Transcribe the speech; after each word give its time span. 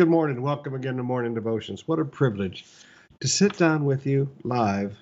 Good 0.00 0.08
morning. 0.08 0.40
Welcome 0.40 0.74
again 0.74 0.96
to 0.96 1.02
Morning 1.02 1.34
Devotions. 1.34 1.86
What 1.86 1.98
a 1.98 2.06
privilege 2.06 2.64
to 3.20 3.28
sit 3.28 3.58
down 3.58 3.84
with 3.84 4.06
you 4.06 4.30
live 4.44 4.96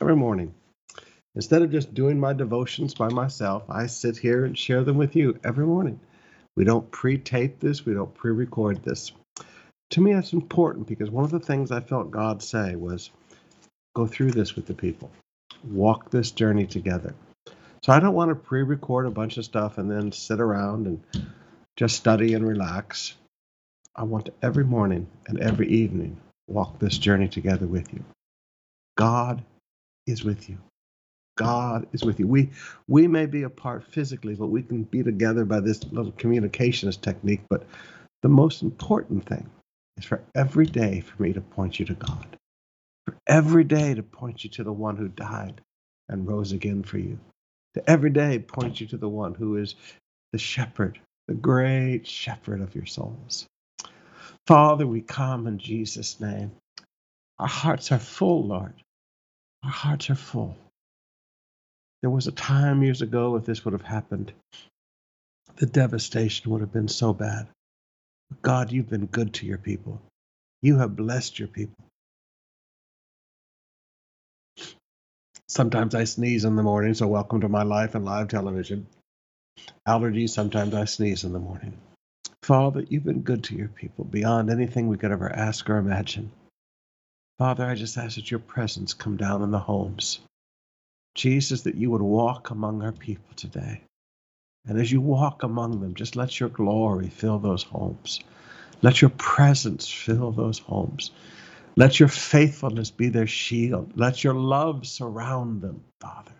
every 0.00 0.16
morning. 0.16 0.54
Instead 1.34 1.60
of 1.60 1.70
just 1.70 1.92
doing 1.92 2.18
my 2.18 2.32
devotions 2.32 2.94
by 2.94 3.10
myself, 3.10 3.62
I 3.68 3.84
sit 3.84 4.16
here 4.16 4.46
and 4.46 4.56
share 4.56 4.84
them 4.84 4.96
with 4.96 5.14
you 5.16 5.38
every 5.44 5.66
morning. 5.66 6.00
We 6.56 6.64
don't 6.64 6.90
pre 6.90 7.18
tape 7.18 7.60
this, 7.60 7.84
we 7.84 7.92
don't 7.92 8.14
pre 8.14 8.32
record 8.32 8.82
this. 8.82 9.12
To 9.90 10.00
me, 10.00 10.14
that's 10.14 10.32
important 10.32 10.86
because 10.86 11.10
one 11.10 11.24
of 11.24 11.30
the 11.30 11.38
things 11.38 11.70
I 11.70 11.80
felt 11.80 12.10
God 12.10 12.42
say 12.42 12.74
was 12.74 13.10
go 13.94 14.06
through 14.06 14.30
this 14.30 14.56
with 14.56 14.64
the 14.64 14.72
people, 14.72 15.10
walk 15.62 16.10
this 16.10 16.30
journey 16.30 16.66
together. 16.66 17.14
So 17.84 17.92
I 17.92 18.00
don't 18.00 18.14
want 18.14 18.30
to 18.30 18.34
pre 18.34 18.62
record 18.62 19.04
a 19.04 19.10
bunch 19.10 19.36
of 19.36 19.44
stuff 19.44 19.76
and 19.76 19.90
then 19.90 20.10
sit 20.10 20.40
around 20.40 20.86
and 20.86 21.26
just 21.76 21.96
study 21.96 22.32
and 22.32 22.48
relax. 22.48 23.16
I 23.94 24.04
want 24.04 24.26
to 24.26 24.32
every 24.42 24.64
morning 24.64 25.06
and 25.26 25.38
every 25.40 25.68
evening 25.68 26.18
walk 26.48 26.78
this 26.78 26.98
journey 26.98 27.28
together 27.28 27.66
with 27.66 27.92
you. 27.92 28.04
God 28.96 29.44
is 30.06 30.24
with 30.24 30.48
you. 30.48 30.58
God 31.36 31.86
is 31.92 32.04
with 32.04 32.18
you. 32.18 32.26
We 32.26 32.50
we 32.88 33.06
may 33.06 33.26
be 33.26 33.42
apart 33.42 33.84
physically, 33.84 34.34
but 34.34 34.48
we 34.48 34.62
can 34.62 34.82
be 34.84 35.02
together 35.02 35.44
by 35.44 35.60
this 35.60 35.82
little 35.92 36.12
communications 36.12 36.96
technique. 36.96 37.42
But 37.48 37.66
the 38.22 38.28
most 38.28 38.62
important 38.62 39.26
thing 39.26 39.48
is 39.96 40.04
for 40.04 40.22
every 40.34 40.66
day 40.66 41.00
for 41.00 41.22
me 41.22 41.32
to 41.32 41.40
point 41.40 41.80
you 41.80 41.86
to 41.86 41.94
God. 41.94 42.38
For 43.06 43.16
every 43.26 43.64
day 43.64 43.94
to 43.94 44.02
point 44.02 44.44
you 44.44 44.50
to 44.50 44.64
the 44.64 44.72
one 44.72 44.96
who 44.96 45.08
died 45.08 45.60
and 46.08 46.28
rose 46.28 46.52
again 46.52 46.82
for 46.82 46.98
you. 46.98 47.18
To 47.74 47.90
every 47.90 48.10
day 48.10 48.38
point 48.38 48.80
you 48.80 48.86
to 48.88 48.96
the 48.98 49.08
one 49.08 49.34
who 49.34 49.56
is 49.56 49.74
the 50.32 50.38
shepherd, 50.38 51.00
the 51.28 51.34
great 51.34 52.06
shepherd 52.06 52.60
of 52.60 52.74
your 52.74 52.86
souls. 52.86 53.46
Father, 54.46 54.86
we 54.86 55.02
come 55.02 55.46
in 55.46 55.58
Jesus' 55.58 56.20
name. 56.20 56.52
Our 57.38 57.48
hearts 57.48 57.92
are 57.92 57.98
full, 57.98 58.46
Lord. 58.46 58.74
Our 59.64 59.70
hearts 59.70 60.10
are 60.10 60.16
full. 60.16 60.56
There 62.02 62.10
was 62.10 62.26
a 62.26 62.32
time 62.32 62.82
years 62.82 63.02
ago, 63.02 63.36
if 63.36 63.44
this 63.44 63.64
would 63.64 63.72
have 63.72 63.82
happened, 63.82 64.32
the 65.56 65.66
devastation 65.66 66.50
would 66.50 66.60
have 66.62 66.72
been 66.72 66.88
so 66.88 67.12
bad. 67.12 67.48
But 68.30 68.42
God, 68.42 68.72
you've 68.72 68.90
been 68.90 69.06
good 69.06 69.34
to 69.34 69.46
your 69.46 69.58
people. 69.58 70.00
You 70.62 70.78
have 70.78 70.96
blessed 70.96 71.38
your 71.38 71.48
people. 71.48 71.76
Sometimes 75.48 75.94
I 75.94 76.04
sneeze 76.04 76.44
in 76.44 76.56
the 76.56 76.62
morning, 76.62 76.94
so 76.94 77.08
welcome 77.08 77.42
to 77.42 77.48
my 77.48 77.62
life 77.62 77.94
and 77.94 78.04
live 78.04 78.28
television. 78.28 78.86
Allergies, 79.88 80.30
sometimes 80.30 80.74
I 80.74 80.86
sneeze 80.86 81.24
in 81.24 81.32
the 81.32 81.38
morning. 81.38 81.78
Father, 82.42 82.84
you've 82.88 83.04
been 83.04 83.20
good 83.20 83.44
to 83.44 83.54
your 83.54 83.68
people 83.68 84.04
beyond 84.04 84.50
anything 84.50 84.88
we 84.88 84.96
could 84.96 85.12
ever 85.12 85.30
ask 85.30 85.70
or 85.70 85.76
imagine. 85.76 86.32
Father, 87.38 87.64
I 87.64 87.76
just 87.76 87.96
ask 87.96 88.16
that 88.16 88.32
your 88.32 88.40
presence 88.40 88.94
come 88.94 89.16
down 89.16 89.42
in 89.42 89.52
the 89.52 89.60
homes. 89.60 90.18
Jesus, 91.14 91.62
that 91.62 91.76
you 91.76 91.90
would 91.92 92.02
walk 92.02 92.50
among 92.50 92.82
our 92.82 92.90
people 92.90 93.32
today. 93.36 93.82
And 94.66 94.80
as 94.80 94.90
you 94.90 95.00
walk 95.00 95.44
among 95.44 95.80
them, 95.80 95.94
just 95.94 96.16
let 96.16 96.40
your 96.40 96.48
glory 96.48 97.10
fill 97.10 97.38
those 97.38 97.62
homes. 97.62 98.20
Let 98.80 99.00
your 99.00 99.10
presence 99.10 99.88
fill 99.88 100.32
those 100.32 100.58
homes. 100.58 101.12
Let 101.76 102.00
your 102.00 102.08
faithfulness 102.08 102.90
be 102.90 103.08
their 103.08 103.28
shield. 103.28 103.92
Let 103.94 104.24
your 104.24 104.34
love 104.34 104.86
surround 104.86 105.62
them, 105.62 105.84
Father. 106.00 106.32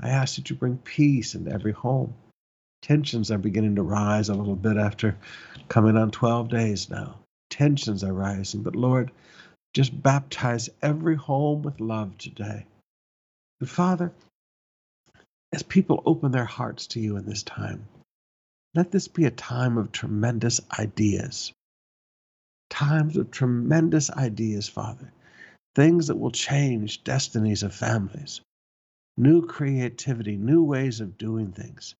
I 0.00 0.08
ask 0.08 0.36
that 0.36 0.48
you 0.48 0.56
bring 0.56 0.78
peace 0.78 1.34
into 1.34 1.52
every 1.52 1.72
home 1.72 2.14
tensions 2.82 3.30
are 3.30 3.38
beginning 3.38 3.76
to 3.76 3.82
rise 3.82 4.28
a 4.28 4.34
little 4.34 4.56
bit 4.56 4.76
after 4.76 5.16
coming 5.68 5.96
on 5.96 6.10
12 6.10 6.48
days 6.50 6.90
now. 6.90 7.18
Tensions 7.48 8.04
are 8.04 8.12
rising, 8.12 8.62
but 8.62 8.76
Lord, 8.76 9.10
just 9.72 10.02
baptize 10.02 10.68
every 10.82 11.16
home 11.16 11.62
with 11.62 11.80
love 11.80 12.18
today. 12.18 12.66
And 13.60 13.70
Father, 13.70 14.12
as 15.52 15.62
people 15.62 16.02
open 16.04 16.32
their 16.32 16.44
hearts 16.44 16.88
to 16.88 17.00
you 17.00 17.16
in 17.16 17.24
this 17.24 17.42
time, 17.42 17.86
let 18.74 18.90
this 18.90 19.08
be 19.08 19.26
a 19.26 19.30
time 19.30 19.78
of 19.78 19.92
tremendous 19.92 20.60
ideas. 20.78 21.52
Times 22.70 23.16
of 23.16 23.30
tremendous 23.30 24.10
ideas, 24.10 24.68
Father. 24.68 25.12
Things 25.74 26.06
that 26.06 26.16
will 26.16 26.30
change 26.30 27.04
destinies 27.04 27.62
of 27.62 27.74
families. 27.74 28.40
New 29.16 29.46
creativity, 29.46 30.36
new 30.36 30.62
ways 30.62 31.00
of 31.00 31.18
doing 31.18 31.52
things. 31.52 31.94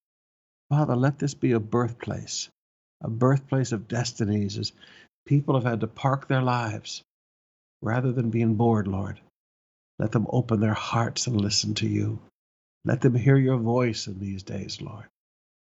Father, 0.73 0.97
let 0.97 1.19
this 1.19 1.35
be 1.35 1.53
a 1.53 1.61
birthplace, 1.61 2.49
a 3.03 3.11
birthplace 3.11 3.73
of 3.73 3.89
destinies 3.89 4.57
as 4.57 4.73
people 5.27 5.55
have 5.55 5.65
had 5.65 5.81
to 5.81 5.87
park 5.87 6.29
their 6.29 6.41
lives 6.41 7.03
rather 7.83 8.11
than 8.11 8.31
being 8.31 8.55
bored, 8.55 8.89
Lord. 8.89 9.21
Let 9.99 10.13
them 10.13 10.27
open 10.31 10.61
their 10.61 10.73
hearts 10.73 11.27
and 11.27 11.39
listen 11.39 11.75
to 11.75 11.87
you. 11.87 12.21
Let 12.87 13.03
them 13.03 13.15
hear 13.15 13.37
your 13.37 13.59
voice 13.59 14.07
in 14.07 14.19
these 14.19 14.45
days, 14.45 14.81
Lord. 14.81 15.05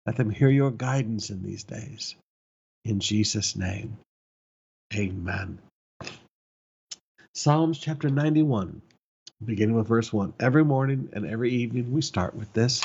Let 0.07 0.17
them 0.17 0.31
hear 0.31 0.49
your 0.49 0.71
guidance 0.71 1.29
in 1.29 1.43
these 1.43 1.65
days. 1.65 2.15
In 2.87 2.99
Jesus' 2.99 3.57
name, 3.57 3.99
amen. 4.95 5.59
Psalms 7.35 7.79
chapter 7.79 8.09
91 8.09 8.81
beginning 9.45 9.75
with 9.75 9.89
verse 9.89 10.13
1. 10.13 10.35
Every 10.41 10.65
morning 10.65 11.09
and 11.13 11.27
every 11.27 11.51
evening 11.51 11.93
we 11.93 12.01
start 12.01 12.35
with 12.35 12.53
this. 12.53 12.83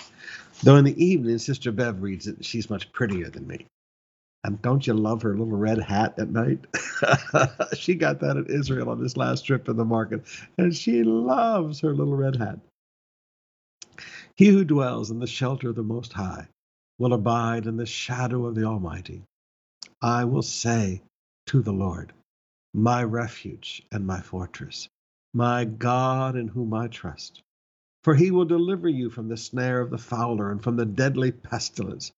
Though 0.64 0.76
in 0.76 0.86
the 0.86 1.04
evening, 1.04 1.38
Sister 1.38 1.72
Bev 1.72 2.02
reads 2.02 2.28
it, 2.28 2.44
she's 2.44 2.70
much 2.70 2.92
prettier 2.92 3.30
than 3.30 3.48
me. 3.48 3.66
And 4.44 4.62
don't 4.62 4.86
you 4.86 4.94
love 4.94 5.22
her 5.22 5.32
little 5.32 5.58
red 5.58 5.80
hat 5.80 6.18
at 6.18 6.30
night? 6.30 6.66
she 7.78 7.96
got 7.96 8.20
that 8.22 8.38
in 8.38 8.46
Israel 8.48 8.90
on 8.90 9.02
this 9.02 9.18
last 9.18 9.46
trip 9.46 9.68
in 9.70 9.78
the 9.78 9.86
market, 9.86 10.24
and 10.58 10.76
she 10.76 11.04
loves 11.04 11.80
her 11.82 11.94
little 11.94 12.16
red 12.16 12.38
hat. 12.38 12.60
He 14.36 14.48
who 14.48 14.64
dwells 14.64 15.12
in 15.12 15.20
the 15.20 15.28
shelter 15.28 15.70
of 15.70 15.76
the 15.76 15.84
Most 15.84 16.14
High 16.14 16.48
will 16.98 17.14
abide 17.14 17.66
in 17.66 17.78
the 17.78 17.86
shadow 17.86 18.46
of 18.46 18.56
the 18.56 18.64
Almighty. 18.64 19.24
I 20.02 20.26
will 20.26 20.42
say 20.42 21.02
to 21.48 21.62
the 21.62 21.74
Lord, 21.74 22.14
my 22.74 23.04
refuge 23.04 23.84
and 23.92 24.06
my 24.08 24.22
fortress 24.22 24.88
my 25.34 25.64
God 25.66 26.36
in 26.36 26.48
whom 26.48 26.74
I 26.74 26.88
trust. 26.88 27.44
For 28.04 28.16
he 28.16 28.32
will 28.32 28.46
deliver 28.46 28.88
you 28.88 29.10
from 29.10 29.28
the 29.28 29.38
snare 29.38 29.82
of 29.82 29.90
the 29.90 29.98
fowler 29.98 30.52
and 30.52 30.62
from 30.64 30.78
the 30.78 30.86
deadly 30.86 31.32
pestilence. 31.32 32.12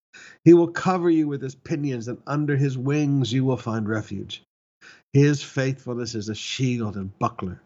He 0.44 0.54
will 0.54 0.68
cover 0.68 1.10
you 1.10 1.28
with 1.28 1.42
his 1.42 1.56
pinions, 1.56 2.08
and 2.08 2.22
under 2.28 2.56
his 2.56 2.78
wings 2.78 3.34
you 3.34 3.46
will 3.46 3.58
find 3.58 3.88
refuge. 3.88 4.44
His 5.14 5.42
faithfulness 5.42 6.16
is 6.16 6.30
a 6.30 6.36
shield 6.36 6.98
and 6.98 7.18
buckler. 7.20 7.62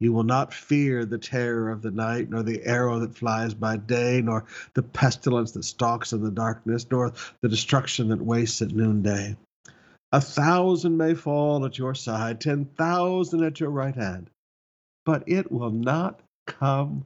You 0.00 0.12
will 0.12 0.24
not 0.24 0.52
fear 0.52 1.04
the 1.04 1.18
terror 1.18 1.70
of 1.70 1.82
the 1.82 1.90
night, 1.90 2.28
nor 2.28 2.42
the 2.42 2.64
arrow 2.64 2.98
that 3.00 3.16
flies 3.16 3.54
by 3.54 3.78
day, 3.78 4.20
nor 4.22 4.44
the 4.74 4.82
pestilence 4.82 5.52
that 5.52 5.64
stalks 5.64 6.12
in 6.12 6.22
the 6.22 6.30
darkness, 6.30 6.86
nor 6.90 7.12
the 7.40 7.48
destruction 7.48 8.08
that 8.08 8.20
wastes 8.20 8.60
at 8.62 8.72
noonday. 8.72 9.36
A 10.12 10.20
thousand 10.20 10.96
may 10.96 11.14
fall 11.14 11.64
at 11.64 11.78
your 11.78 11.94
side, 11.94 12.40
ten 12.40 12.66
thousand 12.66 13.42
at 13.42 13.60
your 13.60 13.70
right 13.70 13.94
hand 13.94 14.30
but 15.06 15.22
it 15.26 15.50
will 15.50 15.70
not 15.70 16.20
come 16.46 17.04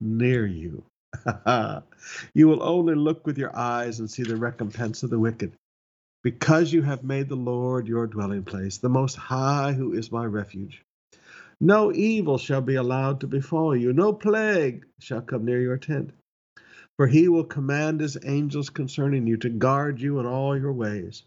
near 0.00 0.46
you. 0.46 0.84
you 2.34 2.48
will 2.48 2.62
only 2.62 2.94
look 2.94 3.26
with 3.26 3.38
your 3.38 3.56
eyes 3.56 4.00
and 4.00 4.10
see 4.10 4.22
the 4.22 4.36
recompense 4.36 5.02
of 5.02 5.10
the 5.10 5.18
wicked. 5.18 5.52
Because 6.22 6.72
you 6.72 6.82
have 6.82 7.04
made 7.04 7.28
the 7.28 7.36
Lord 7.36 7.86
your 7.86 8.06
dwelling 8.06 8.44
place, 8.44 8.78
the 8.78 8.88
Most 8.88 9.14
High, 9.14 9.72
who 9.72 9.92
is 9.92 10.10
my 10.10 10.24
refuge. 10.24 10.82
No 11.60 11.92
evil 11.92 12.38
shall 12.38 12.62
be 12.62 12.74
allowed 12.74 13.20
to 13.20 13.26
befall 13.26 13.76
you, 13.76 13.92
no 13.92 14.12
plague 14.12 14.86
shall 14.98 15.20
come 15.20 15.44
near 15.44 15.60
your 15.60 15.76
tent. 15.76 16.12
For 16.96 17.06
he 17.06 17.28
will 17.28 17.44
command 17.44 18.00
his 18.00 18.18
angels 18.24 18.70
concerning 18.70 19.26
you 19.26 19.36
to 19.38 19.50
guard 19.50 20.00
you 20.00 20.18
in 20.18 20.26
all 20.26 20.56
your 20.56 20.72
ways. 20.72 21.24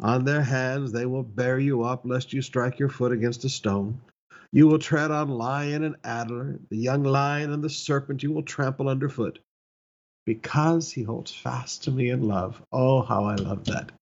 On 0.00 0.24
their 0.24 0.42
hands 0.42 0.92
they 0.92 1.06
will 1.06 1.22
bear 1.22 1.58
you 1.58 1.82
up, 1.82 2.04
lest 2.04 2.32
you 2.32 2.42
strike 2.42 2.78
your 2.78 2.88
foot 2.88 3.12
against 3.12 3.44
a 3.44 3.48
stone. 3.48 4.00
You 4.52 4.66
will 4.66 4.78
tread 4.78 5.10
on 5.10 5.28
lion 5.28 5.84
and 5.84 5.96
adder, 6.02 6.58
the 6.70 6.76
young 6.76 7.04
lion 7.04 7.52
and 7.52 7.62
the 7.62 7.70
serpent 7.70 8.22
you 8.22 8.32
will 8.32 8.42
trample 8.42 8.88
underfoot. 8.88 9.38
Because 10.26 10.90
he 10.90 11.02
holds 11.02 11.32
fast 11.32 11.84
to 11.84 11.90
me 11.90 12.10
in 12.10 12.26
love. 12.26 12.60
Oh, 12.72 13.02
how 13.02 13.24
I 13.24 13.36
love 13.36 13.64
that. 13.66 13.92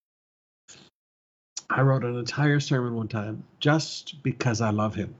I 1.71 1.83
wrote 1.83 2.05
an 2.05 2.17
entire 2.17 2.61
sermon 2.61 2.95
one 2.95 3.09
time 3.09 3.45
just 3.61 4.23
because 4.23 4.61
I 4.61 4.71
love 4.71 4.95
him. 4.95 5.15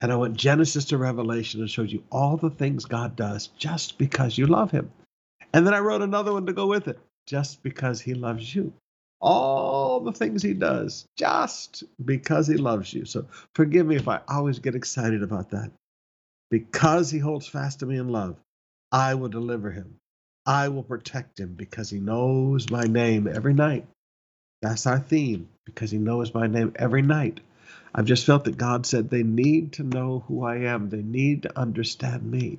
And 0.00 0.10
I 0.10 0.16
went 0.16 0.36
Genesis 0.36 0.84
to 0.86 0.98
Revelation 0.98 1.60
and 1.60 1.70
showed 1.70 1.90
you 1.90 2.02
all 2.10 2.36
the 2.36 2.50
things 2.50 2.84
God 2.84 3.14
does 3.16 3.48
just 3.58 3.98
because 3.98 4.36
you 4.36 4.46
love 4.46 4.70
him. 4.70 4.90
And 5.52 5.66
then 5.66 5.74
I 5.74 5.78
wrote 5.80 6.02
another 6.02 6.32
one 6.32 6.46
to 6.46 6.52
go 6.52 6.66
with 6.66 6.88
it 6.88 6.98
just 7.26 7.62
because 7.62 8.00
he 8.00 8.14
loves 8.14 8.54
you 8.54 8.72
all 9.20 10.00
the 10.00 10.12
things 10.12 10.42
he 10.42 10.54
does 10.54 11.04
just 11.16 11.84
because 12.04 12.46
he 12.46 12.56
loves 12.56 12.92
you. 12.92 13.04
So 13.04 13.26
forgive 13.54 13.86
me 13.86 13.96
if 13.96 14.08
I 14.08 14.20
always 14.28 14.58
get 14.58 14.74
excited 14.74 15.22
about 15.22 15.50
that. 15.50 15.70
Because 16.50 17.10
he 17.10 17.18
holds 17.18 17.46
fast 17.46 17.80
to 17.80 17.86
me 17.86 17.96
in 17.98 18.08
love, 18.08 18.36
I 18.90 19.14
will 19.14 19.28
deliver 19.28 19.70
him. 19.70 19.96
I 20.46 20.68
will 20.68 20.82
protect 20.82 21.38
him 21.38 21.54
because 21.54 21.90
he 21.90 22.00
knows 22.00 22.70
my 22.70 22.84
name 22.84 23.28
every 23.28 23.54
night. 23.54 23.86
That's 24.62 24.86
our 24.86 24.98
theme 24.98 25.48
because 25.64 25.90
He 25.90 25.98
knows 25.98 26.34
my 26.34 26.46
name 26.46 26.72
every 26.76 27.02
night. 27.02 27.40
I've 27.94 28.04
just 28.04 28.26
felt 28.26 28.44
that 28.44 28.58
God 28.58 28.86
said 28.86 29.08
they 29.08 29.22
need 29.22 29.72
to 29.74 29.82
know 29.82 30.24
who 30.28 30.44
I 30.44 30.58
am, 30.58 30.90
they 30.90 31.02
need 31.02 31.42
to 31.42 31.58
understand 31.58 32.30
me. 32.30 32.58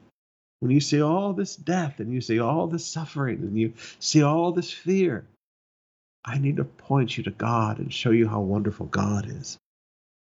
When 0.59 0.71
you 0.71 0.79
see 0.79 1.01
all 1.01 1.33
this 1.33 1.55
death 1.55 1.99
and 1.99 2.13
you 2.13 2.21
see 2.21 2.39
all 2.39 2.67
this 2.67 2.85
suffering 2.85 3.39
and 3.39 3.57
you 3.57 3.73
see 3.99 4.23
all 4.23 4.51
this 4.51 4.71
fear, 4.71 5.25
I 6.23 6.37
need 6.37 6.57
to 6.57 6.63
point 6.63 7.17
you 7.17 7.23
to 7.23 7.31
God 7.31 7.79
and 7.79 7.93
show 7.93 8.11
you 8.11 8.27
how 8.27 8.41
wonderful 8.41 8.85
God 8.85 9.27
is. 9.27 9.57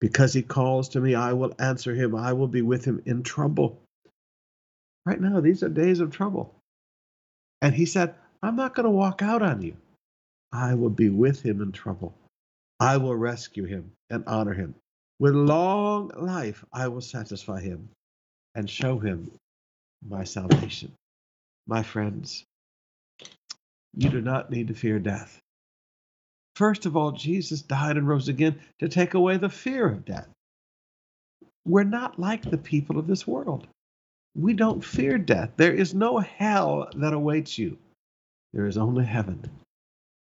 Because 0.01 0.33
he 0.33 0.41
calls 0.41 0.89
to 0.89 0.99
me, 0.99 1.15
I 1.15 1.33
will 1.33 1.53
answer 1.59 1.93
him. 1.93 2.15
I 2.15 2.33
will 2.33 2.47
be 2.47 2.61
with 2.61 2.85
him 2.85 3.01
in 3.05 3.23
trouble. 3.23 3.79
Right 5.05 5.21
now, 5.21 5.39
these 5.39 5.63
are 5.63 5.69
days 5.69 5.99
of 5.99 6.11
trouble. 6.11 6.53
And 7.61 7.73
he 7.73 7.85
said, 7.85 8.15
I'm 8.41 8.55
not 8.55 8.75
going 8.75 8.85
to 8.85 8.91
walk 8.91 9.21
out 9.21 9.41
on 9.41 9.61
you. 9.61 9.77
I 10.51 10.73
will 10.73 10.89
be 10.89 11.09
with 11.09 11.41
him 11.41 11.61
in 11.61 11.71
trouble. 11.71 12.15
I 12.79 12.97
will 12.97 13.15
rescue 13.15 13.65
him 13.65 13.91
and 14.09 14.23
honor 14.27 14.53
him. 14.53 14.75
With 15.19 15.33
long 15.33 16.11
life, 16.15 16.65
I 16.73 16.87
will 16.87 17.01
satisfy 17.01 17.61
him 17.61 17.89
and 18.53 18.69
show 18.69 18.99
him 18.99 19.31
my 20.07 20.23
salvation. 20.23 20.91
My 21.67 21.83
friends, 21.83 22.43
you 23.95 24.09
do 24.09 24.21
not 24.21 24.51
need 24.51 24.67
to 24.67 24.73
fear 24.73 24.99
death. 24.99 25.39
First 26.55 26.85
of 26.85 26.95
all, 26.95 27.11
Jesus 27.11 27.61
died 27.61 27.97
and 27.97 28.07
rose 28.07 28.29
again 28.29 28.59
to 28.79 28.87
take 28.87 29.13
away 29.13 29.37
the 29.37 29.49
fear 29.49 29.87
of 29.87 30.05
death. 30.05 30.27
We're 31.65 31.83
not 31.83 32.19
like 32.19 32.43
the 32.43 32.57
people 32.57 32.97
of 32.97 33.07
this 33.07 33.27
world. 33.27 33.67
We 34.35 34.53
don't 34.53 34.83
fear 34.83 35.17
death. 35.17 35.51
There 35.57 35.73
is 35.73 35.93
no 35.93 36.19
hell 36.19 36.89
that 36.95 37.13
awaits 37.13 37.57
you, 37.57 37.77
there 38.53 38.67
is 38.67 38.77
only 38.77 39.05
heaven. 39.05 39.49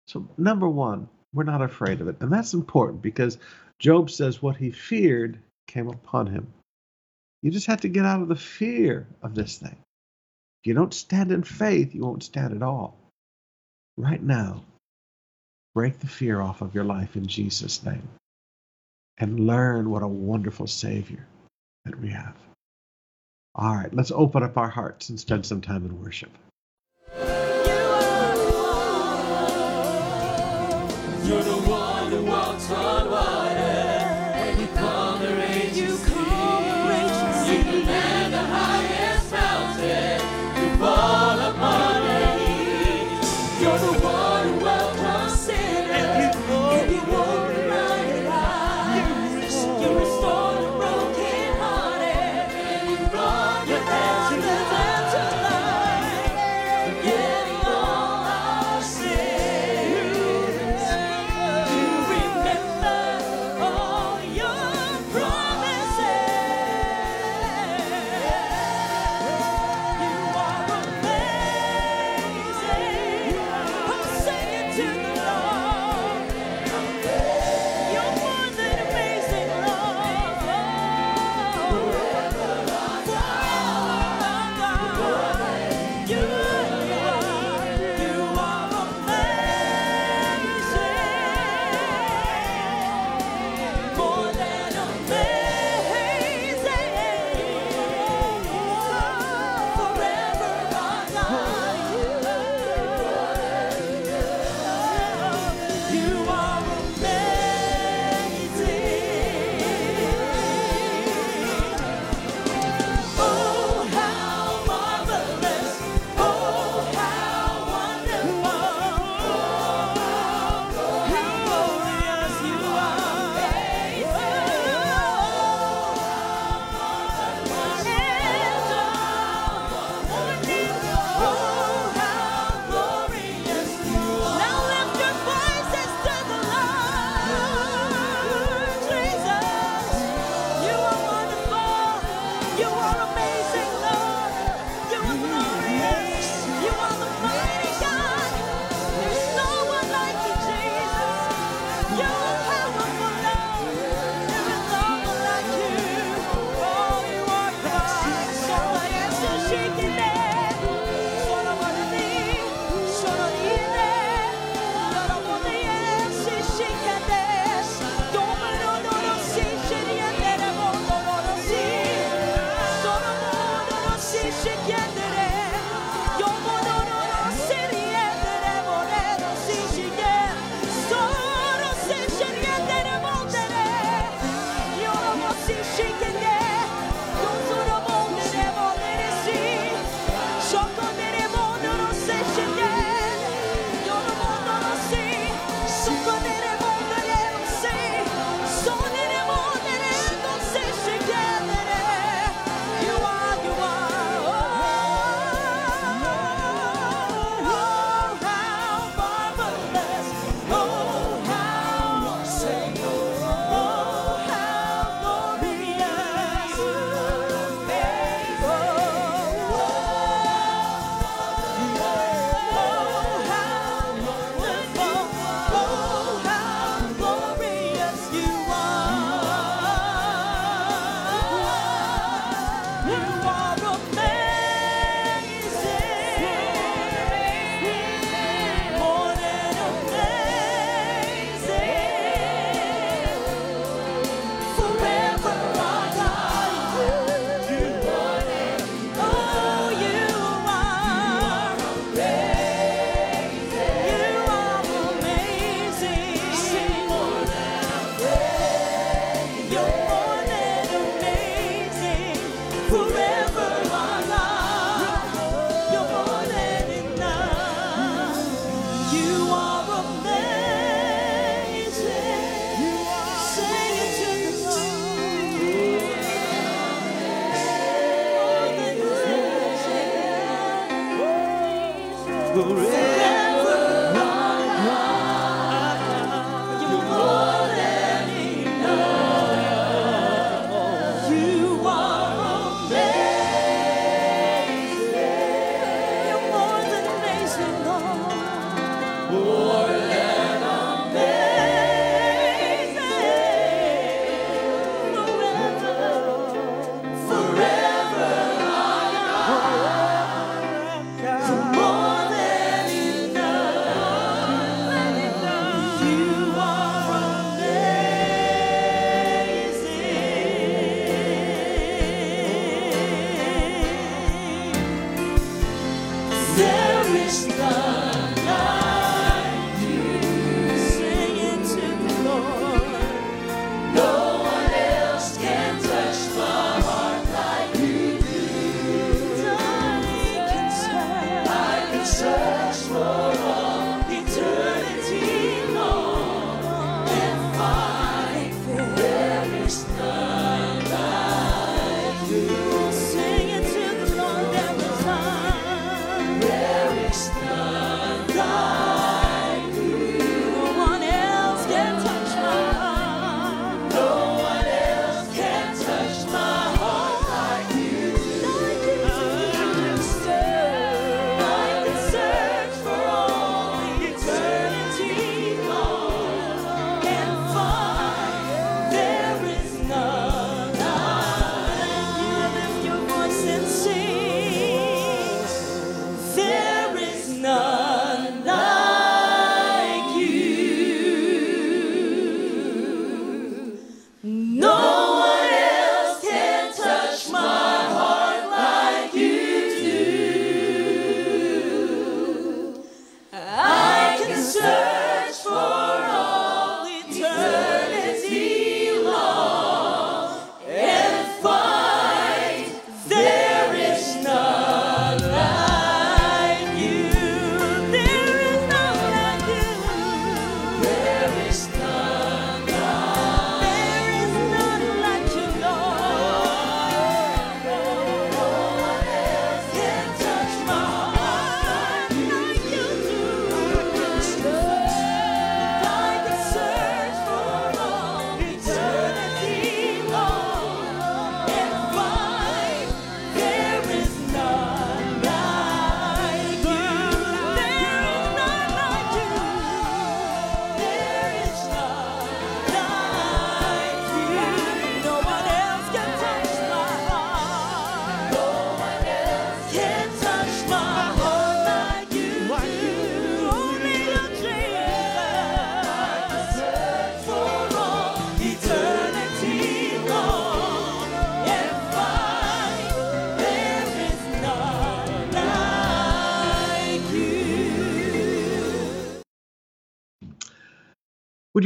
So, 0.08 0.28
number 0.38 0.68
one, 0.68 1.08
we're 1.34 1.44
not 1.44 1.62
afraid 1.62 2.02
of 2.02 2.08
it. 2.08 2.18
And 2.20 2.32
that's 2.32 2.54
important 2.54 3.02
because 3.02 3.38
Job 3.80 4.10
says 4.10 4.42
what 4.42 4.58
he 4.58 4.72
feared 4.72 5.40
came 5.68 5.88
upon 5.88 6.28
him. 6.28 6.52
You 7.42 7.52
just 7.52 7.68
have 7.68 7.82
to 7.82 7.88
get 7.88 8.06
out 8.06 8.22
of 8.22 8.28
the 8.28 8.36
fear 8.36 9.08
of 9.22 9.36
this 9.36 9.58
thing. 9.58 9.78
If 10.62 10.68
you 10.68 10.74
don't 10.74 10.94
stand 10.94 11.32
in 11.32 11.44
faith, 11.44 11.96
you 11.96 12.02
won't 12.02 12.24
stand 12.24 12.54
at 12.54 12.64
all. 12.64 12.98
Right 13.98 14.22
now, 14.22 14.64
break 15.80 16.00
the 16.00 16.08
fear 16.08 16.42
off 16.42 16.62
of 16.62 16.76
your 16.76 16.84
life 16.84 17.16
in 17.16 17.26
Jesus' 17.26 17.86
name 17.86 18.06
and 19.18 19.48
learn 19.48 19.90
what 19.90 20.04
a 20.04 20.08
wonderful 20.10 20.68
Savior 20.68 21.26
that 21.86 21.98
we 22.02 22.10
have. 22.10 22.36
All 23.56 23.78
right, 23.78 23.94
let's 23.94 24.12
open 24.12 24.44
up 24.44 24.58
our 24.58 24.68
hearts 24.68 25.08
and 25.08 25.18
spend 25.18 25.46
some 25.46 25.62
time 25.62 25.86
in 25.86 26.04
worship. 26.04 26.32
You're 31.24 31.44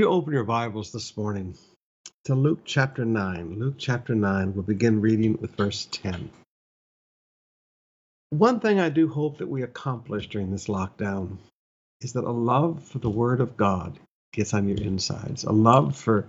you 0.03 0.09
open 0.09 0.33
your 0.33 0.43
Bibles 0.43 0.91
this 0.91 1.15
morning 1.15 1.55
to 2.25 2.35
Luke 2.35 2.59
chapter 2.65 3.05
9? 3.05 3.57
Luke 3.57 3.75
chapter 3.77 4.13
9, 4.13 4.53
we'll 4.53 4.63
begin 4.63 4.99
reading 4.99 5.37
with 5.39 5.55
verse 5.55 5.87
10. 5.93 6.29
One 8.31 8.59
thing 8.59 8.81
I 8.81 8.89
do 8.89 9.07
hope 9.07 9.37
that 9.37 9.47
we 9.47 9.63
accomplish 9.63 10.27
during 10.27 10.51
this 10.51 10.67
lockdown 10.67 11.37
is 12.01 12.11
that 12.13 12.25
a 12.25 12.31
love 12.31 12.83
for 12.83 12.99
the 12.99 13.09
Word 13.09 13.39
of 13.39 13.55
God 13.55 13.97
gets 14.33 14.53
on 14.53 14.67
your 14.67 14.77
insides, 14.79 15.45
a 15.45 15.53
love 15.53 15.95
for 15.95 16.27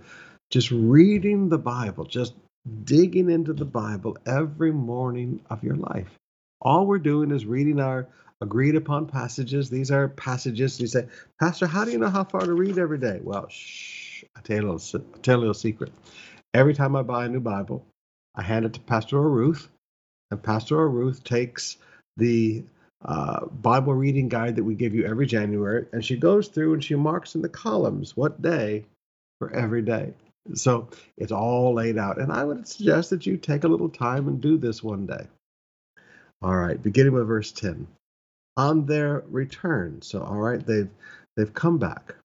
just 0.51 0.71
reading 0.71 1.49
the 1.49 1.57
Bible, 1.57 2.05
just 2.05 2.33
digging 2.85 3.29
into 3.29 3.51
the 3.51 3.65
Bible 3.65 4.17
every 4.25 4.71
morning 4.71 5.41
of 5.49 5.65
your 5.65 5.75
life. 5.75 6.17
All 6.61 6.85
we're 6.85 6.97
doing 6.97 7.29
is 7.29 7.45
reading 7.45 7.81
our 7.81 8.07
agreed 8.45 8.75
upon 8.75 9.07
passages. 9.07 9.69
These 9.69 9.91
are 9.91 10.07
passages. 10.07 10.79
You 10.79 10.87
say, 10.87 11.07
Pastor, 11.39 11.65
how 11.65 11.83
do 11.83 11.91
you 11.91 11.97
know 11.97 12.09
how 12.09 12.23
far 12.23 12.41
to 12.41 12.53
read 12.53 12.77
every 12.77 12.99
day? 12.99 13.19
Well, 13.21 13.47
shh, 13.49 14.23
I 14.37 14.41
tell 14.41 14.57
you 14.57 14.69
a 14.69 14.71
little, 14.71 15.01
tell 15.23 15.43
you 15.43 15.49
a 15.49 15.55
secret. 15.55 15.91
Every 16.53 16.75
time 16.75 16.95
I 16.95 17.01
buy 17.01 17.25
a 17.25 17.29
new 17.29 17.39
Bible, 17.39 17.85
I 18.35 18.43
hand 18.43 18.65
it 18.65 18.73
to 18.73 18.79
Pastor 18.81 19.19
Ruth, 19.19 19.67
and 20.29 20.41
Pastor 20.41 20.87
Ruth 20.87 21.23
takes 21.23 21.77
the 22.17 22.63
uh, 23.03 23.45
Bible 23.47 23.95
reading 23.95 24.29
guide 24.29 24.55
that 24.55 24.63
we 24.63 24.75
give 24.75 24.93
you 24.93 25.05
every 25.05 25.25
January, 25.25 25.87
and 25.91 26.05
she 26.05 26.15
goes 26.15 26.47
through 26.47 26.73
and 26.73 26.83
she 26.83 26.95
marks 26.95 27.33
in 27.33 27.41
the 27.41 27.49
columns 27.49 28.15
what 28.15 28.41
day 28.41 28.85
for 29.39 29.51
every 29.53 29.81
day. 29.81 30.13
So 30.53 30.89
it's 31.17 31.31
all 31.31 31.73
laid 31.73 31.97
out. 31.97 32.19
And 32.19 32.31
I 32.31 32.43
would 32.43 32.67
suggest 32.67 33.09
that 33.09 33.25
you 33.25 33.37
take 33.37 33.63
a 33.63 33.67
little 33.67 33.89
time 33.89 34.27
and 34.27 34.39
do 34.39 34.57
this 34.57 34.83
one 34.83 35.07
day. 35.07 35.27
All 36.41 36.55
right, 36.55 36.81
beginning 36.81 37.13
with 37.13 37.27
verse 37.27 37.51
10. 37.51 37.87
On 38.57 38.85
their 38.85 39.23
return. 39.27 40.01
So 40.01 40.21
all 40.21 40.37
right, 40.37 40.65
they've 40.65 40.89
they've 41.35 41.53
come 41.53 41.77
back. 41.77 42.15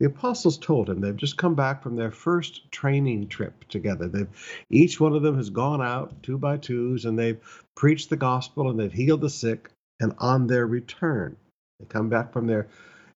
The 0.00 0.06
apostles 0.06 0.56
told 0.56 0.88
him 0.88 1.00
they've 1.00 1.14
just 1.14 1.36
come 1.36 1.54
back 1.54 1.82
from 1.82 1.94
their 1.94 2.10
first 2.10 2.72
training 2.72 3.28
trip 3.28 3.68
together. 3.68 4.08
They've 4.08 4.64
each 4.70 4.98
one 4.98 5.14
of 5.14 5.22
them 5.22 5.36
has 5.36 5.50
gone 5.50 5.82
out 5.82 6.22
two 6.22 6.38
by 6.38 6.56
twos 6.56 7.04
and 7.04 7.18
they've 7.18 7.38
preached 7.76 8.08
the 8.08 8.16
gospel 8.16 8.70
and 8.70 8.80
they've 8.80 8.92
healed 8.92 9.20
the 9.20 9.28
sick. 9.28 9.70
And 10.00 10.14
on 10.16 10.46
their 10.46 10.66
return, 10.66 11.36
they 11.78 11.84
come 11.84 12.08
back 12.08 12.32
from 12.32 12.46
their 12.46 12.68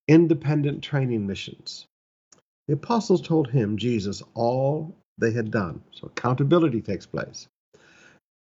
independent 0.06 0.82
training 0.84 1.26
missions. 1.26 1.86
The 2.68 2.74
apostles 2.74 3.22
told 3.22 3.48
him, 3.48 3.78
Jesus, 3.78 4.22
all 4.34 4.94
they 5.16 5.32
had 5.32 5.50
done. 5.50 5.82
So 5.92 6.08
accountability 6.08 6.82
takes 6.82 7.06
place. 7.06 7.48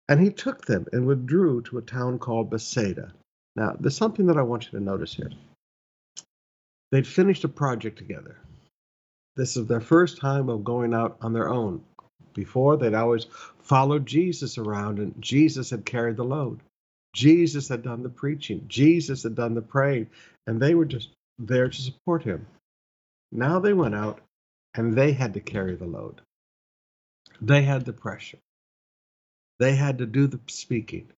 And 0.09 0.21
he 0.21 0.31
took 0.31 0.65
them 0.65 0.87
and 0.93 1.07
withdrew 1.07 1.63
to 1.63 1.79
a 1.79 1.83
town 1.83 2.21
called 2.21 2.51
Bethsaida. 2.51 3.13
Now, 3.59 3.75
there's 3.81 3.97
something 3.97 4.27
that 4.27 4.37
I 4.37 4.43
want 4.43 4.67
you 4.67 4.79
to 4.79 4.85
notice 4.85 5.13
here. 5.13 5.33
They'd 6.93 7.09
finished 7.09 7.43
a 7.43 7.49
project 7.49 7.99
together. 7.99 8.37
This 9.35 9.57
is 9.57 9.67
their 9.67 9.81
first 9.81 10.19
time 10.19 10.49
of 10.49 10.63
going 10.63 10.95
out 10.95 11.17
on 11.23 11.33
their 11.33 11.49
own. 11.49 11.83
Before, 12.35 12.77
they'd 12.77 12.95
always 12.95 13.27
followed 13.59 14.07
Jesus 14.07 14.59
around, 14.59 15.01
and 15.01 15.21
Jesus 15.21 15.71
had 15.71 15.85
carried 15.85 16.17
the 16.17 16.25
load. 16.25 16.61
Jesus 17.15 17.69
had 17.69 17.83
done 17.83 18.05
the 18.05 18.09
preaching, 18.09 18.65
Jesus 18.69 19.25
had 19.25 19.35
done 19.35 19.55
the 19.55 19.63
praying, 19.63 20.07
and 20.47 20.63
they 20.63 20.77
were 20.77 20.85
just 20.85 21.09
there 21.37 21.69
to 21.69 21.83
support 21.83 22.23
him. 22.23 22.47
Now 23.33 23.59
they 23.59 23.73
went 23.73 23.97
out 23.97 24.21
and 24.75 24.95
they 24.95 25.11
had 25.11 25.35
to 25.35 25.41
carry 25.41 25.75
the 25.75 25.87
load. 25.87 26.21
They 27.41 27.63
had 27.63 27.85
the 27.85 27.93
pressure. 27.93 28.39
They 29.59 29.75
had 29.75 29.99
to 29.99 30.07
do 30.07 30.29
the 30.29 30.39
speaking. 30.47 31.09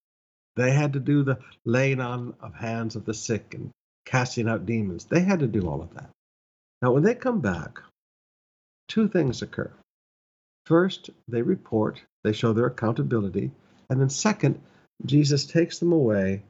They 0.61 0.73
had 0.73 0.93
to 0.93 1.01
do 1.01 1.23
the 1.23 1.39
laying 1.65 2.01
on 2.01 2.35
of 2.39 2.55
hands 2.55 2.95
of 2.95 3.07
the 3.07 3.15
sick 3.15 3.55
and 3.55 3.71
casting 4.05 4.47
out 4.47 4.67
demons. 4.67 5.07
They 5.07 5.21
had 5.21 5.41
to 5.41 5.47
do 5.47 5.67
all 5.67 5.81
of 5.81 5.95
that. 5.95 6.11
Now, 6.83 6.93
when 6.93 7.03
they 7.03 7.15
come 7.15 7.41
back, 7.41 7.79
two 8.87 9.09
things 9.09 9.41
occur. 9.41 9.73
First, 10.67 11.09
they 11.27 11.41
report, 11.41 12.03
they 12.25 12.35
show 12.35 12.53
their 12.53 12.67
accountability. 12.67 13.53
And 13.89 13.99
then, 13.99 14.11
second, 14.11 14.61
Jesus 15.07 15.47
takes 15.47 15.79
them 15.79 15.93
away 15.93 16.43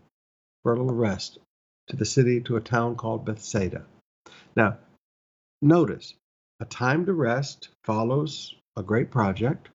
for 0.64 0.73
a 0.73 0.76
little 0.76 0.93
rest 0.93 1.38
to 1.87 1.97
the 1.97 2.05
city, 2.05 2.40
to 2.40 2.57
a 2.57 2.61
town 2.61 2.97
called 2.97 3.25
Bethsaida. 3.25 3.85
Now, 4.57 4.79
notice 5.62 6.14
a 6.59 6.64
time 6.64 7.07
to 7.07 7.12
rest 7.12 7.69
follows 7.85 8.57
a 8.76 8.83
great 8.83 9.12
project, 9.12 9.69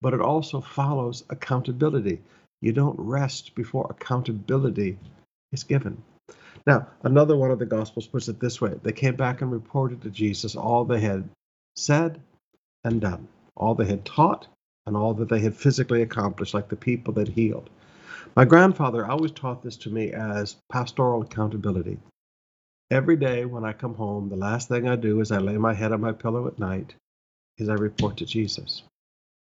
but 0.00 0.14
it 0.14 0.22
also 0.22 0.62
follows 0.62 1.24
accountability. 1.28 2.22
You 2.64 2.72
don't 2.72 2.98
rest 2.98 3.54
before 3.54 3.86
accountability 3.90 4.96
is 5.52 5.64
given. 5.64 6.02
Now, 6.66 6.86
another 7.02 7.36
one 7.36 7.50
of 7.50 7.58
the 7.58 7.66
Gospels 7.66 8.06
puts 8.06 8.26
it 8.28 8.40
this 8.40 8.58
way 8.58 8.80
they 8.82 8.92
came 8.92 9.16
back 9.16 9.42
and 9.42 9.52
reported 9.52 10.00
to 10.00 10.08
Jesus 10.08 10.56
all 10.56 10.86
they 10.86 11.00
had 11.00 11.28
said 11.76 12.22
and 12.82 13.02
done, 13.02 13.28
all 13.54 13.74
they 13.74 13.84
had 13.84 14.06
taught, 14.06 14.48
and 14.86 14.96
all 14.96 15.12
that 15.12 15.28
they 15.28 15.40
had 15.40 15.54
physically 15.54 16.00
accomplished, 16.00 16.54
like 16.54 16.70
the 16.70 16.76
people 16.76 17.12
that 17.12 17.28
healed. 17.28 17.68
My 18.34 18.46
grandfather 18.46 19.04
always 19.04 19.32
taught 19.32 19.62
this 19.62 19.76
to 19.76 19.90
me 19.90 20.12
as 20.12 20.56
pastoral 20.72 21.20
accountability. 21.20 21.98
Every 22.90 23.16
day 23.16 23.44
when 23.44 23.66
I 23.66 23.74
come 23.74 23.94
home, 23.94 24.30
the 24.30 24.36
last 24.36 24.68
thing 24.68 24.88
I 24.88 24.96
do 24.96 25.20
is 25.20 25.30
I 25.30 25.36
lay 25.36 25.58
my 25.58 25.74
head 25.74 25.92
on 25.92 26.00
my 26.00 26.12
pillow 26.12 26.46
at 26.46 26.58
night, 26.58 26.94
is 27.58 27.68
I 27.68 27.74
report 27.74 28.16
to 28.16 28.24
Jesus. 28.24 28.84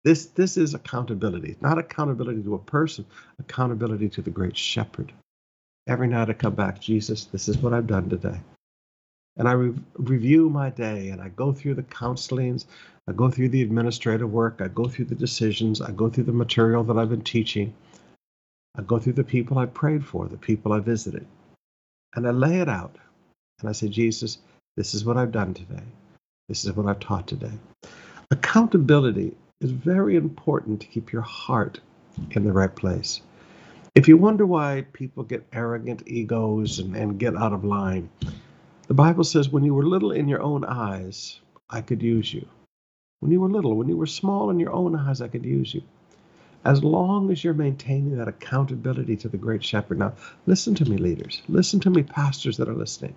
This, 0.03 0.27
this 0.27 0.58
is 0.58 0.74
accountability, 0.74 1.58
not 1.62 1.77
accountability 1.77 2.44
to 2.44 2.56
a 2.56 2.60
person, 2.60 3.06
accountability 3.39 4.10
to 4.10 4.22
the 4.22 4.29
great 4.29 4.58
shepherd 4.58 5.12
every 5.89 6.08
night 6.08 6.29
I 6.29 6.34
come 6.34 6.53
back, 6.53 6.79
Jesus, 6.79 7.25
this 7.25 7.50
is 7.50 7.58
what 7.58 7.74
I've 7.74 7.88
done 7.88 8.10
today. 8.10 8.39
And 9.38 9.48
I 9.48 9.53
re- 9.53 9.74
review 9.96 10.50
my 10.50 10.70
day 10.70 11.10
and 11.10 11.22
I 11.22 11.29
go 11.29 11.51
through 11.51 11.75
the 11.75 11.84
counselings, 11.84 12.65
I 13.08 13.13
go 13.13 13.29
through 13.29 13.50
the 13.50 13.63
administrative 13.63 14.32
work, 14.32 14.62
I 14.62 14.68
go 14.68 14.86
through 14.86 15.06
the 15.06 15.15
decisions, 15.15 15.82
I 15.82 15.91
go 15.91 16.10
through 16.10 16.25
the 16.25 16.32
material 16.32 16.83
that 16.83 16.98
I've 16.98 17.09
been 17.09 17.24
teaching, 17.24 17.74
I 18.77 18.83
go 18.83 19.00
through 19.00 19.14
the 19.14 19.24
people 19.24 19.57
I 19.57 19.66
prayed 19.66 20.05
for, 20.05 20.27
the 20.27 20.38
people 20.38 20.74
I 20.74 20.79
visited, 20.79 21.25
and 22.16 22.27
I 22.27 22.31
lay 22.31 22.59
it 22.59 22.70
out. 22.70 22.96
And 23.62 23.70
I 23.70 23.72
say, 23.72 23.90
Jesus, 23.90 24.38
this 24.77 24.94
is 24.94 25.03
what 25.03 25.18
I've 25.18 25.31
done 25.31 25.53
today. 25.53 25.83
This 26.48 26.66
is 26.66 26.74
what 26.74 26.85
I've 26.85 27.00
taught 27.00 27.27
today. 27.27 27.51
Accountability 28.31 29.35
is 29.61 29.72
very 29.72 30.15
important 30.15 30.79
to 30.79 30.87
keep 30.87 31.11
your 31.11 31.22
heart 31.22 31.81
in 32.31 32.45
the 32.45 32.53
right 32.53 32.74
place. 32.74 33.22
If 33.93 34.07
you 34.07 34.15
wonder 34.15 34.45
why 34.45 34.85
people 34.93 35.24
get 35.24 35.45
arrogant 35.51 36.03
egos 36.05 36.79
and, 36.79 36.95
and 36.95 37.19
get 37.19 37.35
out 37.35 37.51
of 37.51 37.65
line, 37.65 38.09
the 38.87 38.93
Bible 38.93 39.25
says, 39.25 39.50
when 39.50 39.65
you 39.65 39.74
were 39.74 39.85
little 39.85 40.13
in 40.13 40.29
your 40.29 40.41
own 40.41 40.63
eyes, 40.63 41.41
I 41.69 41.81
could 41.81 42.01
use 42.01 42.33
you. 42.33 42.48
When 43.19 43.33
you 43.33 43.41
were 43.41 43.50
little, 43.50 43.75
when 43.75 43.89
you 43.89 43.98
were 43.98 44.05
small 44.05 44.50
in 44.50 44.61
your 44.61 44.72
own 44.72 44.95
eyes, 44.95 45.19
I 45.19 45.27
could 45.27 45.45
use 45.45 45.74
you. 45.74 45.81
As 46.63 46.81
long 46.81 47.29
as 47.29 47.43
you're 47.43 47.53
maintaining 47.53 48.17
that 48.17 48.29
accountability 48.29 49.17
to 49.17 49.27
the 49.27 49.37
great 49.37 49.63
shepherd. 49.63 50.00
Now, 50.00 50.13
listen 50.45 50.74
to 50.75 50.85
me, 50.89 50.98
leaders. 50.98 51.41
Listen 51.50 51.81
to 51.81 51.89
me, 51.89 52.03
pastors 52.03 52.55
that 52.57 52.69
are 52.69 52.75
listening. 52.75 53.15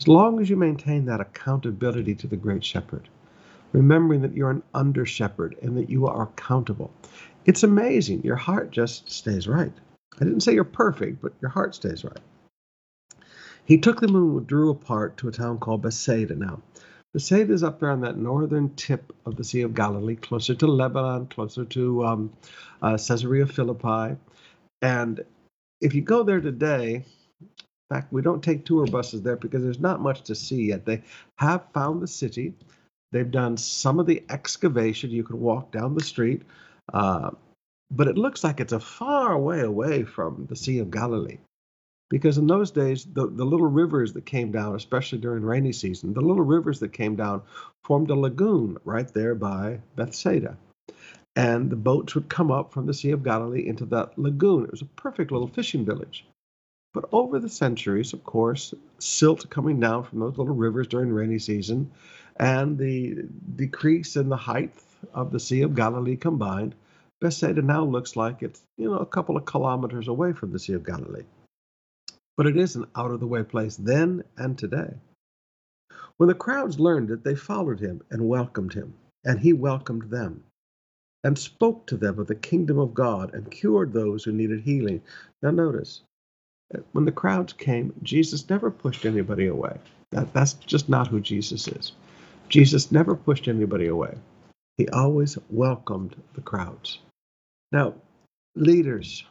As 0.00 0.08
long 0.08 0.40
as 0.40 0.48
you 0.48 0.56
maintain 0.56 1.04
that 1.04 1.20
accountability 1.20 2.14
to 2.14 2.26
the 2.26 2.36
great 2.36 2.64
shepherd, 2.64 3.08
remembering 3.76 4.22
that 4.22 4.34
you're 4.34 4.50
an 4.50 4.62
under 4.72 5.04
shepherd 5.04 5.54
and 5.60 5.76
that 5.76 5.90
you 5.90 6.06
are 6.06 6.22
accountable, 6.22 6.90
it's 7.44 7.62
amazing. 7.62 8.22
Your 8.22 8.36
heart 8.36 8.70
just 8.70 9.10
stays 9.10 9.46
right. 9.46 9.72
I 10.18 10.24
didn't 10.24 10.40
say 10.40 10.54
you're 10.54 10.64
perfect, 10.64 11.20
but 11.20 11.34
your 11.42 11.50
heart 11.50 11.74
stays 11.74 12.02
right. 12.02 12.18
He 13.66 13.76
took 13.76 14.00
them 14.00 14.16
and 14.16 14.34
withdrew 14.34 14.70
apart 14.70 15.18
to 15.18 15.28
a 15.28 15.32
town 15.32 15.58
called 15.58 15.82
Bethsaida. 15.82 16.34
Now, 16.34 16.62
Bethsaida 17.12 17.52
is 17.52 17.62
up 17.62 17.78
there 17.80 17.90
on 17.90 18.00
that 18.00 18.16
northern 18.16 18.74
tip 18.76 19.12
of 19.26 19.36
the 19.36 19.44
Sea 19.44 19.60
of 19.60 19.74
Galilee, 19.74 20.16
closer 20.16 20.54
to 20.54 20.66
Lebanon, 20.66 21.26
closer 21.26 21.66
to 21.66 22.04
um, 22.06 22.32
uh, 22.80 22.96
Caesarea 22.96 23.46
Philippi. 23.46 24.16
And 24.80 25.22
if 25.82 25.94
you 25.94 26.00
go 26.00 26.22
there 26.22 26.40
today, 26.40 27.04
in 27.40 27.94
fact, 27.94 28.10
we 28.10 28.22
don't 28.22 28.42
take 28.42 28.64
tour 28.64 28.86
buses 28.86 29.20
there 29.20 29.36
because 29.36 29.62
there's 29.62 29.80
not 29.80 30.00
much 30.00 30.22
to 30.22 30.34
see 30.34 30.64
yet. 30.66 30.86
They 30.86 31.02
have 31.38 31.64
found 31.74 32.00
the 32.00 32.08
city. 32.08 32.54
They've 33.12 33.30
done 33.30 33.56
some 33.56 33.98
of 33.98 34.06
the 34.06 34.24
excavation. 34.30 35.10
You 35.10 35.24
can 35.24 35.40
walk 35.40 35.72
down 35.72 35.94
the 35.94 36.04
street. 36.04 36.42
Uh, 36.92 37.30
but 37.90 38.08
it 38.08 38.18
looks 38.18 38.42
like 38.42 38.60
it's 38.60 38.72
a 38.72 38.80
far 38.80 39.38
way 39.38 39.60
away 39.60 40.04
from 40.04 40.46
the 40.48 40.56
Sea 40.56 40.80
of 40.80 40.90
Galilee. 40.90 41.38
Because 42.08 42.38
in 42.38 42.46
those 42.46 42.70
days, 42.70 43.04
the, 43.04 43.26
the 43.26 43.44
little 43.44 43.66
rivers 43.66 44.12
that 44.12 44.26
came 44.26 44.52
down, 44.52 44.76
especially 44.76 45.18
during 45.18 45.42
rainy 45.42 45.72
season, 45.72 46.14
the 46.14 46.20
little 46.20 46.44
rivers 46.44 46.78
that 46.80 46.92
came 46.92 47.16
down 47.16 47.42
formed 47.84 48.10
a 48.10 48.14
lagoon 48.14 48.78
right 48.84 49.12
there 49.12 49.34
by 49.34 49.80
Bethsaida. 49.96 50.56
And 51.34 51.68
the 51.68 51.76
boats 51.76 52.14
would 52.14 52.28
come 52.28 52.50
up 52.50 52.72
from 52.72 52.86
the 52.86 52.94
Sea 52.94 53.10
of 53.10 53.24
Galilee 53.24 53.66
into 53.66 53.84
that 53.86 54.16
lagoon. 54.18 54.64
It 54.64 54.70
was 54.70 54.82
a 54.82 54.86
perfect 54.86 55.32
little 55.32 55.48
fishing 55.48 55.84
village. 55.84 56.24
But 56.94 57.08
over 57.12 57.38
the 57.38 57.48
centuries, 57.48 58.12
of 58.12 58.24
course, 58.24 58.72
silt 58.98 59.50
coming 59.50 59.78
down 59.80 60.04
from 60.04 60.20
those 60.20 60.38
little 60.38 60.54
rivers 60.54 60.86
during 60.86 61.10
rainy 61.12 61.38
season 61.38 61.90
and 62.38 62.78
the 62.78 63.24
decrease 63.56 64.16
in 64.16 64.28
the 64.28 64.36
height 64.36 64.72
of 65.14 65.32
the 65.32 65.40
Sea 65.40 65.62
of 65.62 65.74
Galilee 65.74 66.16
combined 66.16 66.74
Bethsaida 67.20 67.62
now 67.62 67.82
looks 67.82 68.14
like 68.14 68.42
it's, 68.42 68.62
you 68.76 68.90
know, 68.90 68.98
a 68.98 69.06
couple 69.06 69.36
of 69.36 69.46
kilometers 69.46 70.08
away 70.08 70.32
from 70.32 70.52
the 70.52 70.58
Sea 70.58 70.74
of 70.74 70.84
Galilee. 70.84 71.24
But 72.36 72.46
it 72.46 72.56
is 72.56 72.76
an 72.76 72.86
out 72.94 73.10
of 73.10 73.20
the 73.20 73.26
way 73.26 73.42
place 73.42 73.76
then 73.76 74.22
and 74.36 74.58
today. 74.58 74.92
When 76.18 76.28
the 76.28 76.34
crowds 76.34 76.78
learned 76.78 77.10
it, 77.10 77.24
they 77.24 77.34
followed 77.34 77.80
him 77.80 78.02
and 78.10 78.28
welcomed 78.28 78.74
him, 78.74 78.94
and 79.24 79.40
he 79.40 79.54
welcomed 79.54 80.10
them, 80.10 80.44
and 81.24 81.38
spoke 81.38 81.86
to 81.86 81.96
them 81.96 82.18
of 82.18 82.26
the 82.26 82.34
kingdom 82.34 82.78
of 82.78 82.92
God 82.92 83.32
and 83.32 83.50
cured 83.50 83.92
those 83.92 84.24
who 84.24 84.32
needed 84.32 84.60
healing. 84.60 85.00
Now, 85.42 85.52
notice, 85.52 86.02
uh, 86.74 86.80
when 86.92 87.06
the 87.06 87.12
crowds 87.12 87.54
came, 87.54 87.94
Jesus 88.02 88.48
never 88.50 88.70
pushed 88.70 89.06
anybody 89.06 89.46
away. 89.46 89.78
That, 90.10 90.32
that's 90.34 90.54
just 90.54 90.88
not 90.90 91.08
who 91.08 91.20
Jesus 91.20 91.66
is. 91.68 91.92
Jesus 92.48 92.92
never 92.92 93.14
pushed 93.14 93.48
anybody 93.48 93.86
away. 93.88 94.14
He 94.76 94.88
always 94.88 95.38
welcomed 95.50 96.16
the 96.34 96.40
crowds. 96.42 96.98
Now, 97.72 97.94
leaders, 98.54 99.24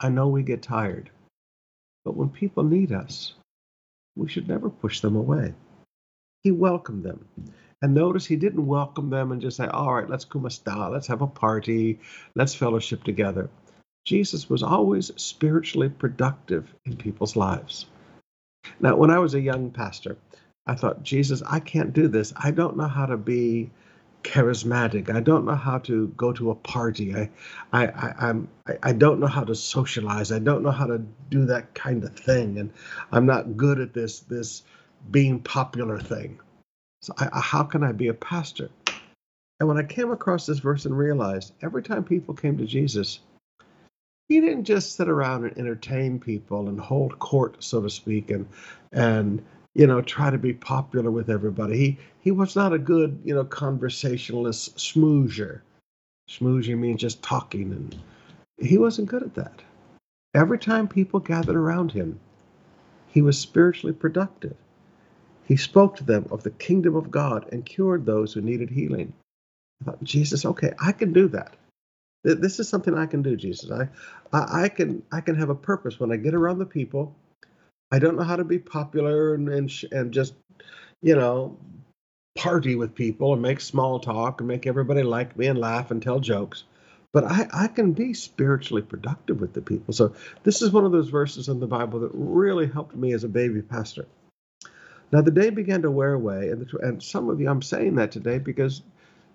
I 0.00 0.08
know 0.08 0.28
we 0.28 0.42
get 0.42 0.62
tired, 0.62 1.10
but 2.04 2.16
when 2.16 2.28
people 2.28 2.64
need 2.64 2.92
us, 2.92 3.34
we 4.16 4.28
should 4.28 4.48
never 4.48 4.70
push 4.70 5.00
them 5.00 5.16
away. 5.16 5.54
He 6.42 6.50
welcomed 6.50 7.04
them. 7.04 7.26
And 7.82 7.92
notice 7.92 8.24
he 8.24 8.36
didn't 8.36 8.66
welcome 8.66 9.10
them 9.10 9.32
and 9.32 9.42
just 9.42 9.58
say, 9.58 9.66
all 9.66 9.94
right, 9.94 10.08
let's 10.08 10.24
kumasta, 10.24 10.90
let's 10.90 11.06
have 11.08 11.20
a 11.20 11.26
party, 11.26 11.98
let's 12.34 12.54
fellowship 12.54 13.04
together. 13.04 13.50
Jesus 14.06 14.48
was 14.48 14.62
always 14.62 15.10
spiritually 15.16 15.88
productive 15.88 16.72
in 16.86 16.96
people's 16.96 17.36
lives. 17.36 17.86
Now, 18.80 18.96
when 18.96 19.10
I 19.10 19.18
was 19.18 19.34
a 19.34 19.40
young 19.40 19.70
pastor, 19.70 20.16
I 20.66 20.74
thought, 20.74 21.02
Jesus, 21.02 21.42
I 21.46 21.60
can't 21.60 21.92
do 21.92 22.08
this. 22.08 22.32
I 22.36 22.50
don't 22.50 22.76
know 22.76 22.88
how 22.88 23.06
to 23.06 23.16
be 23.16 23.70
charismatic. 24.24 25.14
I 25.14 25.20
don't 25.20 25.44
know 25.44 25.54
how 25.54 25.78
to 25.78 26.08
go 26.08 26.32
to 26.32 26.50
a 26.50 26.54
party. 26.54 27.14
I, 27.14 27.30
I, 27.72 27.86
I, 27.86 28.14
I'm, 28.18 28.48
I, 28.66 28.78
I 28.82 28.92
don't 28.92 29.20
know 29.20 29.28
how 29.28 29.44
to 29.44 29.54
socialize. 29.54 30.32
I 30.32 30.40
don't 30.40 30.62
know 30.62 30.72
how 30.72 30.86
to 30.86 30.98
do 31.30 31.46
that 31.46 31.74
kind 31.74 32.02
of 32.02 32.14
thing, 32.16 32.58
and 32.58 32.72
I'm 33.12 33.26
not 33.26 33.56
good 33.56 33.78
at 33.78 33.94
this 33.94 34.20
this 34.20 34.64
being 35.10 35.38
popular 35.40 36.00
thing. 36.00 36.40
So 37.02 37.14
I, 37.18 37.40
how 37.40 37.62
can 37.62 37.84
I 37.84 37.92
be 37.92 38.08
a 38.08 38.14
pastor? 38.14 38.68
And 39.60 39.68
when 39.68 39.78
I 39.78 39.84
came 39.84 40.10
across 40.10 40.46
this 40.46 40.58
verse 40.58 40.84
and 40.84 40.98
realized 40.98 41.52
every 41.62 41.82
time 41.82 42.02
people 42.02 42.34
came 42.34 42.58
to 42.58 42.66
Jesus, 42.66 43.20
he 44.28 44.40
didn't 44.40 44.64
just 44.64 44.96
sit 44.96 45.08
around 45.08 45.44
and 45.44 45.56
entertain 45.56 46.18
people 46.18 46.68
and 46.68 46.80
hold 46.80 47.18
court, 47.20 47.62
so 47.62 47.80
to 47.80 47.88
speak, 47.90 48.30
and 48.30 48.48
and 48.92 49.44
you 49.76 49.86
know, 49.86 50.00
try 50.00 50.30
to 50.30 50.38
be 50.38 50.54
popular 50.54 51.10
with 51.10 51.28
everybody. 51.28 51.76
He 51.76 51.98
he 52.22 52.30
was 52.30 52.56
not 52.56 52.72
a 52.72 52.78
good, 52.78 53.20
you 53.24 53.34
know, 53.34 53.44
conversationalist 53.44 54.76
smoozer. 54.78 55.60
Smoozer 56.30 56.78
means 56.78 57.02
just 57.02 57.22
talking, 57.22 57.70
and 57.72 57.94
he 58.58 58.78
wasn't 58.78 59.10
good 59.10 59.22
at 59.22 59.34
that. 59.34 59.60
Every 60.34 60.58
time 60.58 60.88
people 60.88 61.20
gathered 61.20 61.56
around 61.56 61.92
him, 61.92 62.18
he 63.08 63.20
was 63.20 63.38
spiritually 63.38 63.92
productive. 63.92 64.56
He 65.44 65.56
spoke 65.56 65.94
to 65.96 66.04
them 66.04 66.26
of 66.30 66.42
the 66.42 66.50
kingdom 66.52 66.96
of 66.96 67.10
God 67.10 67.46
and 67.52 67.64
cured 67.64 68.06
those 68.06 68.32
who 68.32 68.40
needed 68.40 68.70
healing. 68.70 69.12
I 69.82 69.84
thought, 69.84 70.02
Jesus, 70.02 70.46
okay, 70.46 70.72
I 70.80 70.92
can 70.92 71.12
do 71.12 71.28
that. 71.28 71.54
This 72.24 72.58
is 72.58 72.68
something 72.68 72.96
I 72.96 73.06
can 73.06 73.22
do, 73.22 73.36
Jesus. 73.36 73.70
I, 73.70 73.88
I, 74.32 74.64
I 74.64 74.68
can, 74.70 75.02
I 75.12 75.20
can 75.20 75.36
have 75.36 75.50
a 75.50 75.54
purpose 75.54 76.00
when 76.00 76.10
I 76.10 76.16
get 76.16 76.34
around 76.34 76.58
the 76.58 76.66
people. 76.66 77.14
I 77.92 77.98
don't 77.98 78.16
know 78.16 78.24
how 78.24 78.36
to 78.36 78.44
be 78.44 78.58
popular 78.58 79.34
and 79.34 79.48
and, 79.48 79.70
sh- 79.70 79.84
and 79.92 80.12
just, 80.12 80.34
you 81.02 81.14
know, 81.14 81.56
party 82.36 82.76
with 82.76 82.94
people 82.94 83.32
and 83.32 83.42
make 83.42 83.60
small 83.60 83.98
talk 83.98 84.40
and 84.40 84.48
make 84.48 84.66
everybody 84.66 85.02
like 85.02 85.36
me 85.36 85.46
and 85.46 85.58
laugh 85.58 85.90
and 85.90 86.02
tell 86.02 86.20
jokes. 86.20 86.64
But 87.12 87.24
I, 87.24 87.48
I 87.52 87.66
can 87.68 87.92
be 87.92 88.12
spiritually 88.12 88.82
productive 88.82 89.40
with 89.40 89.54
the 89.54 89.62
people. 89.62 89.94
So 89.94 90.14
this 90.42 90.60
is 90.60 90.70
one 90.70 90.84
of 90.84 90.92
those 90.92 91.08
verses 91.08 91.48
in 91.48 91.60
the 91.60 91.66
Bible 91.66 92.00
that 92.00 92.10
really 92.12 92.66
helped 92.66 92.94
me 92.94 93.14
as 93.14 93.24
a 93.24 93.28
baby 93.28 93.62
pastor. 93.62 94.06
Now 95.12 95.22
the 95.22 95.30
day 95.30 95.50
began 95.50 95.82
to 95.82 95.90
wear 95.90 96.12
away, 96.12 96.50
and, 96.50 96.66
the, 96.66 96.78
and 96.78 97.02
some 97.02 97.30
of 97.30 97.40
you, 97.40 97.48
I'm 97.48 97.62
saying 97.62 97.94
that 97.94 98.10
today 98.10 98.38
because 98.38 98.82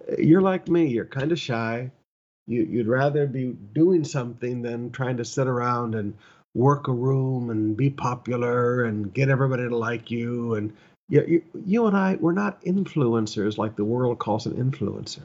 eh, 0.09 0.17
you're 0.19 0.41
like 0.41 0.67
me. 0.67 0.87
You're 0.87 1.05
kind 1.05 1.31
of 1.31 1.39
shy. 1.39 1.89
You, 2.45 2.63
you'd 2.63 2.87
rather 2.87 3.25
be 3.25 3.55
doing 3.73 4.03
something 4.03 4.61
than 4.61 4.91
trying 4.91 5.17
to 5.17 5.25
sit 5.25 5.47
around 5.47 5.95
and 5.95 6.13
work 6.55 6.87
a 6.87 6.93
room 6.93 7.49
and 7.49 7.77
be 7.77 7.89
popular 7.89 8.83
and 8.85 9.13
get 9.13 9.29
everybody 9.29 9.67
to 9.67 9.75
like 9.75 10.11
you. 10.11 10.55
And 10.55 10.73
you, 11.09 11.25
you, 11.27 11.43
you 11.65 11.87
and 11.87 11.95
I, 11.97 12.15
we're 12.19 12.33
not 12.33 12.61
influencers 12.63 13.57
like 13.57 13.75
the 13.75 13.85
world 13.85 14.19
calls 14.19 14.45
an 14.45 14.53
influencer. 14.53 15.23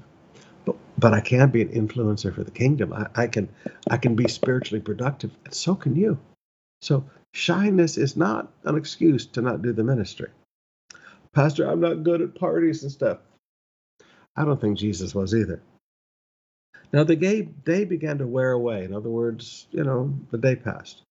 But, 0.64 0.76
but 0.98 1.14
I 1.14 1.20
can 1.20 1.50
be 1.50 1.62
an 1.62 1.68
influencer 1.68 2.34
for 2.34 2.44
the 2.44 2.50
kingdom. 2.50 2.92
I, 2.92 3.06
I 3.14 3.26
can 3.28 3.48
I 3.88 3.96
can 3.96 4.16
be 4.16 4.28
spiritually 4.28 4.80
productive, 4.80 5.30
and 5.44 5.54
so 5.54 5.76
can 5.76 5.94
you. 5.94 6.18
So 6.80 7.04
shyness 7.34 7.96
is 7.96 8.16
not 8.16 8.52
an 8.64 8.76
excuse 8.76 9.26
to 9.26 9.42
not 9.42 9.62
do 9.62 9.72
the 9.72 9.84
ministry. 9.84 10.30
Pastor, 11.32 11.70
I'm 11.70 11.80
not 11.80 12.02
good 12.02 12.20
at 12.20 12.34
parties 12.34 12.82
and 12.82 12.90
stuff. 12.90 13.18
I 14.36 14.44
don't 14.44 14.60
think 14.60 14.78
Jesus 14.78 15.14
was 15.14 15.34
either. 15.34 15.62
Now 16.92 17.04
the 17.04 17.16
day, 17.16 17.42
day 17.42 17.84
began 17.84 18.18
to 18.18 18.26
wear 18.26 18.52
away. 18.52 18.84
In 18.84 18.94
other 18.94 19.10
words, 19.10 19.66
you 19.70 19.84
know, 19.84 20.18
the 20.30 20.38
day 20.38 20.56
passed. 20.56 21.02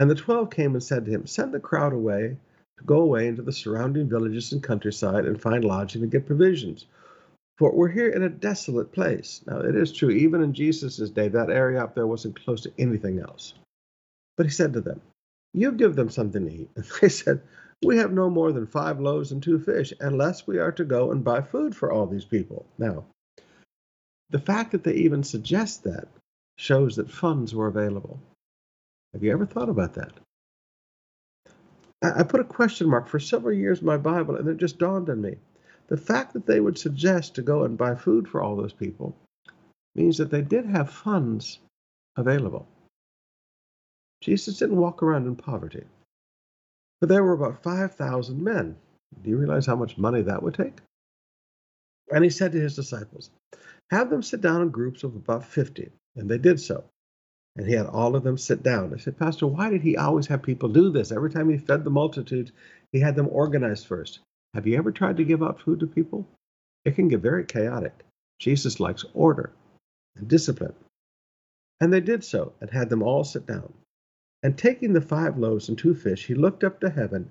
And 0.00 0.10
the 0.10 0.14
twelve 0.14 0.48
came 0.48 0.72
and 0.72 0.82
said 0.82 1.04
to 1.04 1.10
him, 1.10 1.26
Send 1.26 1.52
the 1.52 1.60
crowd 1.60 1.92
away 1.92 2.38
to 2.78 2.84
go 2.84 3.02
away 3.02 3.28
into 3.28 3.42
the 3.42 3.52
surrounding 3.52 4.08
villages 4.08 4.50
and 4.50 4.62
countryside 4.62 5.26
and 5.26 5.40
find 5.40 5.62
lodging 5.62 6.02
and 6.02 6.10
get 6.10 6.26
provisions. 6.26 6.86
For 7.58 7.70
we're 7.70 7.88
here 7.88 8.08
in 8.08 8.22
a 8.22 8.30
desolate 8.30 8.92
place. 8.92 9.42
Now 9.46 9.60
it 9.60 9.76
is 9.76 9.92
true, 9.92 10.08
even 10.08 10.42
in 10.42 10.54
Jesus' 10.54 11.10
day, 11.10 11.28
that 11.28 11.50
area 11.50 11.84
up 11.84 11.94
there 11.94 12.06
wasn't 12.06 12.42
close 12.42 12.62
to 12.62 12.72
anything 12.78 13.20
else. 13.20 13.52
But 14.38 14.46
he 14.46 14.52
said 14.52 14.72
to 14.72 14.80
them, 14.80 15.02
You 15.52 15.72
give 15.72 15.96
them 15.96 16.08
something 16.08 16.46
to 16.46 16.50
eat. 16.50 16.70
And 16.76 16.86
they 17.02 17.10
said, 17.10 17.42
We 17.84 17.98
have 17.98 18.12
no 18.12 18.30
more 18.30 18.52
than 18.52 18.66
five 18.66 19.00
loaves 19.00 19.32
and 19.32 19.42
two 19.42 19.58
fish, 19.58 19.92
unless 20.00 20.46
we 20.46 20.58
are 20.58 20.72
to 20.72 20.84
go 20.86 21.12
and 21.12 21.22
buy 21.22 21.42
food 21.42 21.76
for 21.76 21.92
all 21.92 22.06
these 22.06 22.24
people. 22.24 22.64
Now, 22.78 23.04
the 24.30 24.38
fact 24.38 24.72
that 24.72 24.82
they 24.82 24.94
even 24.94 25.24
suggest 25.24 25.84
that 25.84 26.08
shows 26.56 26.96
that 26.96 27.10
funds 27.10 27.54
were 27.54 27.66
available. 27.66 28.18
Have 29.12 29.22
you 29.22 29.32
ever 29.32 29.46
thought 29.46 29.68
about 29.68 29.94
that? 29.94 30.12
I 32.02 32.22
put 32.22 32.40
a 32.40 32.44
question 32.44 32.88
mark 32.88 33.08
for 33.08 33.20
several 33.20 33.54
years 33.54 33.80
in 33.80 33.86
my 33.86 33.98
Bible, 33.98 34.36
and 34.36 34.48
it 34.48 34.56
just 34.56 34.78
dawned 34.78 35.10
on 35.10 35.20
me. 35.20 35.36
The 35.88 35.96
fact 35.96 36.32
that 36.32 36.46
they 36.46 36.60
would 36.60 36.78
suggest 36.78 37.34
to 37.34 37.42
go 37.42 37.64
and 37.64 37.76
buy 37.76 37.94
food 37.94 38.28
for 38.28 38.40
all 38.40 38.56
those 38.56 38.72
people 38.72 39.14
means 39.94 40.16
that 40.18 40.30
they 40.30 40.40
did 40.40 40.64
have 40.66 40.90
funds 40.90 41.58
available. 42.16 42.66
Jesus 44.22 44.58
didn't 44.58 44.76
walk 44.76 45.02
around 45.02 45.26
in 45.26 45.36
poverty. 45.36 45.84
But 47.00 47.08
there 47.08 47.24
were 47.24 47.32
about 47.32 47.62
5,000 47.62 48.42
men. 48.42 48.76
Do 49.22 49.30
you 49.30 49.36
realize 49.36 49.66
how 49.66 49.76
much 49.76 49.98
money 49.98 50.22
that 50.22 50.42
would 50.42 50.54
take? 50.54 50.78
And 52.12 52.22
he 52.22 52.30
said 52.30 52.52
to 52.52 52.60
his 52.60 52.76
disciples, 52.76 53.30
Have 53.90 54.10
them 54.10 54.22
sit 54.22 54.40
down 54.40 54.62
in 54.62 54.68
groups 54.68 55.02
of 55.04 55.16
about 55.16 55.44
50. 55.44 55.90
And 56.16 56.28
they 56.30 56.38
did 56.38 56.60
so. 56.60 56.84
And 57.56 57.66
he 57.66 57.74
had 57.74 57.86
all 57.86 58.14
of 58.14 58.22
them 58.22 58.38
sit 58.38 58.62
down. 58.62 58.94
I 58.94 58.98
said, 58.98 59.18
Pastor, 59.18 59.46
why 59.46 59.70
did 59.70 59.82
he 59.82 59.96
always 59.96 60.26
have 60.28 60.42
people 60.42 60.68
do 60.68 60.90
this? 60.90 61.10
Every 61.10 61.30
time 61.30 61.48
he 61.50 61.58
fed 61.58 61.84
the 61.84 61.90
multitudes, 61.90 62.52
he 62.92 63.00
had 63.00 63.16
them 63.16 63.28
organized 63.30 63.86
first. 63.86 64.20
Have 64.54 64.66
you 64.66 64.76
ever 64.78 64.92
tried 64.92 65.16
to 65.18 65.24
give 65.24 65.42
out 65.42 65.60
food 65.60 65.80
to 65.80 65.86
people? 65.86 66.26
It 66.84 66.94
can 66.94 67.08
get 67.08 67.20
very 67.20 67.44
chaotic. 67.44 68.04
Jesus 68.38 68.80
likes 68.80 69.04
order 69.14 69.52
and 70.16 70.28
discipline. 70.28 70.74
And 71.80 71.92
they 71.92 72.00
did 72.00 72.24
so 72.24 72.52
and 72.60 72.70
had 72.70 72.88
them 72.88 73.02
all 73.02 73.24
sit 73.24 73.46
down. 73.46 73.72
And 74.42 74.56
taking 74.56 74.92
the 74.92 75.00
five 75.00 75.36
loaves 75.36 75.68
and 75.68 75.76
two 75.76 75.94
fish, 75.94 76.26
he 76.26 76.34
looked 76.34 76.64
up 76.64 76.80
to 76.80 76.90
heaven 76.90 77.30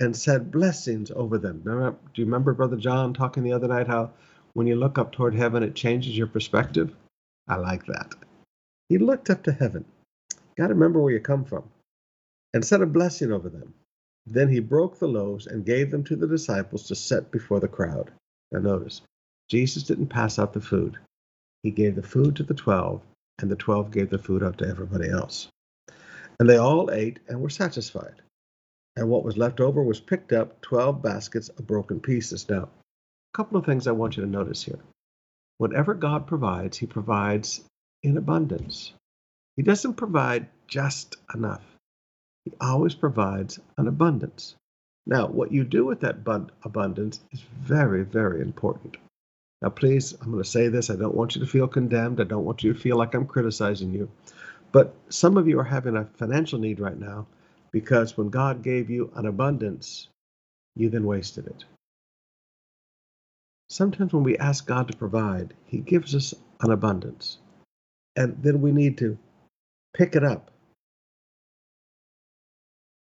and 0.00 0.16
said 0.16 0.50
blessings 0.50 1.10
over 1.10 1.38
them. 1.38 1.62
Do 1.62 1.96
you 2.14 2.24
remember 2.24 2.54
Brother 2.54 2.76
John 2.76 3.12
talking 3.12 3.42
the 3.42 3.52
other 3.52 3.68
night 3.68 3.86
how 3.86 4.12
when 4.54 4.66
you 4.66 4.76
look 4.76 4.98
up 4.98 5.12
toward 5.12 5.34
heaven, 5.34 5.62
it 5.62 5.74
changes 5.74 6.16
your 6.16 6.26
perspective? 6.26 6.94
I 7.48 7.56
like 7.56 7.86
that. 7.86 8.14
He 8.88 8.98
looked 8.98 9.30
up 9.30 9.42
to 9.44 9.52
heaven. 9.52 9.84
Got 10.56 10.68
to 10.68 10.74
remember 10.74 11.00
where 11.00 11.12
you 11.12 11.20
come 11.20 11.44
from. 11.44 11.64
And 12.54 12.64
said 12.64 12.80
a 12.80 12.86
blessing 12.86 13.32
over 13.32 13.48
them. 13.48 13.74
Then 14.26 14.48
he 14.48 14.60
broke 14.60 14.98
the 14.98 15.08
loaves 15.08 15.46
and 15.46 15.64
gave 15.64 15.90
them 15.90 16.04
to 16.04 16.16
the 16.16 16.26
disciples 16.26 16.88
to 16.88 16.94
set 16.94 17.30
before 17.30 17.60
the 17.60 17.68
crowd. 17.68 18.10
Now 18.50 18.60
notice, 18.60 19.02
Jesus 19.48 19.82
didn't 19.84 20.08
pass 20.08 20.38
out 20.38 20.52
the 20.52 20.60
food. 20.60 20.98
He 21.62 21.70
gave 21.70 21.96
the 21.96 22.02
food 22.02 22.36
to 22.36 22.42
the 22.42 22.54
twelve, 22.54 23.02
and 23.38 23.50
the 23.50 23.56
twelve 23.56 23.90
gave 23.90 24.10
the 24.10 24.18
food 24.18 24.42
out 24.42 24.58
to 24.58 24.68
everybody 24.68 25.10
else. 25.10 25.48
And 26.40 26.48
they 26.48 26.56
all 26.56 26.90
ate 26.90 27.20
and 27.28 27.40
were 27.40 27.50
satisfied. 27.50 28.22
And 28.96 29.08
what 29.08 29.24
was 29.24 29.36
left 29.36 29.60
over 29.60 29.82
was 29.82 30.00
picked 30.00 30.32
up, 30.32 30.60
twelve 30.60 31.02
baskets 31.02 31.48
of 31.48 31.66
broken 31.66 32.00
pieces. 32.00 32.48
Now, 32.48 32.64
a 32.64 33.36
couple 33.36 33.58
of 33.58 33.66
things 33.66 33.86
I 33.86 33.92
want 33.92 34.16
you 34.16 34.24
to 34.24 34.28
notice 34.28 34.62
here. 34.62 34.80
Whatever 35.58 35.94
God 35.94 36.26
provides, 36.26 36.78
He 36.78 36.86
provides 36.86 37.62
in 38.06 38.16
abundance. 38.16 38.92
He 39.56 39.62
doesn't 39.62 39.94
provide 39.94 40.46
just 40.68 41.16
enough. 41.34 41.64
He 42.44 42.52
always 42.60 42.94
provides 42.94 43.58
an 43.78 43.88
abundance. 43.88 44.54
Now, 45.06 45.26
what 45.26 45.50
you 45.50 45.64
do 45.64 45.84
with 45.84 46.00
that 46.00 46.22
bun- 46.22 46.50
abundance 46.62 47.20
is 47.32 47.40
very, 47.60 48.04
very 48.04 48.40
important. 48.42 48.96
Now, 49.60 49.70
please, 49.70 50.12
I'm 50.20 50.30
going 50.30 50.42
to 50.42 50.48
say 50.48 50.68
this. 50.68 50.88
I 50.88 50.96
don't 50.96 51.16
want 51.16 51.34
you 51.34 51.40
to 51.40 51.50
feel 51.50 51.66
condemned. 51.66 52.20
I 52.20 52.24
don't 52.24 52.44
want 52.44 52.62
you 52.62 52.72
to 52.72 52.78
feel 52.78 52.96
like 52.96 53.14
I'm 53.14 53.26
criticizing 53.26 53.92
you. 53.92 54.08
But 54.70 54.94
some 55.08 55.36
of 55.36 55.48
you 55.48 55.58
are 55.58 55.64
having 55.64 55.96
a 55.96 56.04
financial 56.04 56.60
need 56.60 56.78
right 56.78 56.98
now 56.98 57.26
because 57.72 58.16
when 58.16 58.30
God 58.30 58.62
gave 58.62 58.88
you 58.88 59.10
an 59.16 59.26
abundance, 59.26 60.08
you 60.76 60.90
then 60.90 61.06
wasted 61.06 61.46
it. 61.48 61.64
Sometimes 63.68 64.12
when 64.12 64.22
we 64.22 64.38
ask 64.38 64.64
God 64.66 64.88
to 64.88 64.96
provide, 64.96 65.54
He 65.64 65.78
gives 65.78 66.14
us 66.14 66.34
an 66.60 66.70
abundance. 66.70 67.38
And 68.16 68.42
then 68.42 68.62
we 68.62 68.72
need 68.72 68.98
to 68.98 69.18
pick 69.94 70.16
it 70.16 70.24
up. 70.24 70.50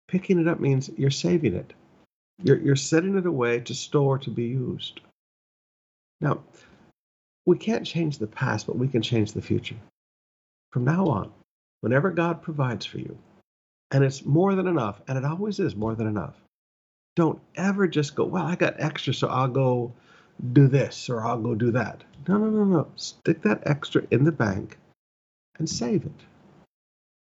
Picking 0.07 0.39
it 0.39 0.47
up 0.47 0.59
means 0.59 0.89
you're 0.97 1.09
saving 1.09 1.55
it, 1.55 1.73
you're, 2.43 2.59
you're 2.59 2.75
setting 2.75 3.17
it 3.17 3.25
away 3.25 3.59
to 3.61 3.73
store 3.73 4.17
to 4.19 4.29
be 4.29 4.43
used. 4.43 4.99
Now, 6.19 6.43
we 7.45 7.57
can't 7.57 7.85
change 7.85 8.17
the 8.17 8.27
past, 8.27 8.67
but 8.67 8.77
we 8.77 8.87
can 8.87 9.01
change 9.01 9.31
the 9.31 9.41
future. 9.41 9.77
From 10.71 10.83
now 10.85 11.05
on, 11.05 11.31
whenever 11.79 12.11
God 12.11 12.41
provides 12.41 12.85
for 12.85 12.99
you, 12.99 13.17
and 13.91 14.03
it's 14.03 14.25
more 14.25 14.53
than 14.55 14.67
enough, 14.67 15.01
and 15.07 15.17
it 15.17 15.25
always 15.25 15.59
is 15.59 15.75
more 15.75 15.95
than 15.95 16.07
enough, 16.07 16.35
don't 17.15 17.41
ever 17.55 17.87
just 17.87 18.15
go, 18.15 18.23
well, 18.25 18.45
I 18.45 18.55
got 18.55 18.79
extra, 18.79 19.13
so 19.13 19.27
I'll 19.27 19.47
go 19.47 19.93
do 20.53 20.67
this 20.67 21.09
or 21.09 21.25
I'll 21.25 21.41
go 21.41 21.55
do 21.55 21.71
that. 21.71 22.03
No, 22.27 22.37
no, 22.37 22.49
no, 22.49 22.63
no. 22.63 22.87
Stick 22.95 23.41
that 23.41 23.63
extra 23.65 24.03
in 24.11 24.23
the 24.23 24.31
bank 24.31 24.77
and 25.61 25.69
save 25.69 26.03
it. 26.07 26.21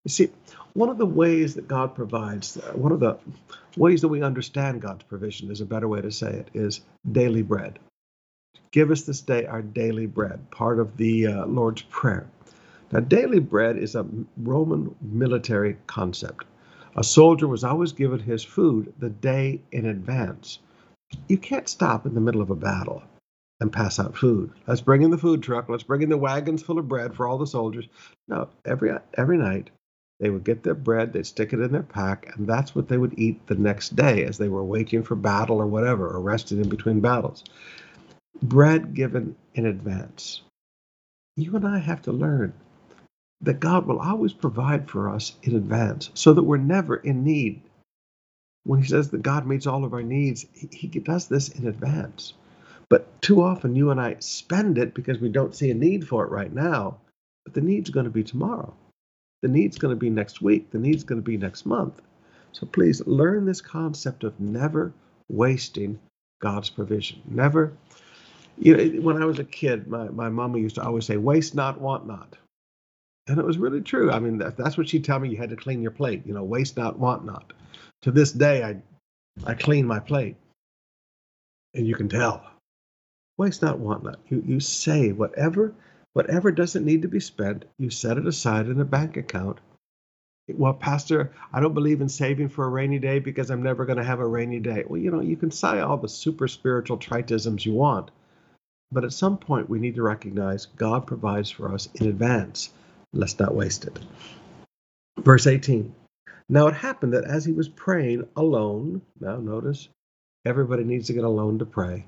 You 0.06 0.12
see, 0.12 0.30
one 0.72 0.88
of 0.88 0.98
the 0.98 1.06
ways 1.06 1.56
that 1.56 1.68
God 1.68 1.94
provides, 1.94 2.56
uh, 2.56 2.72
one 2.72 2.94
of 2.94 3.02
the 3.02 3.18
ways 3.76 4.00
that 4.00 4.08
we 4.08 4.24
understand 4.24 4.82
God's 4.82 5.04
provision 5.04 5.52
is 5.52 5.60
a 5.60 5.66
better 5.66 5.90
way 5.90 6.00
to 6.00 6.10
say 6.10 6.32
it, 6.32 6.48
is 6.54 6.80
daily 7.12 7.42
bread. 7.42 7.80
Give 8.72 8.92
us 8.92 9.02
this 9.02 9.20
day 9.20 9.46
our 9.46 9.62
daily 9.62 10.06
bread, 10.06 10.50
part 10.52 10.80
of 10.80 10.96
the 10.96 11.28
uh, 11.28 11.46
Lord's 11.48 11.82
Prayer. 11.82 12.28
Now, 12.94 13.02
daily 13.02 13.40
bread 13.40 13.78
is 13.78 13.96
a 13.96 14.08
Roman 14.38 14.96
military 15.02 15.76
concept. 15.86 16.46
A 16.96 17.04
soldier 17.04 17.48
was 17.50 17.66
always 17.66 17.92
given 17.92 18.20
his 18.20 18.42
food 18.42 18.94
the 19.00 19.10
day 19.10 19.60
in 19.74 19.86
advance. 19.86 20.60
You 21.28 21.38
can't 21.38 21.68
stop 21.68 22.06
in 22.06 22.14
the 22.14 22.22
middle 22.22 22.42
of 22.42 22.52
a 22.52 22.56
battle 22.56 23.04
and 23.60 23.72
pass 23.72 24.00
out 24.00 24.18
food. 24.18 24.52
Let's 24.68 24.82
bring 24.82 25.02
in 25.02 25.12
the 25.12 25.18
food 25.18 25.44
truck. 25.44 25.70
Let's 25.70 25.84
bring 25.84 26.02
in 26.02 26.10
the 26.10 26.18
wagons 26.18 26.64
full 26.64 26.80
of 26.80 26.88
bread 26.88 27.16
for 27.16 27.28
all 27.28 27.38
the 27.38 27.48
soldiers. 27.48 27.88
No, 28.28 28.50
every 28.66 28.92
every 29.16 29.38
night 29.38 29.70
they 30.20 30.30
would 30.30 30.44
get 30.44 30.64
their 30.64 30.76
bread, 30.76 31.14
they'd 31.14 31.26
stick 31.26 31.54
it 31.54 31.62
in 31.62 31.72
their 31.72 31.84
pack, 31.84 32.36
and 32.36 32.48
that's 32.48 32.76
what 32.76 32.88
they 32.90 32.98
would 32.98 33.18
eat 33.18 33.48
the 33.48 33.56
next 33.56 33.96
day 33.96 34.26
as 34.26 34.38
they 34.38 34.50
were 34.50 34.64
waiting 34.64 35.04
for 35.04 35.16
battle 35.16 35.58
or 35.62 35.68
whatever, 35.68 36.08
or 36.10 36.22
resting 36.22 36.60
in 36.62 36.70
between 36.70 37.00
battles. 37.00 37.44
Bread 38.42 38.94
given 38.94 39.36
in 39.56 39.66
advance. 39.66 40.42
You 41.38 41.56
and 41.56 41.68
I 41.68 41.80
have 41.80 42.02
to 42.04 42.12
learn 42.12 42.54
that 43.42 43.62
God 43.62 43.86
will 43.88 44.00
always 44.00 44.34
provide 44.34 44.90
for 44.90 45.10
us 45.10 45.36
in 45.44 45.56
advance 45.56 46.10
so 46.14 46.34
that 46.34 46.44
we're 46.44 46.58
never 46.58 46.98
in 46.98 47.24
need. 47.24 47.62
When 48.64 48.82
He 48.82 48.88
says 48.88 49.10
that 49.12 49.22
God 49.22 49.48
meets 49.48 49.68
all 49.68 49.86
of 49.86 49.94
our 49.94 50.04
needs, 50.04 50.46
He, 50.54 50.88
he 50.90 51.00
does 51.00 51.28
this 51.28 51.50
in 51.50 51.68
advance. 51.68 52.34
But 52.90 53.22
too 53.22 53.42
often 53.42 53.76
you 53.76 53.92
and 53.92 54.02
I 54.02 54.16
spend 54.20 54.78
it 54.78 54.94
because 54.94 55.20
we 55.20 55.30
don't 55.30 55.56
see 55.56 55.70
a 55.70 55.76
need 55.76 56.08
for 56.08 56.24
it 56.24 56.32
right 56.32 56.52
now. 56.54 56.98
but 57.46 57.54
the 57.54 57.62
need's 57.62 57.90
going 57.90 58.06
to 58.06 58.12
be 58.12 58.24
tomorrow. 58.24 58.74
The 59.42 59.48
need's 59.48 59.78
going 59.78 59.94
to 59.94 60.00
be 60.00 60.10
next 60.10 60.42
week. 60.42 60.72
The 60.72 60.80
need's 60.80 61.04
going 61.04 61.22
to 61.22 61.26
be 61.26 61.38
next 61.38 61.66
month. 61.66 62.02
So 62.52 62.66
please 62.66 63.06
learn 63.06 63.46
this 63.46 63.62
concept 63.62 64.24
of 64.24 64.40
never 64.40 64.94
wasting 65.30 66.00
God's 66.42 66.70
provision. 66.70 67.22
Never, 67.26 67.74
you 68.58 68.76
know, 68.76 69.02
when 69.02 69.22
I 69.22 69.26
was 69.26 69.40
a 69.40 69.44
kid, 69.44 69.88
my, 69.88 70.10
my 70.10 70.30
mama 70.30 70.58
used 70.58 70.76
to 70.76 70.84
always 70.84 71.06
say, 71.06 71.18
waste 71.18 71.56
not, 71.56 71.80
want 71.80 72.08
not. 72.08 72.36
And 73.28 73.40
it 73.40 73.46
was 73.46 73.60
really 73.60 73.82
true. 73.82 74.12
I 74.12 74.20
mean, 74.20 74.40
that, 74.40 74.58
that's 74.58 74.78
what 74.78 74.90
she'd 74.90 75.06
tell 75.06 75.20
me. 75.20 75.30
You 75.30 75.38
had 75.38 75.52
to 75.52 75.56
clean 75.56 75.82
your 75.82 75.92
plate, 75.92 76.24
you 76.26 76.34
know, 76.34 76.44
waste 76.44 76.76
not, 76.76 76.98
want 76.98 77.26
not. 77.26 77.54
To 78.02 78.12
this 78.12 78.32
day, 78.32 78.64
I, 78.64 78.78
I 79.46 79.54
clean 79.54 79.86
my 79.86 80.00
plate. 80.00 80.36
And 81.76 81.86
you 81.86 81.96
can 81.96 82.10
tell. 82.10 82.44
Waste 83.40 83.64
not, 83.64 83.80
want 83.80 84.04
not. 84.04 84.20
You, 84.28 84.44
you 84.46 84.60
save 84.60 85.18
whatever, 85.18 85.74
whatever 86.14 86.52
doesn't 86.52 86.86
need 86.86 87.02
to 87.02 87.08
be 87.08 87.20
spent, 87.20 87.66
you 87.80 87.90
set 87.90 88.20
it 88.20 88.28
aside 88.28 88.68
in 88.68 88.80
a 88.80 88.86
bank 88.86 89.18
account 89.18 89.60
well, 90.56 90.74
Pastor, 90.74 91.32
I 91.54 91.60
don't 91.60 91.74
believe 91.74 92.02
in 92.02 92.10
saving 92.10 92.50
for 92.50 92.66
a 92.66 92.70
rainy 92.70 93.00
day 93.00 93.20
because 93.20 93.50
I'm 93.50 93.62
never 93.62 93.86
going 93.86 93.98
to 93.98 94.04
have 94.04 94.20
a 94.20 94.28
rainy 94.28 94.60
day. 94.60 94.84
Well, 94.88 95.00
you 95.00 95.12
know, 95.12 95.22
you 95.22 95.38
can 95.38 95.52
say 95.52 95.80
all 95.80 95.98
the 95.98 96.10
super 96.10 96.48
spiritual 96.48 96.98
tritisms 96.98 97.66
you 97.66 97.74
want, 97.74 98.12
but 98.92 99.04
at 99.04 99.14
some 99.14 99.38
point 99.38 99.70
we 99.70 99.80
need 99.80 99.96
to 99.96 100.02
recognize 100.02 100.66
God 100.66 101.06
provides 101.06 101.52
for 101.52 101.74
us 101.74 101.90
in 101.96 102.08
advance. 102.08 102.72
Let's 103.14 103.38
not 103.40 103.56
waste 103.56 103.86
it. 103.86 104.00
Verse 105.20 105.48
18. 105.48 105.94
Now 106.48 106.68
it 106.68 106.74
happened 106.74 107.14
that 107.14 107.26
as 107.26 107.46
he 107.46 107.52
was 107.52 107.70
praying 107.70 108.28
alone, 108.36 109.02
now 109.20 109.38
notice 109.38 109.90
everybody 110.46 110.84
needs 110.84 111.08
to 111.08 111.14
get 111.14 111.24
alone 111.24 111.60
to 111.60 111.66
pray. 111.66 112.06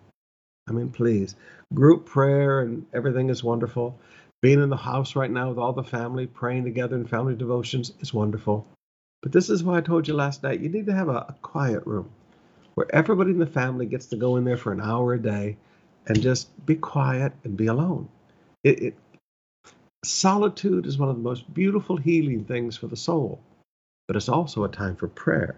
I 0.67 0.71
mean, 0.73 0.89
please, 0.89 1.35
group 1.73 2.05
prayer 2.05 2.61
and 2.61 2.85
everything 2.93 3.29
is 3.29 3.43
wonderful. 3.43 3.99
Being 4.41 4.61
in 4.61 4.69
the 4.69 4.77
house 4.77 5.15
right 5.15 5.29
now 5.29 5.49
with 5.49 5.57
all 5.57 5.73
the 5.73 5.83
family, 5.83 6.27
praying 6.27 6.63
together 6.63 6.95
in 6.95 7.05
family 7.05 7.35
devotions 7.35 7.93
is 7.99 8.13
wonderful. 8.13 8.67
But 9.21 9.31
this 9.31 9.49
is 9.49 9.63
why 9.63 9.77
I 9.77 9.81
told 9.81 10.07
you 10.07 10.15
last 10.15 10.43
night 10.43 10.61
you 10.61 10.69
need 10.69 10.87
to 10.87 10.95
have 10.95 11.09
a, 11.09 11.25
a 11.29 11.35
quiet 11.41 11.85
room 11.85 12.09
where 12.75 12.87
everybody 12.95 13.31
in 13.31 13.39
the 13.39 13.45
family 13.45 13.85
gets 13.85 14.07
to 14.07 14.15
go 14.15 14.37
in 14.37 14.45
there 14.45 14.57
for 14.57 14.71
an 14.71 14.81
hour 14.81 15.13
a 15.13 15.21
day 15.21 15.57
and 16.07 16.21
just 16.21 16.49
be 16.65 16.75
quiet 16.75 17.33
and 17.43 17.57
be 17.57 17.67
alone. 17.67 18.09
It, 18.63 18.81
it, 18.81 18.97
solitude 20.03 20.85
is 20.85 20.97
one 20.97 21.09
of 21.09 21.15
the 21.15 21.21
most 21.21 21.53
beautiful 21.53 21.97
healing 21.97 22.45
things 22.45 22.77
for 22.77 22.87
the 22.87 22.95
soul, 22.95 23.39
but 24.07 24.15
it's 24.15 24.29
also 24.29 24.63
a 24.63 24.69
time 24.69 24.95
for 24.95 25.07
prayer. 25.07 25.57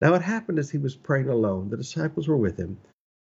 Now 0.00 0.14
it 0.14 0.22
happened 0.22 0.58
as 0.58 0.70
he 0.70 0.78
was 0.78 0.96
praying 0.96 1.28
alone, 1.28 1.68
the 1.70 1.76
disciples 1.76 2.28
were 2.28 2.36
with 2.36 2.56
him, 2.56 2.78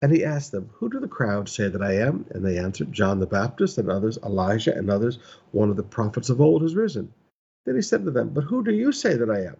and 0.02 0.12
he 0.12 0.24
asked 0.24 0.52
them, 0.52 0.70
Who 0.74 0.88
do 0.88 0.98
the 0.98 1.08
crowd 1.08 1.48
say 1.48 1.68
that 1.68 1.82
I 1.82 1.96
am? 1.96 2.24
And 2.30 2.44
they 2.44 2.58
answered, 2.58 2.92
John 2.92 3.20
the 3.20 3.26
Baptist, 3.26 3.76
and 3.76 3.90
others, 3.90 4.18
Elijah, 4.24 4.74
and 4.74 4.90
others, 4.90 5.18
one 5.52 5.68
of 5.68 5.76
the 5.76 5.82
prophets 5.82 6.30
of 6.30 6.40
old 6.40 6.62
has 6.62 6.74
risen. 6.74 7.12
Then 7.66 7.74
he 7.74 7.82
said 7.82 8.04
to 8.04 8.10
them, 8.10 8.30
But 8.30 8.44
who 8.44 8.64
do 8.64 8.72
you 8.72 8.92
say 8.92 9.16
that 9.16 9.30
I 9.30 9.44
am? 9.44 9.56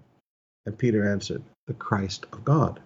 And 0.64 0.79
Peter 0.79 1.07
answered, 1.07 1.42
The 1.66 1.74
Christ 1.74 2.26
of 2.33 2.44
God. 2.44 2.81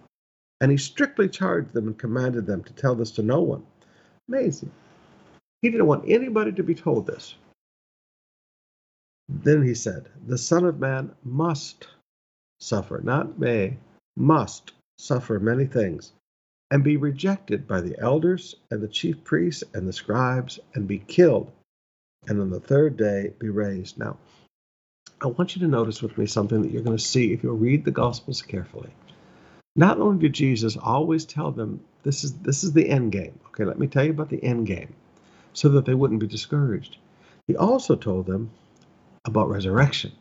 And 0.59 0.69
he 0.71 0.77
strictly 0.77 1.29
charged 1.29 1.73
them 1.73 1.87
and 1.87 1.97
commanded 1.97 2.45
them 2.45 2.63
to 2.63 2.73
tell 2.73 2.95
this 2.95 3.11
to 3.11 3.23
no 3.23 3.41
one. 3.41 3.65
Amazing. 4.27 4.71
He 5.61 5.69
didn't 5.69 5.87
want 5.87 6.09
anybody 6.09 6.51
to 6.51 6.63
be 6.63 6.75
told 6.75 7.07
this. 7.07 7.35
Then 9.29 9.63
he 9.63 9.73
said, 9.73 10.09
The 10.27 10.37
Son 10.37 10.65
of 10.65 10.79
Man 10.79 11.11
must 11.23 11.87
suffer, 12.59 12.99
not 13.01 13.39
may, 13.39 13.77
must 14.17 14.73
suffer 14.97 15.39
many 15.39 15.65
things 15.65 16.13
and 16.71 16.83
be 16.83 16.97
rejected 16.97 17.67
by 17.67 17.81
the 17.81 17.97
elders 17.99 18.55
and 18.71 18.81
the 18.81 18.87
chief 18.87 19.23
priests 19.23 19.63
and 19.73 19.87
the 19.87 19.93
scribes 19.93 20.59
and 20.73 20.87
be 20.87 20.99
killed, 20.99 21.51
and 22.27 22.41
on 22.41 22.49
the 22.49 22.59
third 22.59 22.97
day 22.97 23.31
be 23.39 23.49
raised. 23.49 23.97
Now, 23.97 24.17
I 25.21 25.27
want 25.27 25.55
you 25.55 25.61
to 25.61 25.67
notice 25.67 26.01
with 26.01 26.17
me 26.17 26.25
something 26.25 26.61
that 26.61 26.71
you're 26.71 26.83
going 26.83 26.97
to 26.97 27.03
see 27.03 27.33
if 27.33 27.43
you 27.43 27.51
read 27.51 27.85
the 27.85 27.91
Gospels 27.91 28.41
carefully. 28.41 28.89
Not 29.75 29.99
only 29.99 30.19
did 30.19 30.33
Jesus 30.33 30.77
always 30.77 31.25
tell 31.25 31.51
them 31.51 31.81
this 32.03 32.23
is 32.23 32.33
this 32.39 32.63
is 32.63 32.73
the 32.73 32.89
end 32.89 33.11
game. 33.11 33.39
Okay, 33.47 33.65
let 33.65 33.79
me 33.79 33.87
tell 33.87 34.03
you 34.03 34.11
about 34.11 34.29
the 34.29 34.43
end 34.43 34.67
game, 34.67 34.93
so 35.53 35.69
that 35.69 35.85
they 35.85 35.93
wouldn't 35.93 36.19
be 36.19 36.27
discouraged. 36.27 36.97
He 37.47 37.55
also 37.55 37.95
told 37.95 38.25
them 38.25 38.51
about 39.25 39.49
resurrection. 39.49 40.11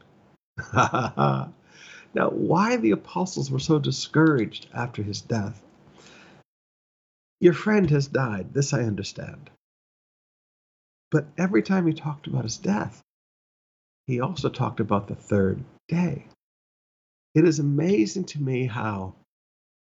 now, 0.74 1.52
why 2.14 2.76
the 2.76 2.92
apostles 2.92 3.50
were 3.50 3.58
so 3.58 3.78
discouraged 3.78 4.68
after 4.74 5.02
his 5.02 5.20
death 5.20 5.60
your 7.40 7.54
friend 7.54 7.90
has 7.90 8.06
died. 8.06 8.54
This 8.54 8.72
I 8.72 8.82
understand. 8.82 9.50
But 11.10 11.26
every 11.38 11.62
time 11.62 11.86
he 11.86 11.92
talked 11.92 12.26
about 12.26 12.44
his 12.44 12.56
death, 12.56 13.02
he 14.06 14.20
also 14.20 14.48
talked 14.48 14.80
about 14.80 15.08
the 15.08 15.14
third 15.14 15.62
day. 15.88 16.26
It 17.34 17.44
is 17.46 17.58
amazing 17.58 18.24
to 18.26 18.42
me 18.42 18.66
how 18.66 19.14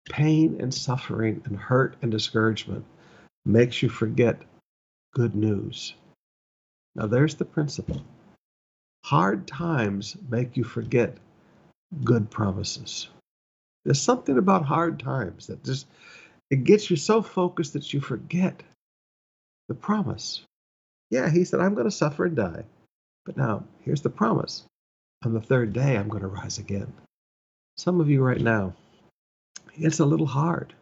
pain 0.09 0.61
and 0.61 0.73
suffering 0.73 1.43
and 1.45 1.57
hurt 1.57 1.97
and 2.03 2.11
discouragement 2.11 2.85
makes 3.45 3.83
you 3.83 3.89
forget 3.89 4.43
good 5.15 5.35
news. 5.35 5.95
Now, 6.95 7.07
there's 7.07 7.35
the 7.35 7.45
principle. 7.45 8.03
Hard 9.05 9.47
times 9.47 10.17
make 10.29 10.57
you 10.57 10.65
forget 10.65 11.17
good 12.03 12.31
promises. 12.31 13.09
There's 13.85 14.01
something 14.01 14.39
about 14.39 14.65
hard 14.65 14.99
times 14.99 15.47
that 15.47 15.65
just 15.65 15.87
it 16.51 16.65
gets 16.65 16.91
you 16.91 16.97
so 16.97 17.23
focused 17.23 17.73
that 17.73 17.93
you 17.93 18.01
forget 18.01 18.63
the 19.69 19.75
promise. 19.75 20.43
Yeah, 21.11 21.31
he 21.31 21.45
said, 21.45 21.61
I'm 21.61 21.75
going 21.75 21.87
to 21.87 21.91
suffer 21.91 22.25
and 22.25 22.37
die. 22.37 22.65
But 23.25 23.37
now, 23.37 23.65
here's 23.83 24.03
the 24.03 24.11
promise. 24.11 24.65
On 25.25 25.33
the 25.33 25.41
third 25.41 25.73
day, 25.73 25.97
I'm 25.97 26.09
going 26.09 26.23
to 26.23 26.29
rise 26.29 26.59
again. 26.59 26.93
Some 27.77 28.01
of 28.01 28.09
you 28.09 28.23
right 28.23 28.41
now, 28.41 28.75
it's 29.75 30.01
a 30.01 30.07
little 30.07 30.27
hard. 30.27 30.73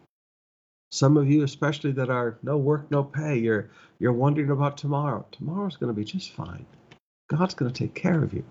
Some 0.93 1.17
of 1.17 1.29
you, 1.29 1.43
especially 1.43 1.93
that 1.93 2.11
are 2.11 2.39
no 2.43 2.57
work, 2.57 2.91
no 2.91 3.03
pay, 3.03 3.39
you're 3.39 3.71
you're 3.99 4.13
wondering 4.13 4.51
about 4.51 4.77
tomorrow. 4.77 5.27
Tomorrow's 5.33 5.77
going 5.77 5.93
to 5.93 5.99
be 5.99 6.05
just 6.05 6.33
fine. 6.33 6.67
God's 7.29 7.55
going 7.55 7.73
to 7.73 7.77
take 7.77 7.95
care 7.95 8.23
of 8.23 8.33
you. 8.33 8.45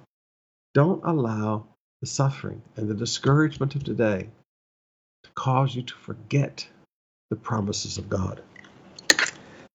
Don't 0.73 1.03
allow 1.05 1.67
the 2.01 2.07
suffering 2.07 2.61
and 2.75 2.89
the 2.89 2.95
discouragement 2.95 3.75
of 3.75 3.83
today 3.83 4.29
to 5.23 5.29
cause 5.35 5.73
you 5.75 5.83
to 5.83 5.93
forget 5.93 6.67
the 7.29 7.35
promises 7.35 7.97
of 7.97 8.09
God. 8.09 8.41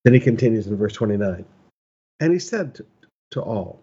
Then 0.04 0.14
he 0.14 0.20
continues 0.20 0.66
in 0.66 0.76
verse 0.76 0.92
29 0.92 1.44
And 2.20 2.32
he 2.32 2.38
said 2.38 2.76
to, 2.76 2.86
to 3.32 3.42
all, 3.42 3.80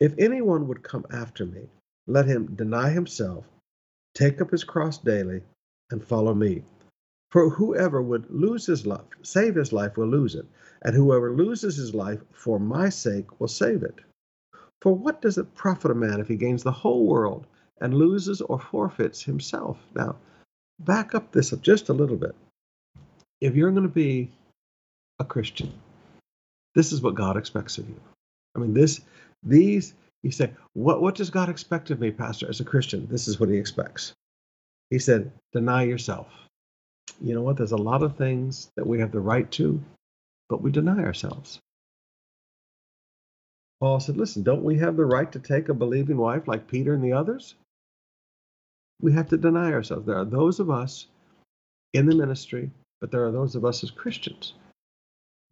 If 0.00 0.14
anyone 0.18 0.66
would 0.68 0.82
come 0.82 1.04
after 1.12 1.44
me, 1.44 1.68
let 2.06 2.26
him 2.26 2.54
deny 2.54 2.90
himself, 2.90 3.44
take 4.14 4.40
up 4.40 4.50
his 4.50 4.64
cross 4.64 4.98
daily, 4.98 5.42
and 5.90 6.02
follow 6.02 6.34
me. 6.34 6.64
For 7.30 7.50
whoever 7.50 8.00
would 8.00 8.30
lose 8.30 8.64
his 8.64 8.86
life, 8.86 9.04
save 9.22 9.54
his 9.54 9.72
life, 9.72 9.96
will 9.96 10.08
lose 10.08 10.34
it, 10.34 10.46
and 10.82 10.96
whoever 10.96 11.30
loses 11.30 11.76
his 11.76 11.94
life 11.94 12.20
for 12.32 12.58
my 12.58 12.88
sake 12.88 13.38
will 13.40 13.48
save 13.48 13.82
it. 13.82 14.00
For 14.80 14.94
what 14.94 15.20
does 15.20 15.36
it 15.36 15.54
profit 15.54 15.90
a 15.90 15.94
man 15.94 16.20
if 16.20 16.28
he 16.28 16.36
gains 16.36 16.62
the 16.62 16.72
whole 16.72 17.06
world 17.06 17.46
and 17.80 17.92
loses 17.92 18.40
or 18.40 18.58
forfeits 18.58 19.22
himself? 19.22 19.78
Now, 19.94 20.16
back 20.78 21.14
up 21.14 21.32
this 21.32 21.52
up 21.52 21.60
just 21.60 21.90
a 21.90 21.92
little 21.92 22.16
bit 22.16 22.34
if 23.40 23.54
you're 23.54 23.70
going 23.70 23.82
to 23.82 23.88
be 23.88 24.30
a 25.18 25.24
Christian, 25.24 25.72
this 26.74 26.92
is 26.92 27.02
what 27.02 27.14
God 27.14 27.36
expects 27.36 27.78
of 27.78 27.88
you. 27.88 28.00
I 28.56 28.60
mean, 28.60 28.74
this, 28.74 29.00
these, 29.42 29.94
you 30.22 30.30
say, 30.30 30.50
what, 30.74 31.00
what 31.00 31.14
does 31.14 31.30
God 31.30 31.48
expect 31.48 31.90
of 31.90 32.00
me, 32.00 32.10
Pastor, 32.10 32.48
as 32.48 32.60
a 32.60 32.64
Christian? 32.64 33.06
This 33.10 33.28
is 33.28 33.38
what 33.38 33.48
he 33.48 33.56
expects. 33.56 34.12
He 34.90 34.98
said, 34.98 35.30
deny 35.52 35.84
yourself. 35.84 36.28
You 37.20 37.34
know 37.34 37.42
what? 37.42 37.56
There's 37.56 37.72
a 37.72 37.76
lot 37.76 38.02
of 38.02 38.16
things 38.16 38.70
that 38.76 38.86
we 38.86 39.00
have 39.00 39.12
the 39.12 39.20
right 39.20 39.50
to, 39.52 39.82
but 40.48 40.62
we 40.62 40.70
deny 40.70 41.02
ourselves. 41.02 41.58
Paul 43.80 44.00
said, 44.00 44.16
listen, 44.16 44.42
don't 44.42 44.64
we 44.64 44.78
have 44.78 44.96
the 44.96 45.04
right 45.04 45.30
to 45.30 45.38
take 45.38 45.68
a 45.68 45.74
believing 45.74 46.16
wife 46.16 46.48
like 46.48 46.66
Peter 46.66 46.94
and 46.94 47.04
the 47.04 47.12
others? 47.12 47.54
We 49.00 49.12
have 49.12 49.28
to 49.28 49.36
deny 49.36 49.72
ourselves. 49.72 50.06
There 50.06 50.18
are 50.18 50.24
those 50.24 50.58
of 50.58 50.70
us 50.70 51.06
in 51.94 52.06
the 52.06 52.14
ministry 52.16 52.70
but 53.00 53.10
there 53.10 53.26
are 53.26 53.32
those 53.32 53.54
of 53.54 53.64
us 53.64 53.84
as 53.84 53.90
Christians. 53.90 54.54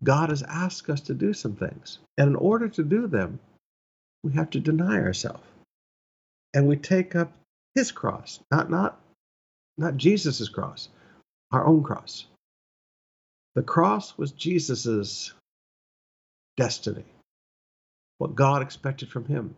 God 0.02 0.30
has 0.30 0.42
asked 0.42 0.90
us 0.90 1.00
to 1.02 1.14
do 1.14 1.32
some 1.32 1.56
things. 1.56 1.98
And 2.18 2.28
in 2.28 2.36
order 2.36 2.68
to 2.68 2.82
do 2.82 3.06
them, 3.06 3.38
we 4.22 4.32
have 4.34 4.50
to 4.50 4.60
deny 4.60 4.96
ourselves. 4.98 5.42
And 6.54 6.66
we 6.66 6.76
take 6.76 7.14
up 7.14 7.32
his 7.74 7.92
cross, 7.92 8.40
not 8.50 8.70
not 8.70 9.00
not 9.78 9.96
Jesus' 9.96 10.48
cross, 10.48 10.88
our 11.52 11.66
own 11.66 11.82
cross. 11.82 12.26
The 13.54 13.62
cross 13.62 14.16
was 14.16 14.32
Jesus' 14.32 15.32
destiny, 16.56 17.04
what 18.18 18.34
God 18.34 18.62
expected 18.62 19.10
from 19.10 19.26
him, 19.26 19.54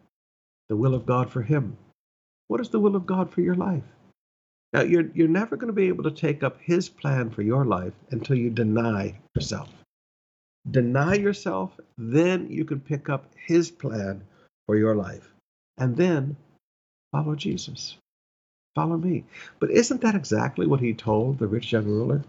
the 0.69 0.77
will 0.77 0.95
of 0.95 1.07
God 1.07 1.31
for 1.31 1.43
him. 1.43 1.77
What 2.49 2.61
is 2.61 2.71
the 2.71 2.81
will 2.81 2.97
of 2.97 3.07
God 3.07 3.33
for 3.33 3.41
your 3.41 3.55
life? 3.55 3.85
Now, 4.73 4.83
you're, 4.83 5.09
you're 5.15 5.29
never 5.29 5.57
going 5.57 5.69
to 5.69 5.73
be 5.73 5.89
able 5.89 6.05
to 6.05 6.11
take 6.11 6.43
up 6.43 6.61
his 6.61 6.89
plan 6.89 7.31
for 7.31 7.43
your 7.43 7.65
life 7.65 7.95
until 8.11 8.37
you 8.37 8.51
deny 8.51 9.19
yourself. 9.35 9.71
Deny 10.71 11.15
yourself, 11.15 11.73
then 11.97 12.51
you 12.51 12.65
can 12.67 12.81
pick 12.81 13.09
up 13.09 13.33
his 13.47 13.71
plan 13.71 14.23
for 14.67 14.77
your 14.77 14.95
life. 14.95 15.33
And 15.79 15.97
then 15.97 16.37
follow 17.13 17.35
Jesus. 17.35 17.97
Follow 18.75 18.99
me. 18.99 19.25
But 19.59 19.71
isn't 19.71 20.03
that 20.03 20.15
exactly 20.15 20.67
what 20.67 20.81
he 20.81 20.93
told 20.93 21.39
the 21.39 21.47
rich 21.47 21.73
young 21.73 21.87
ruler? 21.87 22.23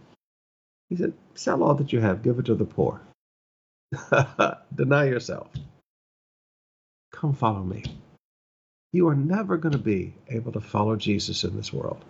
He 0.90 0.96
said, 0.96 1.14
Sell 1.36 1.62
all 1.62 1.76
that 1.76 1.92
you 1.92 2.00
have, 2.00 2.24
give 2.24 2.40
it 2.40 2.46
to 2.46 2.56
the 2.56 2.66
poor. 2.66 3.02
Deny 4.76 5.06
yourself. 5.06 5.48
Come 7.12 7.34
follow 7.34 7.64
me. 7.64 7.84
You 8.94 9.10
are 9.10 9.16
never 9.16 9.58
going 9.58 9.74
to 9.74 9.78
be 9.78 10.14
able 10.30 10.54
to 10.54 10.62
follow 10.62 10.96
Jesus 10.96 11.44
in 11.44 11.56
this 11.58 11.74
world 11.74 12.04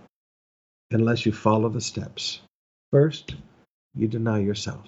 unless 0.91 1.25
you 1.25 1.31
follow 1.31 1.69
the 1.69 1.81
steps. 1.81 2.41
First, 2.91 3.35
you 3.95 4.07
deny 4.07 4.39
yourself. 4.39 4.87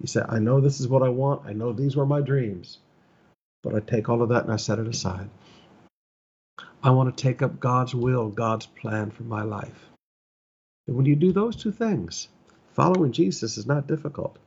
You 0.00 0.06
say, 0.06 0.22
I 0.28 0.38
know 0.38 0.60
this 0.60 0.80
is 0.80 0.88
what 0.88 1.02
I 1.02 1.08
want. 1.08 1.46
I 1.46 1.52
know 1.52 1.72
these 1.72 1.96
were 1.96 2.06
my 2.06 2.20
dreams. 2.20 2.78
But 3.62 3.74
I 3.74 3.80
take 3.80 4.08
all 4.08 4.22
of 4.22 4.28
that 4.28 4.44
and 4.44 4.52
I 4.52 4.56
set 4.56 4.78
it 4.78 4.86
aside. 4.86 5.28
I 6.82 6.90
want 6.90 7.16
to 7.16 7.22
take 7.22 7.42
up 7.42 7.58
God's 7.58 7.94
will, 7.94 8.28
God's 8.28 8.66
plan 8.66 9.10
for 9.10 9.24
my 9.24 9.42
life. 9.42 9.90
And 10.86 10.96
when 10.96 11.06
you 11.06 11.16
do 11.16 11.32
those 11.32 11.56
two 11.56 11.72
things, 11.72 12.28
following 12.74 13.12
Jesus 13.12 13.58
is 13.58 13.66
not 13.66 13.88
difficult. 13.88 14.38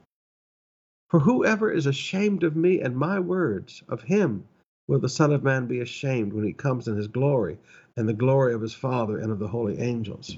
For 1.10 1.20
whoever 1.20 1.70
is 1.70 1.88
ashamed 1.88 2.44
of 2.44 2.56
me 2.56 2.80
and 2.80 2.96
my 2.96 3.20
words, 3.20 3.84
of 3.90 4.02
him 4.04 4.46
will 4.88 5.00
the 5.00 5.10
Son 5.10 5.34
of 5.34 5.44
Man 5.44 5.68
be 5.68 5.82
ashamed 5.82 6.32
when 6.32 6.46
he 6.46 6.54
comes 6.54 6.88
in 6.88 6.96
his 6.96 7.08
glory 7.08 7.58
and 7.98 8.08
the 8.08 8.14
glory 8.14 8.54
of 8.54 8.62
his 8.62 8.74
Father 8.74 9.18
and 9.18 9.32
of 9.32 9.40
the 9.40 9.48
holy 9.50 9.78
angels. 9.80 10.38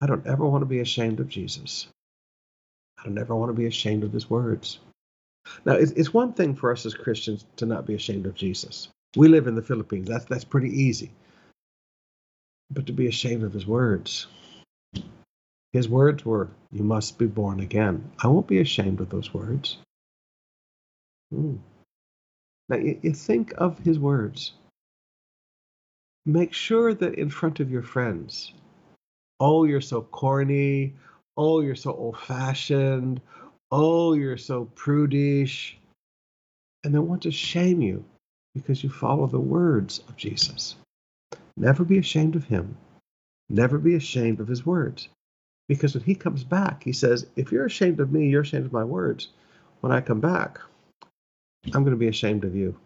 I 0.00 0.06
don't 0.06 0.26
ever 0.26 0.46
want 0.46 0.62
to 0.62 0.66
be 0.66 0.80
ashamed 0.80 1.20
of 1.20 1.28
Jesus. 1.28 1.88
I 2.98 3.04
don't 3.04 3.18
ever 3.18 3.34
want 3.34 3.50
to 3.50 3.54
be 3.54 3.66
ashamed 3.66 4.04
of 4.04 4.12
his 4.12 4.28
words. 4.28 4.78
Now, 5.64 5.74
it's, 5.74 6.12
one 6.12 6.32
thing 6.32 6.54
for 6.54 6.72
us 6.72 6.84
as 6.86 6.94
Christians 6.94 7.44
to 7.56 7.66
not 7.66 7.86
be 7.86 7.94
ashamed 7.94 8.26
of 8.26 8.34
Jesus. 8.34 8.88
We 9.16 9.28
live 9.28 9.46
in 9.46 9.54
the 9.54 9.62
Philippines. 9.62 10.08
That's 10.08 10.24
that's 10.24 10.44
pretty 10.44 10.70
easy. 10.70 11.12
But 12.70 12.86
to 12.86 12.92
be 12.92 13.06
ashamed 13.06 13.44
of 13.44 13.52
his 13.52 13.66
words. 13.66 14.26
His 15.72 15.88
words 15.88 16.24
were, 16.24 16.50
You 16.72 16.82
must 16.82 17.18
be 17.18 17.26
born 17.26 17.60
again. 17.60 18.10
I 18.22 18.28
won't 18.28 18.48
be 18.48 18.58
ashamed 18.58 19.00
of 19.00 19.08
those 19.08 19.32
words. 19.32 19.78
Hmm. 21.32 21.56
Now, 22.68 22.76
you, 22.76 22.98
you 23.02 23.12
think 23.12 23.54
of 23.56 23.78
his 23.78 23.98
words. 23.98 24.52
Make 26.24 26.52
sure 26.52 26.92
that 26.92 27.14
in 27.14 27.30
front 27.30 27.60
of 27.60 27.70
your 27.70 27.82
friends, 27.82 28.52
oh, 29.40 29.64
you're 29.64 29.80
so 29.80 30.02
corny. 30.02 30.94
Oh, 31.36 31.60
you're 31.60 31.76
so 31.76 31.92
old 31.92 32.18
fashioned. 32.18 33.20
Oh, 33.70 34.14
you're 34.14 34.38
so 34.38 34.66
prudish. 34.74 35.78
And 36.84 36.94
they 36.94 36.98
want 36.98 37.22
to 37.22 37.30
shame 37.30 37.82
you 37.82 38.04
because 38.54 38.82
you 38.82 38.90
follow 38.90 39.26
the 39.26 39.40
words 39.40 40.00
of 40.08 40.16
Jesus. 40.16 40.76
Never 41.56 41.84
be 41.84 41.98
ashamed 41.98 42.36
of 42.36 42.44
him. 42.44 42.76
Never 43.48 43.78
be 43.78 43.94
ashamed 43.94 44.40
of 44.40 44.48
his 44.48 44.64
words. 44.64 45.08
Because 45.68 45.94
when 45.94 46.04
he 46.04 46.14
comes 46.14 46.44
back, 46.44 46.82
he 46.82 46.92
says, 46.92 47.26
If 47.36 47.50
you're 47.50 47.66
ashamed 47.66 48.00
of 48.00 48.12
me, 48.12 48.28
you're 48.28 48.42
ashamed 48.42 48.66
of 48.66 48.72
my 48.72 48.84
words. 48.84 49.28
When 49.80 49.92
I 49.92 50.00
come 50.00 50.20
back, 50.20 50.60
I'm 51.72 51.82
going 51.82 51.90
to 51.90 51.96
be 51.96 52.08
ashamed 52.08 52.44
of 52.44 52.54
you. 52.54 52.78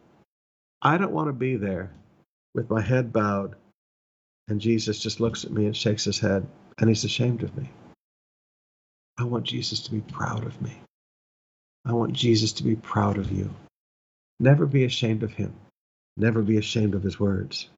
I 0.82 0.96
don't 0.96 1.12
want 1.12 1.28
to 1.28 1.32
be 1.32 1.56
there 1.56 1.92
with 2.54 2.70
my 2.70 2.80
head 2.80 3.12
bowed 3.12 3.54
and 4.50 4.60
Jesus 4.60 4.98
just 4.98 5.20
looks 5.20 5.44
at 5.44 5.52
me 5.52 5.66
and 5.66 5.76
shakes 5.76 6.04
his 6.04 6.18
head 6.18 6.46
and 6.78 6.88
he's 6.88 7.04
ashamed 7.04 7.42
of 7.42 7.56
me. 7.56 7.70
I 9.18 9.24
want 9.24 9.44
Jesus 9.44 9.80
to 9.80 9.92
be 9.92 10.00
proud 10.00 10.44
of 10.44 10.60
me. 10.60 10.76
I 11.84 11.92
want 11.92 12.12
Jesus 12.12 12.52
to 12.54 12.64
be 12.64 12.76
proud 12.76 13.16
of 13.16 13.30
you. 13.30 13.50
Never 14.38 14.66
be 14.66 14.84
ashamed 14.84 15.22
of 15.22 15.32
him. 15.32 15.54
Never 16.16 16.42
be 16.42 16.56
ashamed 16.56 16.94
of 16.94 17.02
his 17.02 17.20
words. 17.20 17.68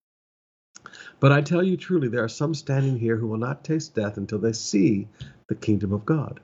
But 1.20 1.32
I 1.32 1.40
tell 1.40 1.62
you 1.62 1.76
truly, 1.76 2.08
there 2.08 2.24
are 2.24 2.28
some 2.28 2.54
standing 2.54 2.98
here 2.98 3.16
who 3.16 3.28
will 3.28 3.38
not 3.38 3.64
taste 3.64 3.94
death 3.94 4.16
until 4.16 4.38
they 4.38 4.52
see 4.52 5.08
the 5.48 5.54
kingdom 5.54 5.92
of 5.92 6.06
God. 6.06 6.40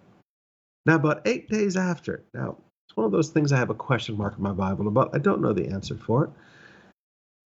Now, 0.86 0.96
about 0.96 1.22
eight 1.26 1.48
days 1.48 1.76
after, 1.76 2.24
now, 2.34 2.56
it's 2.86 2.96
one 2.96 3.06
of 3.06 3.12
those 3.12 3.30
things 3.30 3.52
I 3.52 3.58
have 3.58 3.70
a 3.70 3.74
question 3.74 4.16
mark 4.16 4.36
in 4.36 4.42
my 4.42 4.52
Bible 4.52 4.88
about. 4.88 5.14
I 5.14 5.18
don't 5.18 5.42
know 5.42 5.52
the 5.52 5.68
answer 5.68 5.96
for 5.96 6.24
it. 6.24 6.30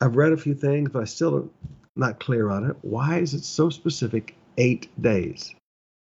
I've 0.01 0.15
read 0.15 0.33
a 0.33 0.37
few 0.37 0.53
things, 0.53 0.89
but 0.89 1.01
I 1.01 1.05
still 1.05 1.49
not 1.95 2.19
clear 2.19 2.49
on 2.49 2.69
it. 2.69 2.75
Why 2.81 3.19
is 3.19 3.33
it 3.33 3.43
so 3.43 3.69
specific, 3.69 4.35
eight 4.57 4.89
days? 5.01 5.53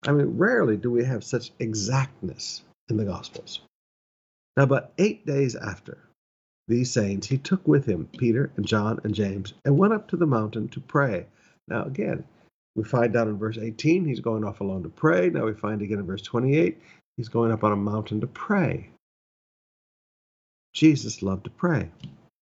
I 0.05 0.11
mean, 0.11 0.37
rarely 0.37 0.77
do 0.77 0.91
we 0.91 1.03
have 1.05 1.23
such 1.23 1.51
exactness 1.59 2.63
in 2.89 2.97
the 2.97 3.05
Gospels. 3.05 3.61
Now, 4.55 4.63
about 4.63 4.91
eight 4.97 5.25
days 5.25 5.55
after 5.55 5.97
these 6.67 6.91
sayings, 6.91 7.27
he 7.27 7.37
took 7.37 7.67
with 7.67 7.85
him 7.85 8.09
Peter 8.17 8.51
and 8.55 8.65
John 8.65 8.99
and 9.03 9.13
James 9.13 9.53
and 9.65 9.77
went 9.77 9.93
up 9.93 10.07
to 10.09 10.17
the 10.17 10.25
mountain 10.25 10.67
to 10.69 10.79
pray. 10.79 11.27
Now, 11.67 11.83
again, 11.83 12.23
we 12.75 12.83
find 12.83 13.15
out 13.15 13.27
in 13.27 13.37
verse 13.37 13.57
18, 13.57 14.05
he's 14.05 14.19
going 14.19 14.43
off 14.43 14.61
alone 14.61 14.83
to 14.83 14.89
pray. 14.89 15.29
Now 15.29 15.45
we 15.45 15.53
find 15.53 15.81
again 15.81 15.99
in 15.99 16.05
verse 16.05 16.21
28, 16.21 16.79
he's 17.17 17.27
going 17.27 17.51
up 17.51 17.63
on 17.63 17.71
a 17.71 17.75
mountain 17.75 18.21
to 18.21 18.27
pray. 18.27 18.89
Jesus 20.73 21.23
loved 21.23 21.45
to 21.45 21.49
pray. 21.49 21.89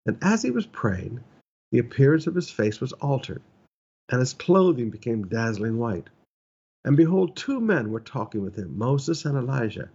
And 0.05 0.17
as 0.21 0.43
he 0.43 0.51
was 0.51 0.65
praying, 0.65 1.21
the 1.71 1.79
appearance 1.79 2.27
of 2.27 2.35
his 2.35 2.49
face 2.49 2.79
was 2.79 2.93
altered, 2.93 3.41
and 4.09 4.19
his 4.19 4.33
clothing 4.33 4.89
became 4.89 5.27
dazzling 5.27 5.77
white. 5.77 6.09
And 6.85 6.95
behold, 6.95 7.35
two 7.35 7.59
men 7.59 7.91
were 7.91 7.99
talking 7.99 8.41
with 8.41 8.55
him, 8.55 8.77
Moses 8.77 9.25
and 9.25 9.37
Elijah, 9.37 9.89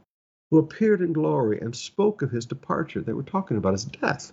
who 0.50 0.58
appeared 0.58 1.00
in 1.00 1.14
glory 1.14 1.60
and 1.60 1.74
spoke 1.74 2.20
of 2.20 2.30
his 2.30 2.44
departure. 2.44 3.00
They 3.00 3.14
were 3.14 3.22
talking 3.22 3.56
about 3.56 3.72
his 3.72 3.86
death, 3.86 4.32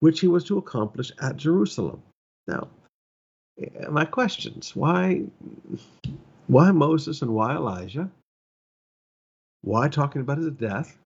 which 0.00 0.20
he 0.20 0.28
was 0.28 0.44
to 0.44 0.58
accomplish 0.58 1.10
at 1.20 1.38
Jerusalem. 1.38 2.02
Now, 2.46 2.68
my 3.90 4.04
questions 4.04 4.76
why, 4.76 5.22
why 6.48 6.70
Moses 6.72 7.22
and 7.22 7.32
why 7.32 7.54
Elijah? 7.54 8.10
Why 9.62 9.88
talking 9.88 10.20
about 10.20 10.38
his 10.38 10.50
death? 10.50 10.98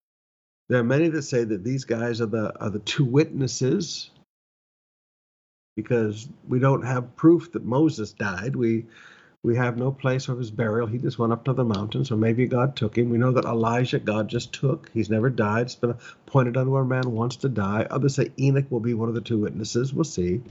There 0.68 0.80
are 0.80 0.84
many 0.84 1.08
that 1.08 1.22
say 1.22 1.44
that 1.44 1.64
these 1.64 1.84
guys 1.84 2.20
are 2.20 2.26
the 2.26 2.58
are 2.60 2.70
the 2.70 2.80
two 2.80 3.04
witnesses 3.04 4.10
because 5.76 6.28
we 6.48 6.58
don't 6.58 6.84
have 6.84 7.14
proof 7.16 7.52
that 7.52 7.64
Moses 7.64 8.12
died. 8.12 8.56
We 8.56 8.86
we 9.44 9.54
have 9.54 9.76
no 9.76 9.92
place 9.92 10.28
of 10.28 10.38
his 10.38 10.50
burial. 10.50 10.88
He 10.88 10.98
just 10.98 11.20
went 11.20 11.32
up 11.32 11.44
to 11.44 11.52
the 11.52 11.64
mountain, 11.64 12.04
so 12.04 12.16
maybe 12.16 12.48
God 12.48 12.74
took 12.74 12.98
him. 12.98 13.10
We 13.10 13.18
know 13.18 13.30
that 13.32 13.44
Elijah, 13.44 14.00
God 14.00 14.28
just 14.28 14.52
took. 14.52 14.90
He's 14.92 15.08
never 15.08 15.30
died. 15.30 15.66
It's 15.66 15.76
been 15.76 15.94
pointed 16.26 16.56
out 16.56 16.66
where 16.66 16.82
a 16.82 16.86
man 16.86 17.12
wants 17.12 17.36
to 17.36 17.48
die. 17.48 17.86
Others 17.90 18.16
say 18.16 18.32
Enoch 18.40 18.66
will 18.70 18.80
be 18.80 18.94
one 18.94 19.08
of 19.08 19.14
the 19.14 19.20
two 19.20 19.38
witnesses. 19.38 19.94
We'll 19.94 20.04
see. 20.04 20.42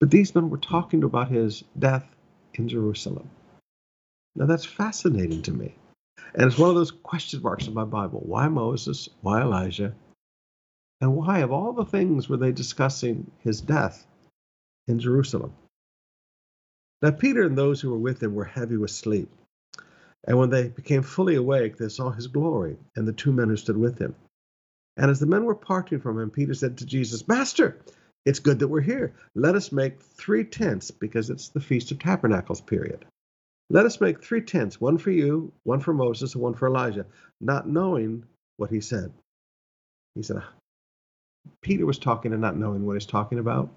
But 0.00 0.10
these 0.10 0.34
men 0.34 0.48
were 0.48 0.56
talking 0.56 1.04
about 1.04 1.28
his 1.28 1.62
death 1.78 2.06
in 2.54 2.68
Jerusalem. 2.68 3.28
Now 4.36 4.46
that's 4.46 4.64
fascinating 4.64 5.42
to 5.42 5.52
me. 5.52 5.74
And 6.34 6.44
it's 6.44 6.58
one 6.58 6.70
of 6.70 6.76
those 6.76 6.90
question 6.90 7.42
marks 7.42 7.66
in 7.66 7.74
my 7.74 7.84
Bible. 7.84 8.22
Why 8.24 8.48
Moses? 8.48 9.08
Why 9.20 9.42
Elijah? 9.42 9.94
And 11.00 11.16
why, 11.16 11.38
of 11.40 11.50
all 11.50 11.72
the 11.72 11.84
things, 11.84 12.28
were 12.28 12.36
they 12.36 12.52
discussing 12.52 13.30
his 13.38 13.60
death 13.60 14.06
in 14.86 14.98
Jerusalem? 14.98 15.54
Now, 17.02 17.10
Peter 17.12 17.44
and 17.44 17.56
those 17.56 17.80
who 17.80 17.90
were 17.90 17.98
with 17.98 18.22
him 18.22 18.34
were 18.34 18.44
heavy 18.44 18.76
with 18.76 18.90
sleep. 18.90 19.30
And 20.26 20.38
when 20.38 20.50
they 20.50 20.68
became 20.68 21.02
fully 21.02 21.36
awake, 21.36 21.78
they 21.78 21.88
saw 21.88 22.10
his 22.10 22.26
glory 22.26 22.76
and 22.94 23.08
the 23.08 23.12
two 23.12 23.32
men 23.32 23.48
who 23.48 23.56
stood 23.56 23.78
with 23.78 23.98
him. 23.98 24.14
And 24.98 25.10
as 25.10 25.18
the 25.18 25.26
men 25.26 25.44
were 25.44 25.54
parting 25.54 26.00
from 26.00 26.18
him, 26.18 26.30
Peter 26.30 26.52
said 26.52 26.76
to 26.78 26.86
Jesus, 26.86 27.26
Master, 27.26 27.80
it's 28.26 28.38
good 28.38 28.58
that 28.58 28.68
we're 28.68 28.82
here. 28.82 29.14
Let 29.34 29.54
us 29.54 29.72
make 29.72 30.02
three 30.02 30.44
tents 30.44 30.90
because 30.90 31.30
it's 31.30 31.48
the 31.48 31.60
Feast 31.60 31.90
of 31.90 31.98
Tabernacles 31.98 32.60
period. 32.60 33.06
Let 33.72 33.86
us 33.86 34.00
make 34.00 34.22
three 34.22 34.40
tents, 34.42 34.80
one 34.80 34.98
for 34.98 35.12
you, 35.12 35.52
one 35.62 35.78
for 35.78 35.94
Moses, 35.94 36.34
and 36.34 36.42
one 36.42 36.54
for 36.54 36.66
Elijah, 36.66 37.06
not 37.40 37.68
knowing 37.68 38.24
what 38.56 38.68
he 38.68 38.80
said. 38.80 39.12
He 40.16 40.24
said, 40.24 40.38
ah, 40.40 40.48
Peter 41.62 41.86
was 41.86 41.98
talking 41.98 42.32
and 42.32 42.42
not 42.42 42.56
knowing 42.56 42.84
what 42.84 42.94
he's 42.94 43.06
talking 43.06 43.38
about. 43.38 43.70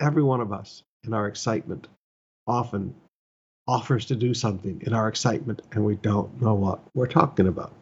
Every 0.00 0.22
one 0.22 0.42
of 0.42 0.52
us, 0.52 0.82
in 1.04 1.14
our 1.14 1.26
excitement, 1.28 1.88
often 2.46 2.94
offers 3.66 4.04
to 4.06 4.14
do 4.14 4.34
something 4.34 4.82
in 4.84 4.92
our 4.92 5.08
excitement, 5.08 5.62
and 5.72 5.82
we 5.82 5.96
don't 5.96 6.38
know 6.42 6.54
what 6.54 6.80
we're 6.94 7.06
talking 7.06 7.48
about. 7.48 7.72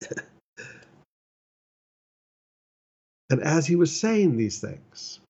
and 3.30 3.42
as 3.42 3.66
he 3.66 3.76
was 3.76 3.94
saying 3.94 4.38
these 4.38 4.60
things, 4.60 5.20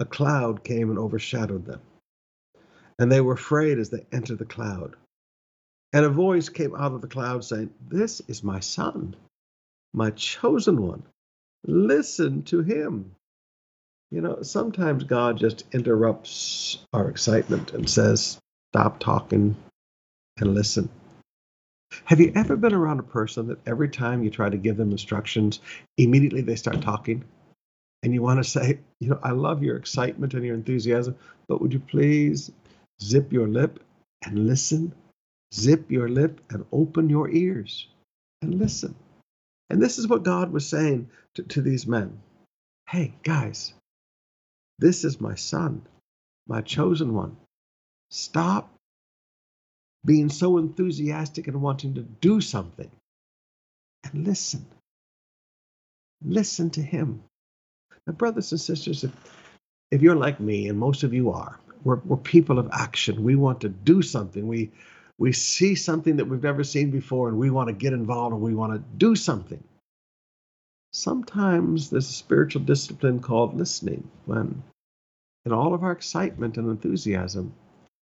a 0.00 0.04
cloud 0.04 0.62
came 0.64 0.90
and 0.90 0.98
overshadowed 0.98 1.64
them 1.64 1.80
and 2.98 3.10
they 3.10 3.20
were 3.20 3.34
afraid 3.34 3.78
as 3.78 3.90
they 3.90 4.06
entered 4.12 4.38
the 4.38 4.44
cloud. 4.44 4.96
And 5.92 6.04
a 6.04 6.10
voice 6.10 6.48
came 6.48 6.74
out 6.74 6.92
of 6.92 7.00
the 7.00 7.08
cloud 7.08 7.44
saying, 7.44 7.70
This 7.88 8.20
is 8.28 8.44
my 8.44 8.60
son, 8.60 9.16
my 9.94 10.10
chosen 10.10 10.82
one. 10.82 11.02
Listen 11.66 12.42
to 12.44 12.62
him. 12.62 13.14
You 14.10 14.20
know, 14.20 14.42
sometimes 14.42 15.04
God 15.04 15.38
just 15.38 15.64
interrupts 15.72 16.78
our 16.92 17.08
excitement 17.08 17.72
and 17.72 17.88
says, 17.88 18.38
Stop 18.72 19.00
talking 19.00 19.56
and 20.38 20.54
listen. 20.54 20.88
Have 22.04 22.20
you 22.20 22.32
ever 22.34 22.56
been 22.56 22.74
around 22.74 23.00
a 23.00 23.04
person 23.04 23.46
that 23.48 23.66
every 23.66 23.88
time 23.88 24.22
you 24.22 24.30
try 24.30 24.50
to 24.50 24.58
give 24.58 24.76
them 24.76 24.90
instructions, 24.90 25.60
immediately 25.96 26.42
they 26.42 26.56
start 26.56 26.82
talking? 26.82 27.24
And 28.02 28.12
you 28.12 28.22
want 28.22 28.38
to 28.38 28.44
say, 28.44 28.80
you 29.00 29.08
know, 29.08 29.18
I 29.22 29.30
love 29.30 29.62
your 29.62 29.76
excitement 29.76 30.34
and 30.34 30.44
your 30.44 30.54
enthusiasm, 30.54 31.16
but 31.48 31.60
would 31.60 31.72
you 31.72 31.80
please 31.80 32.52
zip 33.02 33.32
your 33.32 33.48
lip 33.48 33.80
and 34.24 34.46
listen? 34.46 34.94
Zip 35.54 35.90
your 35.90 36.08
lip 36.08 36.40
and 36.50 36.64
open 36.72 37.08
your 37.10 37.30
ears 37.30 37.88
and 38.42 38.54
listen. 38.54 38.94
And 39.70 39.82
this 39.82 39.98
is 39.98 40.08
what 40.08 40.22
God 40.24 40.52
was 40.52 40.68
saying 40.68 41.10
to, 41.34 41.42
to 41.44 41.62
these 41.62 41.86
men 41.86 42.20
Hey, 42.88 43.12
guys, 43.22 43.74
this 44.78 45.04
is 45.04 45.20
my 45.20 45.34
son, 45.34 45.82
my 46.46 46.62
chosen 46.62 47.12
one. 47.12 47.36
Stop 48.10 48.72
being 50.06 50.30
so 50.30 50.56
enthusiastic 50.56 51.48
and 51.48 51.60
wanting 51.60 51.94
to 51.94 52.02
do 52.02 52.40
something 52.40 52.90
and 54.04 54.26
listen. 54.26 54.64
Listen 56.24 56.70
to 56.70 56.82
him. 56.82 57.22
Now, 58.06 58.14
brothers 58.14 58.52
and 58.52 58.60
sisters, 58.60 59.04
if, 59.04 59.12
if 59.90 60.00
you're 60.00 60.16
like 60.16 60.40
me, 60.40 60.68
and 60.68 60.78
most 60.78 61.02
of 61.02 61.12
you 61.12 61.30
are, 61.32 61.60
we're, 61.84 62.00
we're 62.04 62.16
people 62.16 62.58
of 62.58 62.68
action. 62.72 63.22
We 63.22 63.36
want 63.36 63.60
to 63.62 63.68
do 63.68 64.02
something. 64.02 64.46
We 64.46 64.70
we 65.18 65.32
see 65.32 65.74
something 65.74 66.16
that 66.16 66.26
we've 66.26 66.42
never 66.42 66.62
seen 66.62 66.90
before 66.90 67.28
and 67.28 67.38
we 67.38 67.50
want 67.50 67.68
to 67.68 67.74
get 67.74 67.92
involved 67.92 68.32
and 68.34 68.42
we 68.42 68.54
want 68.54 68.72
to 68.72 68.78
do 68.98 69.16
something. 69.16 69.62
Sometimes 70.92 71.90
there's 71.90 72.08
a 72.08 72.12
spiritual 72.12 72.62
discipline 72.62 73.20
called 73.20 73.56
listening 73.56 74.08
when, 74.26 74.62
in 75.44 75.52
all 75.52 75.74
of 75.74 75.82
our 75.82 75.92
excitement 75.92 76.56
and 76.56 76.70
enthusiasm, 76.70 77.52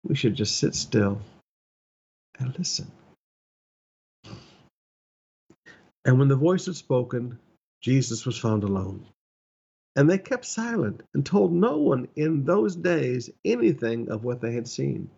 we 0.03 0.15
should 0.15 0.35
just 0.35 0.57
sit 0.57 0.75
still 0.75 1.19
and 2.39 2.57
listen. 2.57 2.89
And 6.05 6.17
when 6.17 6.27
the 6.27 6.35
voice 6.35 6.67
had 6.67 6.75
spoken, 6.75 7.39
Jesus 7.81 8.25
was 8.25 8.37
found 8.37 8.63
alone. 8.63 9.05
And 9.95 10.09
they 10.09 10.17
kept 10.17 10.45
silent 10.45 11.03
and 11.13 11.25
told 11.25 11.53
no 11.53 11.77
one 11.77 12.07
in 12.15 12.45
those 12.45 12.75
days 12.75 13.29
anything 13.45 14.09
of 14.09 14.23
what 14.23 14.41
they 14.41 14.53
had 14.53 14.67
seen. 14.67 15.09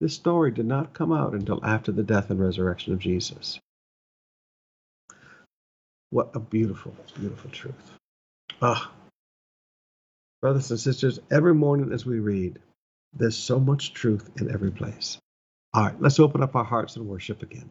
This 0.00 0.14
story 0.14 0.50
did 0.50 0.66
not 0.66 0.94
come 0.94 1.12
out 1.12 1.34
until 1.34 1.64
after 1.64 1.92
the 1.92 2.02
death 2.02 2.30
and 2.30 2.40
resurrection 2.40 2.92
of 2.94 2.98
Jesus. 2.98 3.60
What 6.10 6.30
a 6.34 6.40
beautiful, 6.40 6.96
beautiful 7.18 7.50
truth. 7.50 7.92
Ah, 8.62 8.92
brothers 10.40 10.70
and 10.70 10.80
sisters, 10.80 11.20
every 11.30 11.54
morning 11.54 11.92
as 11.92 12.06
we 12.06 12.20
read, 12.20 12.58
there's 13.14 13.36
so 13.36 13.60
much 13.60 13.94
truth 13.94 14.30
in 14.40 14.52
every 14.52 14.70
place. 14.70 15.18
All 15.74 15.84
right, 15.84 16.00
let's 16.00 16.20
open 16.20 16.42
up 16.42 16.56
our 16.56 16.64
hearts 16.64 16.96
and 16.96 17.08
worship 17.08 17.42
again. 17.42 17.70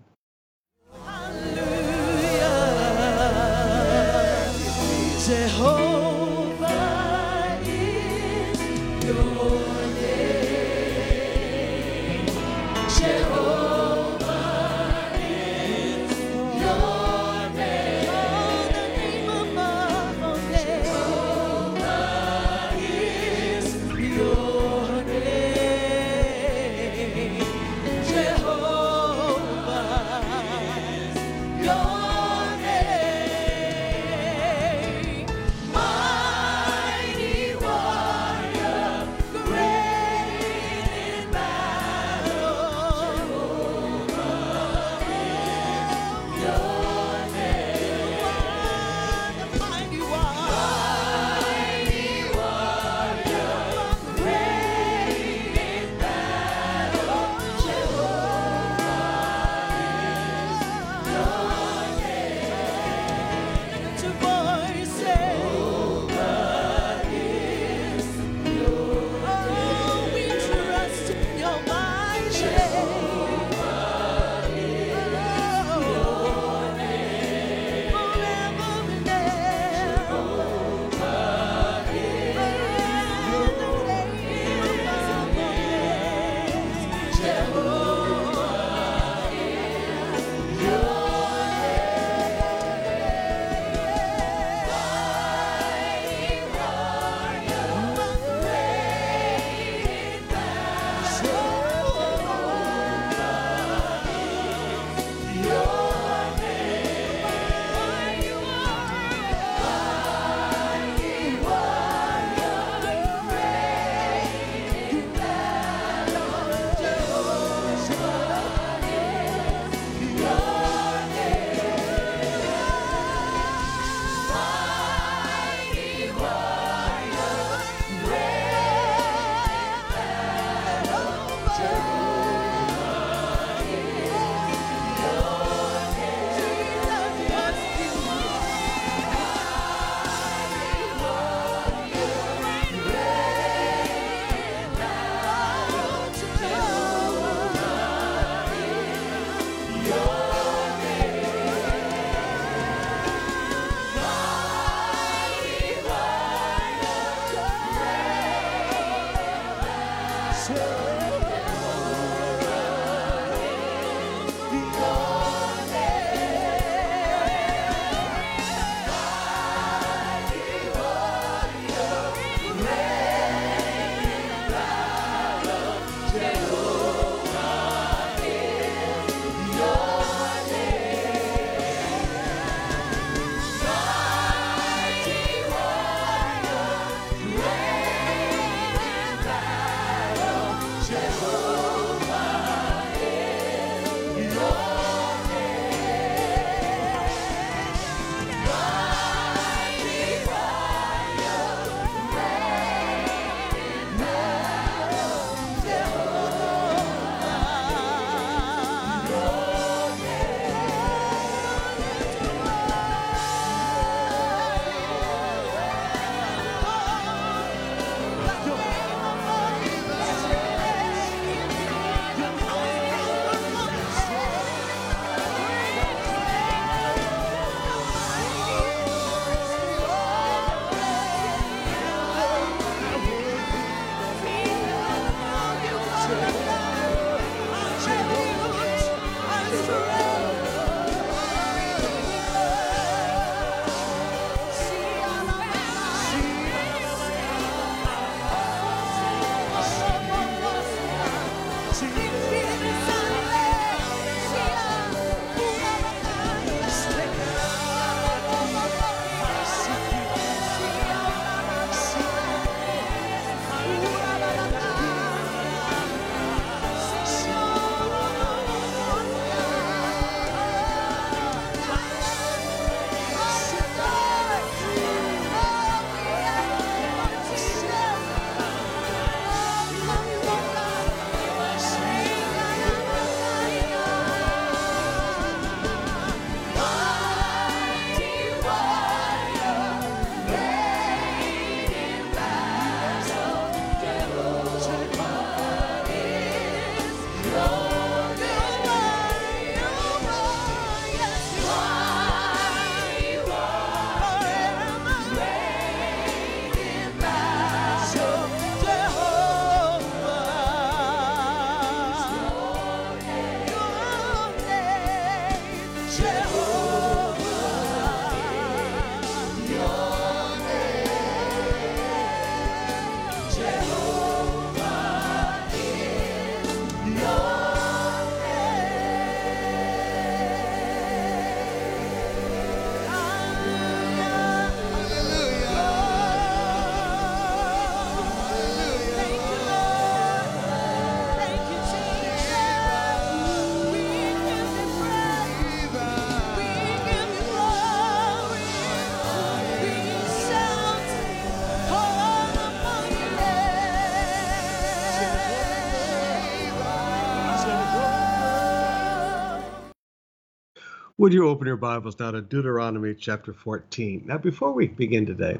Would 361.02 361.14
you 361.14 361.28
open 361.28 361.47
your 361.47 361.58
Bibles 361.58 361.97
now 361.97 362.12
to 362.12 362.22
Deuteronomy 362.22 362.93
chapter 362.93 363.34
14? 363.34 364.04
Now, 364.06 364.20
before 364.20 364.52
we 364.52 364.68
begin 364.68 365.04
today, 365.04 365.39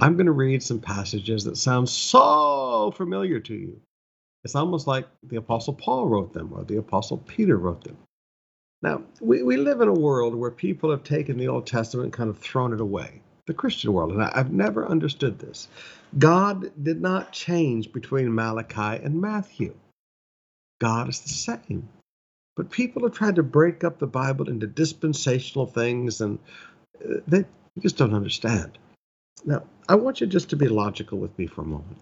I'm 0.00 0.14
going 0.14 0.26
to 0.26 0.32
read 0.32 0.60
some 0.60 0.80
passages 0.80 1.44
that 1.44 1.56
sound 1.56 1.88
so 1.88 2.92
familiar 2.96 3.38
to 3.38 3.54
you. 3.54 3.80
It's 4.42 4.56
almost 4.56 4.88
like 4.88 5.06
the 5.22 5.36
Apostle 5.36 5.74
Paul 5.74 6.08
wrote 6.08 6.32
them 6.32 6.52
or 6.52 6.64
the 6.64 6.78
Apostle 6.78 7.18
Peter 7.18 7.58
wrote 7.58 7.84
them. 7.84 7.96
Now, 8.82 9.04
we, 9.20 9.44
we 9.44 9.56
live 9.56 9.82
in 9.82 9.86
a 9.86 9.92
world 9.92 10.34
where 10.34 10.50
people 10.50 10.90
have 10.90 11.04
taken 11.04 11.38
the 11.38 11.46
Old 11.46 11.68
Testament 11.68 12.06
and 12.06 12.12
kind 12.12 12.28
of 12.28 12.36
thrown 12.36 12.72
it 12.72 12.80
away, 12.80 13.22
the 13.46 13.54
Christian 13.54 13.92
world. 13.92 14.10
And 14.10 14.20
I, 14.20 14.32
I've 14.34 14.50
never 14.50 14.84
understood 14.84 15.38
this. 15.38 15.68
God 16.18 16.72
did 16.82 17.00
not 17.00 17.32
change 17.32 17.92
between 17.92 18.34
Malachi 18.34 19.00
and 19.04 19.20
Matthew, 19.20 19.76
God 20.80 21.08
is 21.08 21.20
the 21.20 21.28
same. 21.28 21.88
But 22.58 22.72
people 22.72 23.02
have 23.02 23.12
tried 23.12 23.36
to 23.36 23.44
break 23.44 23.84
up 23.84 24.00
the 24.00 24.08
Bible 24.08 24.48
into 24.48 24.66
dispensational 24.66 25.66
things, 25.66 26.20
and 26.20 26.40
uh, 27.00 27.20
they 27.28 27.44
just 27.78 27.96
don't 27.96 28.12
understand. 28.12 28.76
Now, 29.44 29.62
I 29.88 29.94
want 29.94 30.20
you 30.20 30.26
just 30.26 30.50
to 30.50 30.56
be 30.56 30.66
logical 30.66 31.18
with 31.18 31.38
me 31.38 31.46
for 31.46 31.60
a 31.60 31.64
moment. 31.64 31.98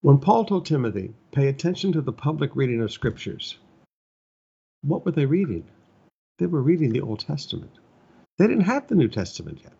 When 0.00 0.18
Paul 0.18 0.44
told 0.44 0.66
Timothy, 0.66 1.14
pay 1.30 1.46
attention 1.46 1.92
to 1.92 2.00
the 2.00 2.12
public 2.12 2.56
reading 2.56 2.80
of 2.80 2.90
scriptures, 2.90 3.56
what 4.82 5.04
were 5.04 5.12
they 5.12 5.26
reading? 5.26 5.68
They 6.40 6.46
were 6.46 6.60
reading 6.60 6.92
the 6.92 7.02
Old 7.02 7.20
Testament. 7.20 7.78
They 8.38 8.48
didn't 8.48 8.64
have 8.64 8.88
the 8.88 8.96
New 8.96 9.08
Testament 9.08 9.60
yet. 9.62 9.76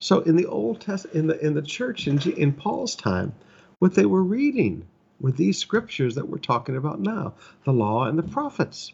So 0.00 0.20
in 0.20 0.36
the 0.36 0.46
Old 0.46 0.80
Test 0.80 1.06
in 1.06 1.26
the 1.26 1.44
in 1.44 1.54
the 1.54 1.62
church 1.62 2.06
in, 2.06 2.20
in 2.20 2.52
Paul's 2.52 2.94
time, 2.94 3.34
what 3.80 3.96
they 3.96 4.06
were 4.06 4.22
reading 4.22 4.86
were 5.20 5.32
these 5.32 5.58
scriptures 5.58 6.14
that 6.14 6.28
we're 6.28 6.38
talking 6.38 6.76
about 6.76 7.00
now, 7.00 7.34
the 7.64 7.72
law 7.72 8.04
and 8.04 8.18
the 8.18 8.22
prophets. 8.22 8.92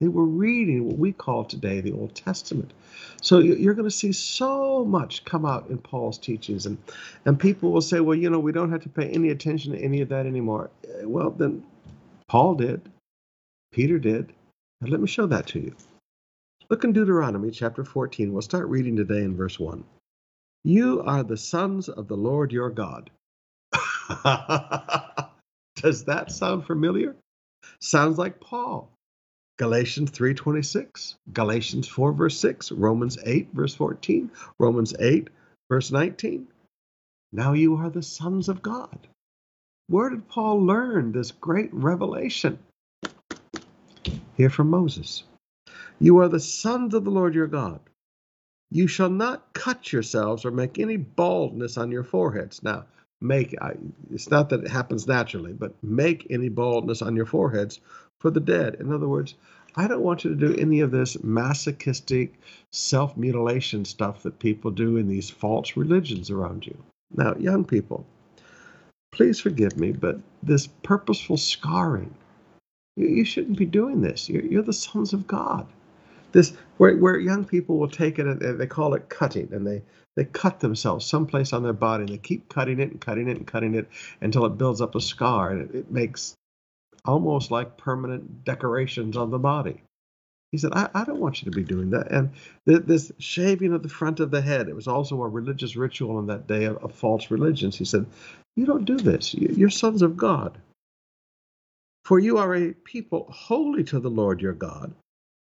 They 0.00 0.08
were 0.08 0.24
reading 0.24 0.86
what 0.86 0.98
we 0.98 1.12
call 1.12 1.44
today 1.44 1.80
the 1.80 1.92
Old 1.92 2.14
Testament. 2.14 2.72
So 3.20 3.38
you're 3.38 3.74
going 3.74 3.88
to 3.88 3.94
see 3.94 4.12
so 4.12 4.82
much 4.84 5.26
come 5.26 5.44
out 5.44 5.68
in 5.68 5.76
Paul's 5.76 6.16
teachings, 6.16 6.64
and 6.64 6.78
and 7.26 7.38
people 7.38 7.70
will 7.70 7.82
say, 7.82 8.00
well, 8.00 8.16
you 8.16 8.30
know, 8.30 8.38
we 8.38 8.52
don't 8.52 8.72
have 8.72 8.82
to 8.82 8.88
pay 8.88 9.08
any 9.10 9.28
attention 9.28 9.72
to 9.72 9.78
any 9.78 10.00
of 10.00 10.08
that 10.08 10.24
anymore. 10.24 10.70
Eh, 10.84 11.04
well, 11.04 11.30
then 11.30 11.62
Paul 12.28 12.54
did, 12.54 12.80
Peter 13.72 13.98
did, 13.98 14.32
and 14.80 14.90
let 14.90 15.00
me 15.00 15.06
show 15.06 15.26
that 15.26 15.46
to 15.48 15.60
you. 15.60 15.74
Look 16.70 16.84
in 16.84 16.92
Deuteronomy 16.92 17.50
chapter 17.50 17.84
14. 17.84 18.32
We'll 18.32 18.42
start 18.42 18.68
reading 18.68 18.96
today 18.96 19.22
in 19.22 19.36
verse 19.36 19.58
1. 19.58 19.84
You 20.64 21.02
are 21.02 21.22
the 21.22 21.36
sons 21.36 21.88
of 21.88 22.08
the 22.08 22.16
Lord 22.16 22.52
your 22.52 22.70
God. 22.70 23.10
Does 25.76 26.04
that 26.04 26.30
sound 26.30 26.66
familiar? 26.66 27.16
Sounds 27.80 28.18
like 28.18 28.40
Paul. 28.40 28.90
Galatians 29.58 30.10
3:26, 30.10 31.16
Galatians 31.32 31.86
4 31.86 32.12
verse 32.12 32.38
6, 32.38 32.72
Romans 32.72 33.18
8 33.24 33.48
verse 33.52 33.74
14, 33.74 34.30
Romans 34.58 34.94
8 34.98 35.28
verse 35.68 35.90
19. 35.90 36.46
Now 37.32 37.52
you 37.52 37.76
are 37.76 37.90
the 37.90 38.02
sons 38.02 38.48
of 38.48 38.62
God. 38.62 39.06
Where 39.88 40.08
did 40.08 40.28
Paul 40.28 40.64
learn 40.64 41.12
this 41.12 41.30
great 41.30 41.72
revelation? 41.74 42.58
Here 44.36 44.50
from 44.50 44.70
Moses. 44.70 45.24
You 45.98 46.18
are 46.18 46.28
the 46.28 46.40
sons 46.40 46.94
of 46.94 47.04
the 47.04 47.10
Lord 47.10 47.34
your 47.34 47.46
God. 47.46 47.80
You 48.70 48.86
shall 48.86 49.10
not 49.10 49.52
cut 49.52 49.92
yourselves 49.92 50.44
or 50.44 50.50
make 50.50 50.78
any 50.78 50.96
baldness 50.96 51.76
on 51.76 51.90
your 51.90 52.04
foreheads. 52.04 52.62
Now, 52.62 52.86
make 53.20 53.54
it's 54.10 54.30
not 54.30 54.48
that 54.48 54.64
it 54.64 54.70
happens 54.70 55.06
naturally, 55.06 55.52
but 55.52 55.74
make 55.82 56.26
any 56.30 56.48
baldness 56.48 57.02
on 57.02 57.16
your 57.16 57.26
foreheads 57.26 57.80
for 58.18 58.30
the 58.30 58.40
dead. 58.40 58.76
In 58.80 58.92
other 58.92 59.08
words, 59.08 59.34
I 59.76 59.86
don't 59.86 60.02
want 60.02 60.24
you 60.24 60.30
to 60.30 60.48
do 60.48 60.54
any 60.56 60.80
of 60.80 60.90
this 60.90 61.22
masochistic 61.22 62.34
self 62.72 63.16
mutilation 63.16 63.84
stuff 63.84 64.22
that 64.22 64.38
people 64.38 64.70
do 64.70 64.96
in 64.96 65.08
these 65.08 65.30
false 65.30 65.76
religions 65.76 66.30
around 66.30 66.66
you. 66.66 66.76
Now, 67.14 67.34
young 67.36 67.64
people, 67.64 68.06
please 69.12 69.40
forgive 69.40 69.76
me, 69.76 69.92
but 69.92 70.18
this 70.42 70.66
purposeful 70.66 71.36
scarring, 71.36 72.14
you, 72.96 73.06
you 73.06 73.24
shouldn't 73.24 73.58
be 73.58 73.66
doing 73.66 74.00
this. 74.00 74.28
You're, 74.28 74.44
you're 74.44 74.62
the 74.62 74.72
sons 74.72 75.12
of 75.12 75.26
God 75.26 75.66
this 76.32 76.52
where, 76.76 76.96
where 76.96 77.18
young 77.18 77.44
people 77.44 77.78
will 77.78 77.88
take 77.88 78.18
it 78.18 78.26
and 78.26 78.60
they 78.60 78.66
call 78.66 78.94
it 78.94 79.08
cutting 79.08 79.52
and 79.52 79.66
they 79.66 79.82
they 80.16 80.24
cut 80.24 80.60
themselves 80.60 81.06
someplace 81.06 81.52
on 81.52 81.62
their 81.62 81.72
body 81.72 82.02
and 82.02 82.12
they 82.12 82.18
keep 82.18 82.48
cutting 82.48 82.80
it 82.80 82.90
and 82.90 83.00
cutting 83.00 83.28
it 83.28 83.36
and 83.36 83.46
cutting 83.46 83.74
it 83.74 83.88
until 84.20 84.44
it 84.44 84.58
builds 84.58 84.80
up 84.80 84.94
a 84.94 85.00
scar 85.00 85.50
and 85.50 85.70
it, 85.70 85.74
it 85.76 85.90
makes 85.90 86.34
almost 87.04 87.50
like 87.50 87.76
permanent 87.76 88.44
decorations 88.44 89.16
on 89.16 89.30
the 89.30 89.38
body. 89.38 89.82
He 90.52 90.58
said 90.58 90.72
I, 90.72 90.88
I 90.94 91.04
don't 91.04 91.20
want 91.20 91.42
you 91.42 91.50
to 91.50 91.56
be 91.56 91.62
doing 91.62 91.90
that. 91.90 92.10
And 92.10 92.30
th- 92.66 92.82
this 92.86 93.12
shaving 93.18 93.72
of 93.72 93.82
the 93.82 93.88
front 93.88 94.20
of 94.20 94.30
the 94.30 94.42
head 94.42 94.68
it 94.68 94.76
was 94.76 94.88
also 94.88 95.22
a 95.22 95.28
religious 95.28 95.76
ritual 95.76 96.16
on 96.16 96.26
that 96.26 96.46
day 96.46 96.64
of, 96.64 96.78
of 96.78 96.94
false 96.94 97.30
religions. 97.30 97.76
He 97.76 97.84
said 97.84 98.06
you 98.56 98.66
don't 98.66 98.84
do 98.84 98.96
this. 98.96 99.32
You're 99.34 99.70
sons 99.70 100.02
of 100.02 100.16
god. 100.16 100.58
For 102.04 102.18
you 102.18 102.38
are 102.38 102.54
a 102.54 102.72
people 102.72 103.28
holy 103.30 103.84
to 103.84 104.00
the 104.00 104.10
lord 104.10 104.40
your 104.40 104.54
god 104.54 104.92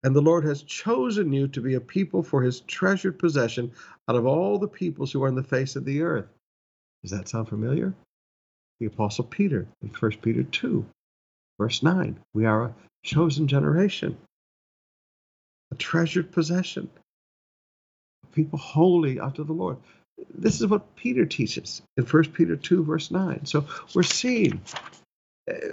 and 0.06 0.16
the 0.16 0.22
Lord 0.22 0.46
has 0.46 0.62
chosen 0.62 1.34
you 1.34 1.48
to 1.48 1.62
be 1.62 1.74
a 1.74 1.82
people 1.82 2.22
for 2.22 2.44
his 2.44 2.60
treasured 2.60 3.18
possession 3.18 3.72
out 4.08 4.16
of 4.16 4.28
all 4.28 4.60
the 4.60 4.68
peoples 4.68 5.12
who 5.12 5.24
are 5.24 5.28
on 5.28 5.34
the 5.34 5.42
face 5.42 5.76
of 5.76 5.84
the 5.84 6.04
earth. 6.04 6.28
Does 7.02 7.10
that 7.10 7.28
sound 7.28 7.50
familiar? 7.50 7.92
The 8.80 8.86
Apostle 8.86 9.24
Peter 9.24 9.68
in 9.82 9.90
1 9.90 10.12
Peter 10.22 10.44
2, 10.44 10.86
verse 11.60 11.82
9. 11.82 12.20
We 12.36 12.46
are 12.46 12.66
a 12.66 12.76
chosen 13.04 13.48
generation, 13.48 14.16
a 15.72 15.76
treasured 15.76 16.32
possession, 16.32 16.88
a 18.26 18.28
people 18.28 18.60
holy 18.60 19.20
unto 19.20 19.44
the 19.44 19.54
Lord. 19.54 19.78
This 20.30 20.62
is 20.62 20.68
what 20.68 20.96
Peter 20.96 21.26
teaches 21.26 21.82
in 21.98 22.06
1 22.06 22.24
Peter 22.26 22.56
2, 22.56 22.84
verse 22.84 23.10
9. 23.10 23.48
So 23.48 23.66
we're 23.96 24.04
seeing 24.04 24.62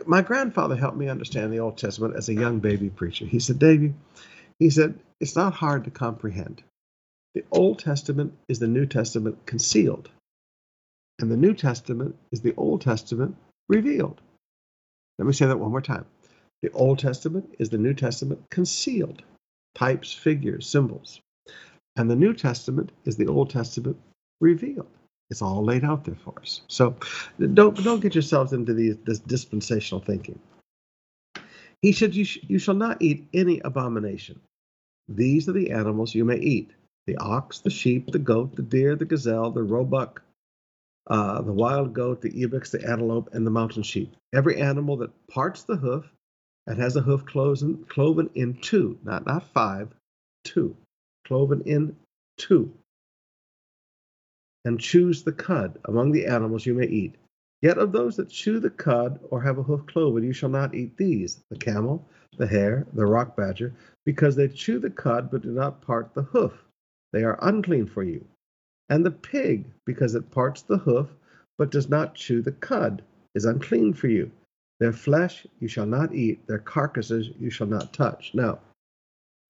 my 0.07 0.23
grandfather 0.23 0.77
helped 0.77 0.97
me 0.97 1.09
understand 1.09 1.53
the 1.53 1.61
Old 1.61 1.79
Testament 1.79 2.17
as 2.17 2.29
a 2.29 2.35
young 2.35 2.59
baby 2.59 2.91
preacher. 2.91 3.25
He 3.25 3.39
said, 3.39 3.59
Davy, 3.59 3.95
he 4.59 4.71
said, 4.71 4.99
it's 5.21 5.37
not 5.37 5.55
hard 5.55 5.85
to 5.85 5.91
comprehend. 5.91 6.63
The 7.35 7.45
Old 7.51 7.79
Testament 7.79 8.35
is 8.49 8.59
the 8.59 8.67
New 8.67 8.85
Testament 8.85 9.47
concealed, 9.47 10.11
and 11.19 11.31
the 11.31 11.37
New 11.37 11.55
Testament 11.55 12.17
is 12.31 12.43
the 12.43 12.55
Old 12.57 12.83
Testament 12.83 13.37
revealed. 13.69 14.21
Let 15.19 15.27
me 15.27 15.33
say 15.33 15.47
that 15.47 15.59
one 15.59 15.71
more 15.71 15.81
time. 15.81 16.05
The 16.63 16.71
Old 16.73 16.99
Testament 16.99 17.55
is 17.59 17.71
the 17.71 17.79
New 17.79 17.95
Testament 17.95 18.43
concealed, 18.51 19.23
types, 19.75 20.13
figures, 20.13 20.69
symbols. 20.69 21.21
And 21.97 22.11
the 22.11 22.17
New 22.17 22.35
Testament 22.35 22.93
is 23.05 23.17
the 23.17 23.29
Old 23.29 23.51
Testament 23.51 23.97
revealed. 24.41 24.89
It's 25.33 25.41
all 25.41 25.65
laid 25.65 25.83
out 25.83 26.05
there 26.05 26.15
for 26.15 26.35
us. 26.41 26.61
So 26.69 26.95
don't 27.55 27.83
don't 27.83 28.01
get 28.01 28.15
yourselves 28.15 28.53
into 28.53 28.75
these, 28.75 28.97
this 28.99 29.19
dispensational 29.19 30.03
thinking. 30.03 30.39
He 31.81 31.93
said, 31.93 32.15
you, 32.15 32.27
sh- 32.27 32.41
you 32.47 32.59
shall 32.59 32.75
not 32.75 33.01
eat 33.01 33.29
any 33.33 33.59
abomination. 33.61 34.39
These 35.09 35.49
are 35.49 35.53
the 35.53 35.71
animals 35.71 36.15
you 36.15 36.27
may 36.27 36.37
eat 36.37 36.71
the 37.07 37.17
ox, 37.17 37.61
the 37.61 37.71
sheep, 37.71 38.13
the 38.13 38.19
goat, 38.19 38.55
the 38.55 38.63
deer, 38.63 38.95
the 38.95 39.07
gazelle, 39.07 39.51
the 39.51 39.63
roebuck, 39.63 40.23
uh, 41.09 41.41
the 41.41 41.53
wild 41.53 41.95
goat, 41.95 42.21
the 42.21 42.45
ibex, 42.45 42.71
the 42.71 42.87
antelope, 42.87 43.31
and 43.33 43.47
the 43.47 43.51
mountain 43.51 43.83
sheep. 43.83 44.15
Every 44.35 44.61
animal 44.61 44.99
that 44.99 45.27
parts 45.29 45.63
the 45.63 45.77
hoof 45.77 46.05
and 46.67 46.79
has 46.79 46.95
a 46.95 47.01
hoof 47.01 47.25
cloven, 47.25 47.87
cloven 47.89 48.29
in 48.35 48.55
two, 48.61 48.99
not, 49.03 49.27
not 49.27 49.51
five, 49.55 49.89
two, 50.45 50.77
cloven 51.27 51.63
in 51.63 51.97
two 52.37 52.73
and 54.65 54.81
chews 54.81 55.23
the 55.23 55.33
cud 55.33 55.79
among 55.87 56.13
the 56.13 56.27
animals 56.27 56.67
you 56.67 56.75
may 56.75 56.87
eat. 56.87 57.15
Yet 57.63 57.79
of 57.79 57.93
those 57.93 58.17
that 58.17 58.29
chew 58.29 58.59
the 58.59 58.71
cud 58.71 59.21
or 59.31 59.41
have 59.41 59.59
a 59.59 59.63
hoof 59.63 59.87
cloven, 59.87 60.25
you 60.25 60.33
shall 60.33 60.49
not 60.49 60.75
eat 60.75 60.97
these 60.97 61.43
the 61.49 61.57
camel, 61.57 62.05
the 62.37 62.47
hare, 62.47 62.87
the 62.93 63.07
rock 63.07 63.37
badger, 63.37 63.73
because 64.05 64.35
they 64.35 64.49
chew 64.49 64.79
the 64.79 64.91
cud 64.91 65.31
but 65.31 65.43
do 65.43 65.51
not 65.53 65.81
part 65.81 66.13
the 66.15 66.23
hoof. 66.23 66.53
They 67.13 67.23
are 67.25 67.39
unclean 67.43 67.87
for 67.87 68.03
you. 68.03 68.25
And 68.89 69.07
the 69.07 69.11
pig, 69.11 69.65
because 69.87 70.15
it 70.15 70.31
parts 70.31 70.63
the 70.63 70.79
hoof 70.79 71.09
but 71.57 71.71
does 71.71 71.89
not 71.89 72.15
chew 72.15 72.43
the 72.43 72.53
cud, 72.53 73.03
is 73.35 73.45
unclean 73.45 73.95
for 73.95 74.09
you. 74.09 74.31
Their 74.81 74.93
flesh 74.93 75.47
you 75.61 75.69
shall 75.69 75.87
not 75.87 76.13
eat, 76.15 76.45
their 76.47 76.59
carcasses 76.59 77.31
you 77.39 77.51
shall 77.51 77.69
not 77.69 77.93
touch. 77.93 78.33
Now, 78.35 78.59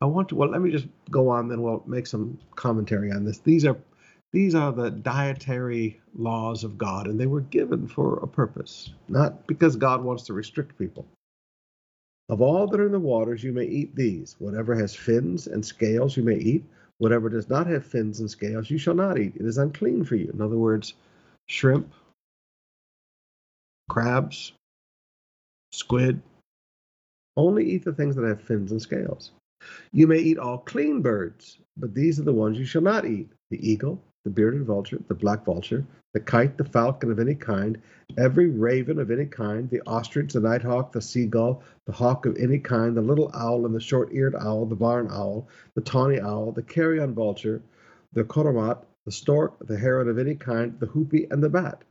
I 0.02 0.04
want 0.04 0.28
to, 0.28 0.34
well, 0.34 0.50
let 0.50 0.60
me 0.60 0.70
just 0.70 0.88
go 1.10 1.28
on, 1.30 1.48
then 1.48 1.62
we'll 1.62 1.82
make 1.86 2.06
some 2.06 2.38
commentary 2.56 3.10
on 3.12 3.24
this. 3.24 3.38
These 3.38 3.64
are 3.64 3.76
these 4.32 4.54
are 4.54 4.72
the 4.72 4.90
dietary 4.90 6.00
laws 6.14 6.64
of 6.64 6.78
God, 6.78 7.06
and 7.06 7.20
they 7.20 7.26
were 7.26 7.42
given 7.42 7.86
for 7.86 8.18
a 8.18 8.26
purpose, 8.26 8.92
not 9.08 9.46
because 9.46 9.76
God 9.76 10.02
wants 10.02 10.22
to 10.24 10.32
restrict 10.32 10.78
people. 10.78 11.06
Of 12.30 12.40
all 12.40 12.66
that 12.66 12.80
are 12.80 12.86
in 12.86 12.92
the 12.92 12.98
waters, 12.98 13.44
you 13.44 13.52
may 13.52 13.66
eat 13.66 13.94
these. 13.94 14.36
Whatever 14.38 14.74
has 14.74 14.94
fins 14.94 15.48
and 15.48 15.64
scales, 15.64 16.16
you 16.16 16.22
may 16.22 16.36
eat. 16.36 16.64
Whatever 16.96 17.28
does 17.28 17.50
not 17.50 17.66
have 17.66 17.84
fins 17.84 18.20
and 18.20 18.30
scales, 18.30 18.70
you 18.70 18.78
shall 18.78 18.94
not 18.94 19.18
eat. 19.18 19.34
It 19.36 19.44
is 19.44 19.58
unclean 19.58 20.04
for 20.04 20.16
you. 20.16 20.30
In 20.32 20.40
other 20.40 20.56
words, 20.56 20.94
shrimp, 21.48 21.92
crabs, 23.90 24.52
squid. 25.72 26.22
Only 27.36 27.68
eat 27.68 27.84
the 27.84 27.92
things 27.92 28.16
that 28.16 28.24
have 28.24 28.40
fins 28.40 28.72
and 28.72 28.80
scales. 28.80 29.32
You 29.92 30.06
may 30.06 30.18
eat 30.18 30.38
all 30.38 30.58
clean 30.58 31.02
birds, 31.02 31.58
but 31.76 31.94
these 31.94 32.18
are 32.18 32.24
the 32.24 32.32
ones 32.32 32.58
you 32.58 32.64
shall 32.64 32.82
not 32.82 33.04
eat 33.04 33.30
the 33.50 33.70
eagle, 33.70 34.02
the 34.24 34.30
bearded 34.30 34.64
vulture, 34.64 34.98
the 35.08 35.14
black 35.14 35.44
vulture, 35.44 35.84
the 36.14 36.20
kite, 36.20 36.56
the 36.56 36.64
falcon 36.64 37.10
of 37.10 37.18
any 37.18 37.34
kind, 37.34 37.80
every 38.18 38.48
raven 38.48 38.98
of 38.98 39.10
any 39.10 39.26
kind, 39.26 39.68
the 39.70 39.82
ostrich, 39.86 40.32
the 40.32 40.40
nighthawk, 40.40 40.92
the 40.92 41.00
seagull, 41.00 41.62
the 41.86 41.92
hawk 41.92 42.26
of 42.26 42.36
any 42.36 42.58
kind, 42.58 42.96
the 42.96 43.02
little 43.02 43.30
owl 43.34 43.66
and 43.66 43.74
the 43.74 43.80
short 43.80 44.12
eared 44.12 44.36
owl, 44.36 44.66
the 44.66 44.76
barn 44.76 45.08
owl, 45.10 45.48
the 45.74 45.80
tawny 45.80 46.20
owl, 46.20 46.52
the 46.52 46.62
carrion 46.62 47.14
vulture, 47.14 47.62
the 48.12 48.24
cormorant, 48.24 48.78
the 49.06 49.12
stork, 49.12 49.66
the 49.66 49.78
heron 49.78 50.08
of 50.08 50.18
any 50.18 50.34
kind, 50.34 50.78
the 50.78 50.86
hoopoe, 50.86 51.26
and 51.30 51.42
the 51.42 51.48
bat. 51.48 51.82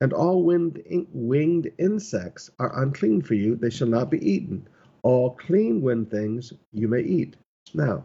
And 0.00 0.12
all 0.12 0.42
winged, 0.42 0.82
winged 1.12 1.72
insects 1.78 2.50
are 2.58 2.82
unclean 2.82 3.22
for 3.22 3.34
you, 3.34 3.56
they 3.56 3.70
shall 3.70 3.88
not 3.88 4.10
be 4.10 4.30
eaten. 4.30 4.68
All 5.02 5.30
clean 5.30 5.80
winged 5.80 6.10
things 6.10 6.52
you 6.72 6.88
may 6.88 7.00
eat. 7.00 7.36
Now, 7.72 8.04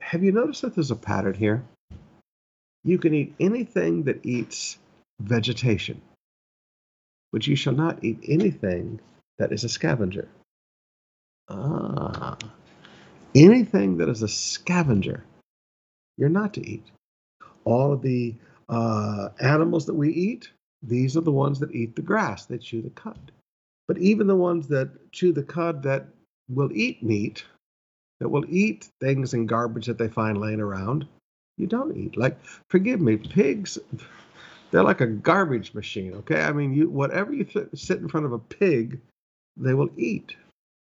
have 0.00 0.24
you 0.24 0.32
noticed 0.32 0.62
that 0.62 0.74
there's 0.74 0.90
a 0.90 0.96
pattern 0.96 1.34
here? 1.34 1.64
You 2.84 2.98
can 2.98 3.14
eat 3.14 3.34
anything 3.40 4.04
that 4.04 4.24
eats 4.24 4.78
vegetation, 5.20 6.02
but 7.32 7.46
you 7.46 7.56
shall 7.56 7.74
not 7.74 8.04
eat 8.04 8.20
anything 8.28 9.00
that 9.38 9.52
is 9.52 9.64
a 9.64 9.68
scavenger. 9.68 10.28
Ah, 11.48 12.36
anything 13.34 13.98
that 13.98 14.08
is 14.08 14.22
a 14.22 14.28
scavenger, 14.28 15.24
you're 16.18 16.28
not 16.28 16.54
to 16.54 16.66
eat. 16.66 16.84
All 17.64 17.92
of 17.92 18.02
the 18.02 18.34
uh, 18.68 19.30
animals 19.40 19.86
that 19.86 19.94
we 19.94 20.12
eat, 20.12 20.50
these 20.82 21.16
are 21.16 21.22
the 21.22 21.32
ones 21.32 21.60
that 21.60 21.74
eat 21.74 21.96
the 21.96 22.02
grass, 22.02 22.46
that 22.46 22.62
chew 22.62 22.82
the 22.82 22.90
cud. 22.90 23.32
But 23.88 23.98
even 23.98 24.26
the 24.26 24.36
ones 24.36 24.68
that 24.68 25.12
chew 25.12 25.32
the 25.32 25.42
cud 25.42 25.82
that 25.84 26.06
will 26.48 26.70
eat 26.72 27.02
meat, 27.02 27.44
that 28.20 28.28
will 28.28 28.44
eat 28.48 28.88
things 29.00 29.34
and 29.34 29.48
garbage 29.48 29.86
that 29.86 29.98
they 29.98 30.08
find 30.08 30.38
laying 30.38 30.60
around, 30.60 31.06
you 31.56 31.66
don't 31.66 31.96
eat. 31.96 32.16
Like, 32.16 32.38
forgive 32.68 33.00
me, 33.00 33.16
pigs, 33.16 33.78
they're 34.70 34.82
like 34.82 35.00
a 35.00 35.06
garbage 35.06 35.74
machine, 35.74 36.14
okay? 36.14 36.42
I 36.42 36.52
mean, 36.52 36.74
you 36.74 36.90
whatever 36.90 37.32
you 37.32 37.44
th- 37.44 37.68
sit 37.74 38.00
in 38.00 38.08
front 38.08 38.26
of 38.26 38.32
a 38.32 38.38
pig, 38.38 39.00
they 39.56 39.74
will 39.74 39.90
eat. 39.96 40.36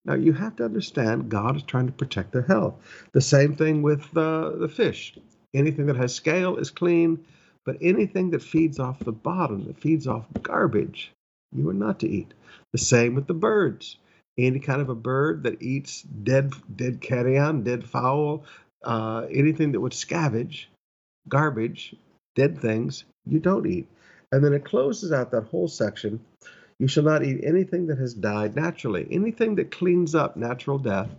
Now, 0.05 0.15
you 0.15 0.33
have 0.33 0.55
to 0.57 0.65
understand 0.65 1.29
God 1.29 1.55
is 1.55 1.63
trying 1.63 1.87
to 1.87 1.93
protect 1.93 2.31
their 2.31 2.41
health. 2.41 2.75
The 3.11 3.21
same 3.21 3.55
thing 3.55 3.81
with 3.81 4.05
uh, 4.17 4.51
the 4.57 4.67
fish. 4.67 5.17
Anything 5.53 5.85
that 5.87 5.97
has 5.97 6.13
scale 6.13 6.57
is 6.57 6.71
clean, 6.71 7.25
but 7.65 7.77
anything 7.81 8.31
that 8.31 8.41
feeds 8.41 8.79
off 8.79 8.99
the 8.99 9.11
bottom, 9.11 9.65
that 9.65 9.79
feeds 9.79 10.07
off 10.07 10.25
garbage, 10.41 11.11
you 11.55 11.69
are 11.69 11.73
not 11.73 11.99
to 11.99 12.07
eat. 12.09 12.33
The 12.71 12.79
same 12.79 13.15
with 13.15 13.27
the 13.27 13.33
birds. 13.33 13.97
Any 14.37 14.59
kind 14.59 14.81
of 14.81 14.89
a 14.89 14.95
bird 14.95 15.43
that 15.43 15.61
eats 15.61 16.01
dead, 16.01 16.53
dead 16.75 17.01
carrion, 17.01 17.63
dead 17.63 17.83
fowl, 17.83 18.45
uh, 18.83 19.25
anything 19.31 19.71
that 19.73 19.79
would 19.79 19.93
scavenge 19.93 20.65
garbage, 21.29 21.95
dead 22.35 22.59
things, 22.59 23.05
you 23.25 23.39
don't 23.39 23.65
eat. 23.67 23.87
And 24.31 24.43
then 24.43 24.53
it 24.53 24.65
closes 24.65 25.11
out 25.11 25.31
that 25.31 25.45
whole 25.45 25.67
section. 25.67 26.19
You 26.79 26.87
shall 26.87 27.03
not 27.03 27.23
eat 27.23 27.43
anything 27.43 27.87
that 27.87 27.97
has 27.97 28.13
died 28.13 28.55
naturally. 28.55 29.07
Anything 29.11 29.55
that 29.55 29.71
cleans 29.71 30.15
up 30.15 30.37
natural 30.37 30.77
death, 30.77 31.09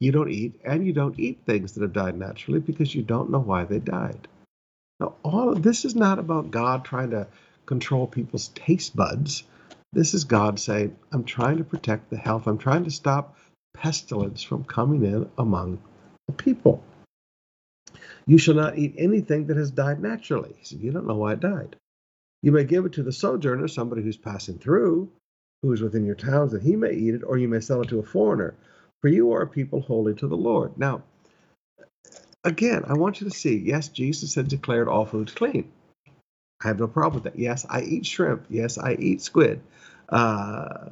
you 0.00 0.12
don't 0.12 0.30
eat. 0.30 0.60
And 0.64 0.86
you 0.86 0.92
don't 0.92 1.18
eat 1.18 1.40
things 1.46 1.72
that 1.72 1.82
have 1.82 1.92
died 1.92 2.18
naturally 2.18 2.60
because 2.60 2.94
you 2.94 3.02
don't 3.02 3.30
know 3.30 3.40
why 3.40 3.64
they 3.64 3.78
died. 3.78 4.28
Now, 5.00 5.14
all 5.22 5.50
of 5.50 5.62
this 5.62 5.84
is 5.84 5.94
not 5.94 6.18
about 6.18 6.50
God 6.50 6.84
trying 6.84 7.10
to 7.10 7.26
control 7.66 8.06
people's 8.06 8.48
taste 8.48 8.94
buds. 8.94 9.44
This 9.92 10.14
is 10.14 10.24
God 10.24 10.60
saying, 10.60 10.96
I'm 11.12 11.24
trying 11.24 11.58
to 11.58 11.64
protect 11.64 12.10
the 12.10 12.16
health. 12.16 12.46
I'm 12.46 12.58
trying 12.58 12.84
to 12.84 12.90
stop 12.90 13.36
pestilence 13.80 14.42
from 14.42 14.64
coming 14.64 15.04
in 15.04 15.28
among 15.38 15.80
the 16.26 16.32
people. 16.32 16.82
You 18.26 18.38
shall 18.38 18.54
not 18.54 18.76
eat 18.78 18.94
anything 18.98 19.46
that 19.46 19.56
has 19.56 19.70
died 19.70 20.00
naturally. 20.02 20.54
He 20.58 20.64
said, 20.64 20.80
You 20.80 20.92
don't 20.92 21.06
know 21.06 21.16
why 21.16 21.32
it 21.32 21.40
died. 21.40 21.76
You 22.42 22.52
may 22.52 22.64
give 22.64 22.84
it 22.86 22.92
to 22.94 23.02
the 23.02 23.12
sojourner, 23.12 23.68
somebody 23.68 24.02
who's 24.02 24.16
passing 24.16 24.58
through, 24.58 25.10
who 25.62 25.72
is 25.72 25.80
within 25.80 26.04
your 26.04 26.14
towns, 26.14 26.52
that 26.52 26.62
he 26.62 26.76
may 26.76 26.92
eat 26.92 27.14
it, 27.14 27.22
or 27.24 27.38
you 27.38 27.48
may 27.48 27.60
sell 27.60 27.82
it 27.82 27.88
to 27.88 27.98
a 27.98 28.04
foreigner. 28.04 28.54
For 29.00 29.08
you 29.08 29.32
are 29.32 29.42
a 29.42 29.46
people 29.46 29.80
holy 29.80 30.14
to 30.14 30.26
the 30.28 30.36
Lord. 30.36 30.76
Now, 30.76 31.02
again, 32.44 32.84
I 32.86 32.94
want 32.94 33.20
you 33.20 33.28
to 33.28 33.34
see 33.34 33.56
yes, 33.56 33.88
Jesus 33.88 34.34
had 34.34 34.48
declared 34.48 34.88
all 34.88 35.06
foods 35.06 35.32
clean. 35.32 35.70
I 36.62 36.68
have 36.68 36.80
no 36.80 36.88
problem 36.88 37.22
with 37.22 37.32
that. 37.32 37.38
Yes, 37.38 37.64
I 37.68 37.82
eat 37.82 38.06
shrimp. 38.06 38.46
Yes, 38.48 38.78
I 38.78 38.94
eat 38.94 39.22
squid. 39.22 39.60
Uh, 40.08 40.90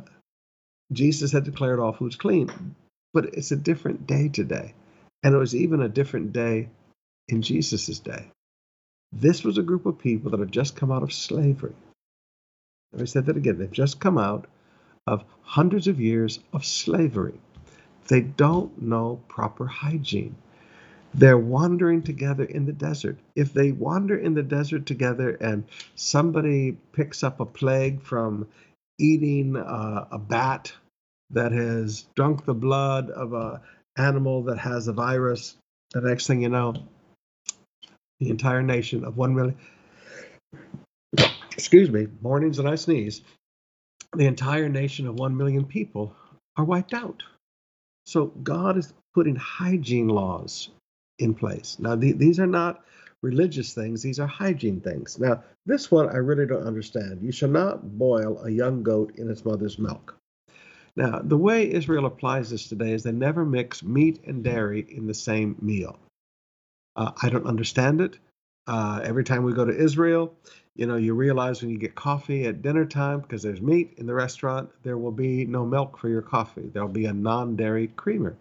Jesus 0.92 1.32
had 1.32 1.44
declared 1.44 1.80
all 1.80 1.92
foods 1.92 2.16
clean, 2.16 2.74
but 3.12 3.34
it's 3.34 3.50
a 3.50 3.56
different 3.56 4.06
day 4.06 4.28
today. 4.28 4.74
And 5.22 5.34
it 5.34 5.38
was 5.38 5.54
even 5.54 5.80
a 5.82 5.88
different 5.88 6.32
day 6.32 6.68
in 7.28 7.42
Jesus' 7.42 7.98
day. 7.98 8.30
This 9.12 9.42
was 9.42 9.58
a 9.58 9.62
group 9.62 9.86
of 9.86 9.98
people 9.98 10.30
that 10.30 10.40
had 10.40 10.52
just 10.52 10.76
come 10.76 10.92
out 10.92 11.02
of 11.02 11.12
slavery. 11.12 11.74
Let 12.92 13.00
me 13.00 13.06
say 13.06 13.20
that 13.20 13.36
again. 13.36 13.58
They've 13.58 13.70
just 13.70 14.00
come 14.00 14.18
out 14.18 14.46
of 15.06 15.24
hundreds 15.42 15.86
of 15.86 16.00
years 16.00 16.40
of 16.52 16.64
slavery. 16.64 17.40
They 18.08 18.20
don't 18.20 18.80
know 18.82 19.20
proper 19.28 19.66
hygiene. 19.66 20.36
They're 21.14 21.38
wandering 21.38 22.02
together 22.02 22.44
in 22.44 22.66
the 22.66 22.72
desert. 22.72 23.18
If 23.34 23.52
they 23.52 23.72
wander 23.72 24.16
in 24.16 24.34
the 24.34 24.42
desert 24.42 24.86
together 24.86 25.30
and 25.40 25.64
somebody 25.94 26.76
picks 26.92 27.24
up 27.24 27.40
a 27.40 27.46
plague 27.46 28.02
from 28.02 28.46
eating 28.98 29.56
uh, 29.56 30.06
a 30.10 30.18
bat 30.18 30.72
that 31.30 31.52
has 31.52 32.06
drunk 32.14 32.44
the 32.44 32.54
blood 32.54 33.10
of 33.10 33.32
a 33.32 33.60
animal 33.96 34.44
that 34.44 34.58
has 34.58 34.88
a 34.88 34.92
virus, 34.92 35.56
the 35.92 36.00
next 36.00 36.26
thing 36.26 36.42
you 36.42 36.48
know, 36.48 36.74
the 38.20 38.30
entire 38.30 38.62
nation 38.62 39.04
of 39.04 39.16
one 39.16 39.34
million, 39.34 39.56
excuse 41.52 41.90
me, 41.90 42.06
mornings 42.20 42.58
and 42.58 42.68
I 42.68 42.74
sneeze, 42.74 43.22
the 44.14 44.26
entire 44.26 44.68
nation 44.68 45.06
of 45.06 45.18
one 45.18 45.36
million 45.36 45.64
people 45.64 46.14
are 46.56 46.64
wiped 46.64 46.94
out. 46.94 47.22
So 48.06 48.26
God 48.26 48.76
is 48.78 48.92
putting 49.14 49.36
hygiene 49.36 50.08
laws 50.08 50.70
in 51.18 51.34
place. 51.34 51.76
Now, 51.78 51.96
the, 51.96 52.12
these 52.12 52.38
are 52.38 52.46
not 52.46 52.84
religious 53.22 53.74
things, 53.74 54.02
these 54.02 54.20
are 54.20 54.26
hygiene 54.26 54.80
things. 54.80 55.18
Now, 55.18 55.42
this 55.64 55.90
one 55.90 56.08
I 56.08 56.16
really 56.16 56.46
don't 56.46 56.66
understand. 56.66 57.22
You 57.22 57.32
shall 57.32 57.48
not 57.48 57.98
boil 57.98 58.42
a 58.44 58.50
young 58.50 58.82
goat 58.82 59.16
in 59.16 59.30
its 59.30 59.44
mother's 59.44 59.78
milk. 59.78 60.16
Now, 60.96 61.20
the 61.22 61.36
way 61.36 61.70
Israel 61.70 62.06
applies 62.06 62.50
this 62.50 62.68
today 62.68 62.92
is 62.92 63.02
they 63.02 63.12
never 63.12 63.44
mix 63.44 63.82
meat 63.82 64.20
and 64.26 64.42
dairy 64.42 64.86
in 64.88 65.06
the 65.06 65.14
same 65.14 65.56
meal. 65.60 65.98
Uh, 66.96 67.12
I 67.22 67.28
don't 67.28 67.46
understand 67.46 68.00
it. 68.00 68.18
Uh, 68.66 69.00
every 69.04 69.22
time 69.22 69.44
we 69.44 69.52
go 69.52 69.64
to 69.64 69.76
Israel, 69.76 70.34
you 70.74 70.86
know, 70.86 70.96
you 70.96 71.14
realize 71.14 71.60
when 71.60 71.70
you 71.70 71.78
get 71.78 71.94
coffee 71.94 72.46
at 72.46 72.62
dinner 72.62 72.84
time, 72.84 73.20
because 73.20 73.42
there's 73.42 73.60
meat 73.60 73.94
in 73.98 74.06
the 74.06 74.14
restaurant, 74.14 74.70
there 74.82 74.98
will 74.98 75.12
be 75.12 75.44
no 75.44 75.64
milk 75.64 75.98
for 75.98 76.08
your 76.08 76.22
coffee. 76.22 76.70
There'll 76.72 76.88
be 76.88 77.06
a 77.06 77.12
non 77.12 77.56
dairy 77.56 77.88
creamer. 77.88 78.36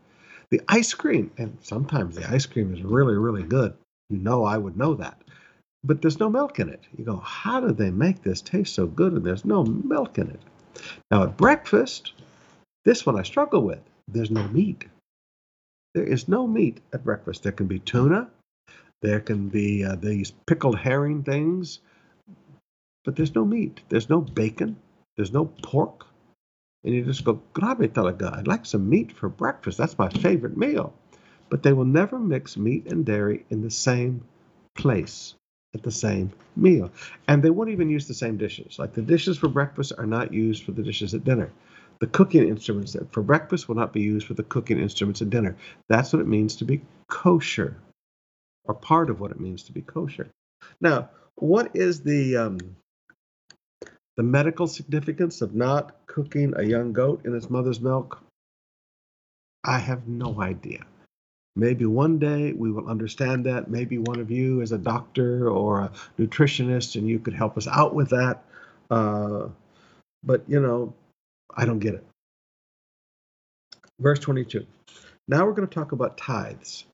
The 0.50 0.62
ice 0.68 0.94
cream, 0.94 1.32
and 1.38 1.58
sometimes 1.62 2.16
the 2.16 2.30
ice 2.30 2.46
cream 2.46 2.74
is 2.74 2.82
really, 2.84 3.16
really 3.16 3.44
good. 3.44 3.76
You 4.10 4.18
know, 4.18 4.44
I 4.44 4.58
would 4.58 4.78
know 4.78 4.94
that. 4.96 5.22
But 5.84 6.02
there's 6.02 6.20
no 6.20 6.30
milk 6.30 6.60
in 6.60 6.70
it. 6.70 6.82
You 6.98 7.06
go, 7.06 7.18
how 7.18 7.60
do 7.60 7.72
they 7.72 7.92
make 7.92 8.24
this 8.24 8.42
taste 8.42 8.74
so 8.74 8.88
good 8.88 9.14
and 9.14 9.26
there's 9.26 9.46
no 9.46 9.64
milk 9.64 10.18
in 10.18 10.30
it? 10.30 10.40
Now, 11.12 11.24
at 11.24 11.38
breakfast, 11.38 12.14
this 12.86 13.06
one 13.06 13.20
I 13.20 13.24
struggle 13.24 13.62
with. 13.62 13.82
There's 14.08 14.32
no 14.32 14.48
meat. 14.48 14.86
There 15.94 16.04
is 16.04 16.28
no 16.28 16.48
meat 16.48 16.82
at 16.92 17.04
breakfast. 17.04 17.44
There 17.44 17.52
can 17.52 17.68
be 17.68 17.80
tuna, 17.80 18.30
there 19.02 19.20
can 19.20 19.50
be 19.50 19.84
uh, 19.84 19.96
these 19.96 20.32
pickled 20.48 20.78
herring 20.78 21.24
things, 21.24 21.80
but 23.04 23.16
there's 23.16 23.36
no 23.36 23.46
meat. 23.46 23.82
There's 23.90 24.10
no 24.10 24.20
bacon. 24.20 24.78
There's 25.16 25.32
no 25.32 25.46
pork. 25.46 26.08
And 26.84 26.94
you 26.94 27.06
just 27.06 27.24
go, 27.24 27.42
grabe 27.54 27.88
talaga. 27.94 28.36
I'd 28.38 28.48
like 28.48 28.66
some 28.66 28.90
meat 28.90 29.12
for 29.12 29.30
breakfast. 29.30 29.78
That's 29.78 29.98
my 29.98 30.10
favorite 30.10 30.58
meal. 30.58 30.94
But 31.50 31.64
they 31.64 31.74
will 31.74 31.86
never 31.86 32.20
mix 32.20 32.58
meat 32.58 32.88
and 32.88 33.06
dairy 33.06 33.46
in 33.50 33.62
the 33.62 33.72
same 33.72 34.24
place 34.76 35.36
at 35.74 35.84
the 35.84 35.92
same 35.92 36.32
meal. 36.56 36.92
And 37.28 37.44
they 37.44 37.50
won't 37.50 37.70
even 37.70 37.90
use 37.90 38.08
the 38.08 38.14
same 38.14 38.38
dishes. 38.38 38.80
Like 38.80 38.94
the 38.94 39.02
dishes 39.02 39.38
for 39.38 39.50
breakfast 39.50 39.94
are 39.98 40.06
not 40.06 40.34
used 40.34 40.64
for 40.64 40.72
the 40.72 40.84
dishes 40.84 41.14
at 41.14 41.24
dinner. 41.24 41.52
The 42.00 42.08
cooking 42.08 42.48
instruments 42.48 42.96
for 43.12 43.22
breakfast 43.22 43.68
will 43.68 43.76
not 43.76 43.94
be 43.94 44.02
used 44.02 44.28
for 44.28 44.34
the 44.34 44.44
cooking 44.44 44.80
instruments 44.80 45.22
at 45.22 45.30
dinner. 45.30 45.56
That's 45.88 46.12
what 46.12 46.22
it 46.22 46.28
means 46.28 46.56
to 46.58 46.66
be 46.66 46.82
kosher, 47.08 47.78
or 48.66 48.74
part 48.74 49.10
of 49.10 49.20
what 49.20 49.32
it 49.32 49.40
means 49.40 49.64
to 49.64 49.72
be 49.72 49.82
kosher. 49.82 50.28
Now, 50.82 51.10
what 51.36 51.72
is 51.74 52.02
the 52.02 52.38
um, 52.38 52.58
the 54.18 54.24
medical 54.24 54.68
significance 54.68 55.42
of 55.42 55.56
not 55.56 56.06
cooking 56.06 56.54
a 56.56 56.64
young 56.64 56.92
goat 56.94 57.26
in 57.26 57.36
its 57.36 57.50
mother's 57.50 57.80
milk? 57.80 58.22
I 59.64 59.80
have 59.80 60.08
no 60.08 60.42
idea. 60.42 60.86
Maybe 61.56 61.86
one 61.86 62.20
day 62.20 62.52
we 62.52 62.72
will 62.72 62.88
understand 62.88 63.46
that. 63.46 63.70
Maybe 63.70 63.98
one 63.98 64.20
of 64.20 64.30
you 64.30 64.62
is 64.62 64.72
a 64.72 64.78
doctor 64.78 65.50
or 65.50 65.82
a 65.82 65.92
nutritionist 66.20 66.96
and 66.96 67.08
you 67.08 67.20
could 67.20 67.34
help 67.34 67.58
us 67.58 67.68
out 67.68 67.96
with 67.96 68.10
that. 68.10 68.44
Uh, 68.92 69.48
but, 70.24 70.44
you 70.48 70.60
know, 70.60 70.94
I 71.56 71.66
don't 71.66 71.80
get 71.80 71.96
it. 71.96 72.06
Verse 74.00 74.20
22. 74.20 74.66
Now 75.28 75.46
we're 75.46 75.54
going 75.54 75.68
to 75.68 75.74
talk 75.74 75.94
about 75.94 76.18
tithes. 76.18 76.86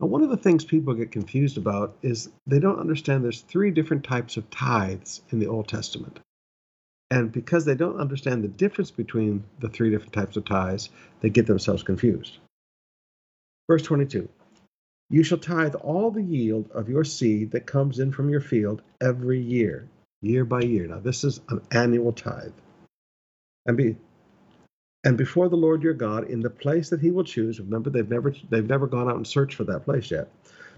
Now, 0.00 0.06
one 0.06 0.22
of 0.22 0.30
the 0.30 0.36
things 0.36 0.64
people 0.64 0.94
get 0.94 1.12
confused 1.12 1.58
about 1.58 1.96
is 2.02 2.30
they 2.46 2.58
don't 2.58 2.80
understand 2.80 3.22
there's 3.22 3.42
three 3.42 3.70
different 3.70 4.02
types 4.02 4.36
of 4.36 4.50
tithes 4.50 5.20
in 5.30 5.38
the 5.38 5.46
Old 5.46 5.68
Testament. 5.68 6.18
And 7.10 7.30
because 7.30 7.64
they 7.64 7.74
don't 7.74 8.00
understand 8.00 8.42
the 8.42 8.48
difference 8.48 8.90
between 8.90 9.44
the 9.60 9.68
three 9.68 9.90
different 9.90 10.12
types 10.12 10.36
of 10.36 10.44
tithes, 10.44 10.90
they 11.20 11.28
get 11.28 11.46
themselves 11.46 11.82
confused. 11.82 12.38
Verse 13.70 13.82
22 13.82 14.28
You 15.10 15.22
shall 15.22 15.38
tithe 15.38 15.76
all 15.76 16.10
the 16.10 16.24
yield 16.24 16.68
of 16.72 16.88
your 16.88 17.04
seed 17.04 17.52
that 17.52 17.66
comes 17.66 18.00
in 18.00 18.10
from 18.10 18.28
your 18.28 18.40
field 18.40 18.82
every 19.00 19.40
year, 19.40 19.88
year 20.22 20.44
by 20.44 20.62
year. 20.62 20.88
Now, 20.88 20.98
this 20.98 21.22
is 21.22 21.40
an 21.50 21.60
annual 21.70 22.12
tithe. 22.12 22.50
And 23.66 23.76
be 23.76 23.94
and 25.04 25.16
before 25.16 25.48
the 25.48 25.56
Lord 25.56 25.84
your 25.84 25.94
God 25.94 26.28
in 26.28 26.40
the 26.40 26.50
place 26.50 26.90
that 26.90 26.98
he 27.00 27.12
will 27.12 27.22
choose. 27.22 27.60
Remember, 27.60 27.90
they've 27.90 28.10
never 28.10 28.34
they've 28.50 28.68
never 28.68 28.88
gone 28.88 29.08
out 29.08 29.14
and 29.14 29.24
searched 29.24 29.54
for 29.54 29.62
that 29.62 29.84
place 29.84 30.10
yet. 30.10 30.28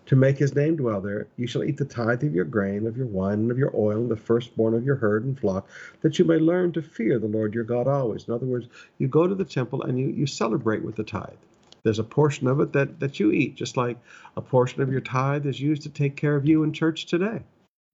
To 0.05 0.17
make 0.17 0.37
his 0.37 0.55
name 0.55 0.77
dwell 0.77 1.01
there, 1.01 1.29
you 1.39 1.47
shall 1.47 1.65
eat 1.65 1.79
the 1.79 1.87
tithe 1.87 2.23
of 2.25 2.35
your 2.35 2.45
grain, 2.45 2.87
of 2.87 2.99
your 2.99 3.07
wine, 3.07 3.39
and 3.39 3.51
of 3.51 3.57
your 3.57 3.75
oil, 3.75 4.03
and 4.03 4.11
the 4.11 4.17
firstborn 4.17 4.75
of 4.75 4.85
your 4.85 4.97
herd 4.97 5.25
and 5.25 5.41
flock, 5.41 5.67
that 6.03 6.19
you 6.19 6.27
may 6.27 6.37
learn 6.37 6.73
to 6.73 6.83
fear 6.83 7.19
the 7.19 7.27
Lord 7.27 7.55
your 7.55 7.65
God 7.65 7.89
always. 7.89 8.29
In 8.29 8.35
other 8.35 8.45
words, 8.45 8.67
you 8.99 9.09
go 9.09 9.27
to 9.27 9.35
the 9.35 9.47
temple 9.47 9.83
and 9.85 9.99
you, 9.99 10.09
you 10.09 10.27
celebrate 10.27 10.85
with 10.85 10.97
the 10.97 11.05
tithe. 11.05 11.39
There's 11.85 11.99
a 11.99 12.05
portion 12.05 12.47
of 12.47 12.61
it 12.61 12.73
that, 12.73 13.01
that 13.01 13.19
you 13.19 13.33
eat, 13.33 13.57
just 13.57 13.77
like 13.77 13.99
a 14.37 14.43
portion 14.43 14.83
of 14.83 14.91
your 14.91 15.01
tithe 15.01 15.47
is 15.47 15.61
used 15.61 15.83
to 15.83 15.91
take 15.91 16.17
care 16.17 16.37
of 16.37 16.47
you 16.47 16.63
in 16.63 16.73
church 16.73 17.07
today. 17.07 17.43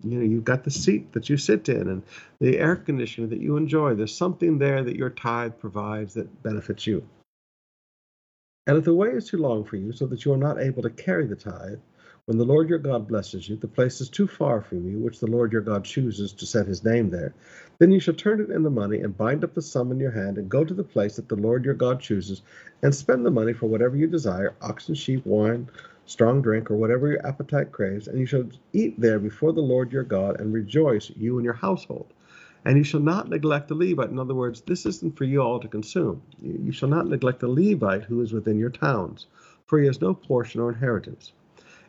You 0.02 0.18
know, 0.18 0.24
you've 0.24 0.44
got 0.44 0.62
the 0.62 0.70
seat 0.70 1.12
that 1.12 1.28
you 1.28 1.36
sit 1.36 1.68
in 1.68 1.88
and 1.88 2.02
the 2.40 2.58
air 2.58 2.76
conditioning 2.76 3.30
that 3.30 3.40
you 3.40 3.56
enjoy. 3.56 3.94
There's 3.94 4.14
something 4.14 4.58
there 4.58 4.84
that 4.84 4.96
your 4.96 5.10
tithe 5.10 5.54
provides 5.58 6.14
that 6.14 6.42
benefits 6.42 6.86
you. 6.86 7.08
And 8.66 8.76
if 8.76 8.84
the 8.84 8.94
way 8.94 9.08
is 9.08 9.28
too 9.28 9.38
long 9.38 9.64
for 9.64 9.76
you, 9.76 9.92
so 9.92 10.06
that 10.06 10.24
you 10.24 10.32
are 10.32 10.38
not 10.38 10.60
able 10.60 10.82
to 10.82 10.90
carry 10.90 11.26
the 11.26 11.34
tithe, 11.34 11.80
when 12.28 12.36
the 12.36 12.44
Lord 12.44 12.68
your 12.68 12.78
God 12.78 13.08
blesses 13.08 13.48
you, 13.48 13.56
the 13.56 13.66
place 13.66 14.02
is 14.02 14.10
too 14.10 14.26
far 14.26 14.60
from 14.60 14.86
you, 14.86 14.98
which 14.98 15.18
the 15.18 15.26
Lord 15.26 15.50
your 15.50 15.62
God 15.62 15.82
chooses 15.82 16.30
to 16.34 16.44
set 16.44 16.66
his 16.66 16.84
name 16.84 17.08
there. 17.08 17.32
Then 17.78 17.90
you 17.90 18.00
shall 18.00 18.12
turn 18.12 18.42
it 18.42 18.50
into 18.50 18.68
money 18.68 18.98
and 18.98 19.16
bind 19.16 19.44
up 19.44 19.54
the 19.54 19.62
sum 19.62 19.90
in 19.92 19.98
your 19.98 20.10
hand 20.10 20.36
and 20.36 20.46
go 20.46 20.62
to 20.62 20.74
the 20.74 20.84
place 20.84 21.16
that 21.16 21.30
the 21.30 21.36
Lord 21.36 21.64
your 21.64 21.72
God 21.72 22.00
chooses 22.00 22.42
and 22.82 22.94
spend 22.94 23.24
the 23.24 23.30
money 23.30 23.54
for 23.54 23.64
whatever 23.64 23.96
you 23.96 24.06
desire 24.06 24.54
oxen, 24.60 24.94
sheep, 24.94 25.24
wine, 25.24 25.70
strong 26.04 26.42
drink, 26.42 26.70
or 26.70 26.76
whatever 26.76 27.08
your 27.08 27.26
appetite 27.26 27.72
craves. 27.72 28.08
And 28.08 28.18
you 28.18 28.26
shall 28.26 28.44
eat 28.74 29.00
there 29.00 29.18
before 29.18 29.54
the 29.54 29.62
Lord 29.62 29.90
your 29.90 30.04
God 30.04 30.38
and 30.38 30.52
rejoice, 30.52 31.10
you 31.16 31.38
and 31.38 31.46
your 31.46 31.54
household. 31.54 32.12
And 32.66 32.76
you 32.76 32.84
shall 32.84 33.00
not 33.00 33.30
neglect 33.30 33.68
the 33.68 33.74
Levite. 33.74 34.10
In 34.10 34.18
other 34.18 34.34
words, 34.34 34.60
this 34.60 34.84
isn't 34.84 35.16
for 35.16 35.24
you 35.24 35.40
all 35.40 35.60
to 35.60 35.68
consume. 35.68 36.20
You 36.42 36.72
shall 36.72 36.90
not 36.90 37.08
neglect 37.08 37.40
the 37.40 37.48
Levite 37.48 38.04
who 38.04 38.20
is 38.20 38.34
within 38.34 38.58
your 38.58 38.68
towns, 38.68 39.28
for 39.64 39.78
he 39.80 39.86
has 39.86 40.02
no 40.02 40.12
portion 40.12 40.60
or 40.60 40.68
inheritance. 40.68 41.32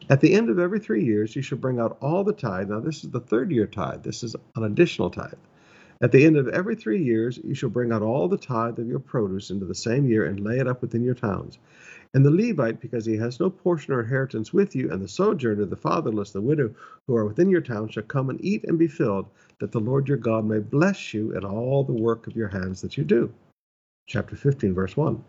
At 0.07 0.21
the 0.21 0.33
end 0.33 0.49
of 0.49 0.59
every 0.59 0.79
three 0.79 1.03
years, 1.03 1.35
you 1.35 1.41
shall 1.41 1.57
bring 1.57 1.79
out 1.79 1.97
all 2.01 2.23
the 2.23 2.33
tithe. 2.33 2.69
Now, 2.69 2.79
this 2.79 3.03
is 3.03 3.11
the 3.11 3.19
third 3.19 3.51
year 3.51 3.67
tithe. 3.67 4.03
This 4.03 4.23
is 4.23 4.35
an 4.55 4.63
additional 4.63 5.09
tithe. 5.09 5.33
At 6.01 6.13
the 6.13 6.25
end 6.25 6.37
of 6.37 6.47
every 6.47 6.75
three 6.75 7.03
years, 7.03 7.37
you 7.43 7.53
shall 7.53 7.69
bring 7.69 7.91
out 7.91 8.01
all 8.01 8.29
the 8.29 8.37
tithe 8.37 8.79
of 8.79 8.87
your 8.87 8.99
produce 8.99 9.51
into 9.51 9.65
the 9.65 9.75
same 9.75 10.07
year 10.07 10.25
and 10.25 10.39
lay 10.39 10.59
it 10.59 10.67
up 10.67 10.81
within 10.81 11.03
your 11.03 11.13
towns. 11.13 11.59
And 12.13 12.25
the 12.25 12.31
Levite, 12.31 12.79
because 12.79 13.05
he 13.05 13.17
has 13.17 13.39
no 13.39 13.49
portion 13.49 13.93
or 13.93 14.01
inheritance 14.01 14.53
with 14.53 14.75
you, 14.75 14.91
and 14.91 15.01
the 15.01 15.07
sojourner, 15.07 15.65
the 15.65 15.75
fatherless, 15.75 16.31
the 16.31 16.41
widow, 16.41 16.73
who 17.05 17.15
are 17.15 17.25
within 17.25 17.49
your 17.49 17.61
town, 17.61 17.89
shall 17.89 18.03
come 18.03 18.29
and 18.29 18.43
eat 18.43 18.63
and 18.63 18.79
be 18.79 18.87
filled, 18.87 19.27
that 19.59 19.71
the 19.71 19.79
Lord 19.79 20.07
your 20.07 20.17
God 20.17 20.45
may 20.45 20.59
bless 20.59 21.13
you 21.13 21.35
in 21.35 21.43
all 21.43 21.83
the 21.83 21.93
work 21.93 22.25
of 22.25 22.35
your 22.35 22.47
hands 22.47 22.81
that 22.81 22.97
you 22.97 23.03
do. 23.03 23.31
Chapter 24.07 24.35
15, 24.35 24.73
verse 24.73 24.97
1. 24.97 25.23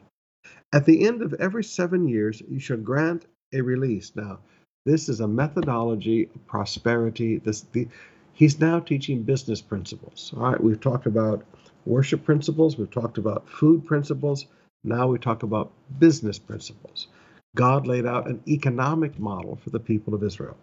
At 0.72 0.86
the 0.86 1.04
end 1.04 1.20
of 1.20 1.34
every 1.34 1.64
seven 1.64 2.08
years, 2.08 2.40
you 2.48 2.60
shall 2.60 2.78
grant 2.78 3.26
a 3.52 3.60
release. 3.60 4.14
Now, 4.14 4.38
this 4.86 5.10
is 5.10 5.20
a 5.20 5.28
methodology 5.28 6.30
of 6.34 6.46
prosperity. 6.46 7.38
This 7.38 7.62
the 7.72 7.88
he's 8.32 8.58
now 8.58 8.80
teaching 8.80 9.22
business 9.22 9.60
principles. 9.60 10.32
All 10.36 10.50
right, 10.50 10.62
we've 10.62 10.80
talked 10.80 11.06
about 11.06 11.44
worship 11.84 12.24
principles, 12.24 12.78
we've 12.78 12.90
talked 12.90 13.18
about 13.18 13.48
food 13.48 13.84
principles. 13.84 14.46
Now 14.82 15.08
we 15.08 15.18
talk 15.18 15.42
about 15.42 15.72
business 15.98 16.38
principles. 16.38 17.08
God 17.54 17.86
laid 17.86 18.06
out 18.06 18.28
an 18.28 18.42
economic 18.48 19.18
model 19.18 19.56
for 19.56 19.68
the 19.68 19.80
people 19.80 20.14
of 20.14 20.22
Israel. 20.22 20.56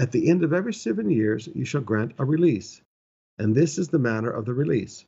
At 0.00 0.10
the 0.10 0.28
end 0.28 0.42
of 0.42 0.52
every 0.52 0.74
seven 0.74 1.10
years, 1.10 1.48
you 1.54 1.64
shall 1.64 1.82
grant 1.82 2.14
a 2.18 2.24
release. 2.24 2.80
And 3.38 3.54
this 3.54 3.78
is 3.78 3.88
the 3.88 3.98
manner 3.98 4.30
of 4.30 4.46
the 4.46 4.54
release. 4.54 5.04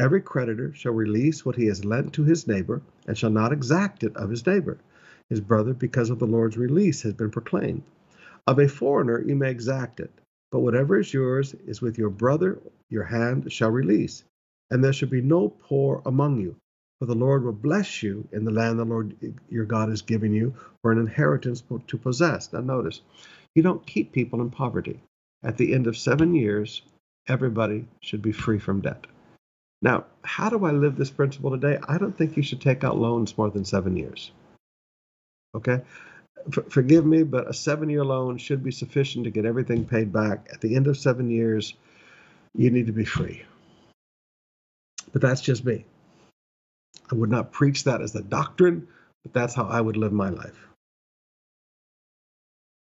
Every 0.00 0.22
creditor 0.22 0.72
shall 0.72 0.92
release 0.92 1.44
what 1.44 1.56
he 1.56 1.66
has 1.66 1.84
lent 1.84 2.14
to 2.14 2.24
his 2.24 2.46
neighbor, 2.46 2.80
and 3.06 3.18
shall 3.18 3.30
not 3.30 3.52
exact 3.52 4.02
it 4.04 4.16
of 4.16 4.30
his 4.30 4.46
neighbor 4.46 4.78
his 5.28 5.40
brother, 5.40 5.74
because 5.74 6.10
of 6.10 6.18
the 6.18 6.26
Lord's 6.26 6.56
release, 6.56 7.02
has 7.02 7.14
been 7.14 7.30
proclaimed. 7.30 7.82
Of 8.46 8.58
a 8.58 8.68
foreigner 8.68 9.20
you 9.20 9.34
may 9.34 9.50
exact 9.50 9.98
it, 10.00 10.12
but 10.52 10.60
whatever 10.60 10.98
is 10.98 11.12
yours 11.12 11.54
is 11.66 11.80
with 11.80 11.98
your 11.98 12.10
brother 12.10 12.60
your 12.88 13.04
hand 13.04 13.52
shall 13.52 13.70
release, 13.70 14.22
and 14.70 14.82
there 14.82 14.92
shall 14.92 15.08
be 15.08 15.20
no 15.20 15.48
poor 15.48 16.02
among 16.06 16.40
you. 16.40 16.56
For 16.98 17.06
the 17.06 17.14
Lord 17.14 17.44
will 17.44 17.52
bless 17.52 18.02
you 18.02 18.26
in 18.32 18.44
the 18.44 18.50
land 18.50 18.78
the 18.78 18.84
Lord 18.84 19.16
your 19.50 19.64
God 19.64 19.90
is 19.90 20.02
giving 20.02 20.32
you 20.32 20.54
for 20.80 20.92
an 20.92 20.98
inheritance 20.98 21.62
to 21.88 21.98
possess. 21.98 22.52
Now, 22.52 22.60
notice, 22.60 23.00
you 23.54 23.62
don't 23.62 23.86
keep 23.86 24.12
people 24.12 24.40
in 24.40 24.50
poverty. 24.50 25.00
At 25.42 25.58
the 25.58 25.74
end 25.74 25.86
of 25.86 25.96
seven 25.96 26.34
years, 26.34 26.82
everybody 27.28 27.86
should 28.00 28.22
be 28.22 28.32
free 28.32 28.58
from 28.58 28.80
debt. 28.80 29.06
Now, 29.82 30.06
how 30.22 30.48
do 30.48 30.64
I 30.64 30.70
live 30.70 30.96
this 30.96 31.10
principle 31.10 31.50
today? 31.50 31.78
I 31.86 31.98
don't 31.98 32.16
think 32.16 32.36
you 32.36 32.42
should 32.42 32.60
take 32.60 32.82
out 32.82 32.96
loans 32.96 33.36
more 33.36 33.50
than 33.50 33.64
seven 33.64 33.96
years. 33.96 34.30
Okay? 35.56 35.80
F- 36.48 36.70
forgive 36.70 37.04
me, 37.04 37.22
but 37.22 37.48
a 37.48 37.54
seven 37.54 37.90
year 37.90 38.04
loan 38.04 38.38
should 38.38 38.62
be 38.62 38.70
sufficient 38.70 39.24
to 39.24 39.30
get 39.30 39.44
everything 39.44 39.84
paid 39.84 40.12
back. 40.12 40.48
At 40.52 40.60
the 40.60 40.76
end 40.76 40.86
of 40.86 40.96
seven 40.96 41.30
years, 41.30 41.74
you 42.54 42.70
need 42.70 42.86
to 42.86 42.92
be 42.92 43.04
free. 43.04 43.42
But 45.12 45.22
that's 45.22 45.40
just 45.40 45.64
me. 45.64 45.84
I 47.10 47.14
would 47.14 47.30
not 47.30 47.52
preach 47.52 47.84
that 47.84 48.02
as 48.02 48.14
a 48.14 48.22
doctrine, 48.22 48.88
but 49.22 49.32
that's 49.32 49.54
how 49.54 49.64
I 49.64 49.80
would 49.80 49.96
live 49.96 50.12
my 50.12 50.28
life. 50.28 50.66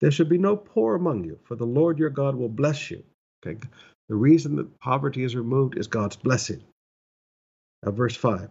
There 0.01 0.11
should 0.11 0.29
be 0.29 0.37
no 0.37 0.55
poor 0.57 0.95
among 0.95 1.23
you, 1.23 1.39
for 1.43 1.55
the 1.55 1.65
Lord 1.65 1.99
your 1.99 2.09
God 2.09 2.35
will 2.35 2.49
bless 2.49 2.91
you. 2.91 3.03
Okay? 3.45 3.59
The 4.09 4.15
reason 4.15 4.57
that 4.57 4.79
poverty 4.79 5.23
is 5.23 5.35
removed 5.35 5.77
is 5.77 5.87
God's 5.87 6.15
blessing. 6.15 6.61
Now, 7.83 7.91
verse 7.91 8.15
5 8.15 8.49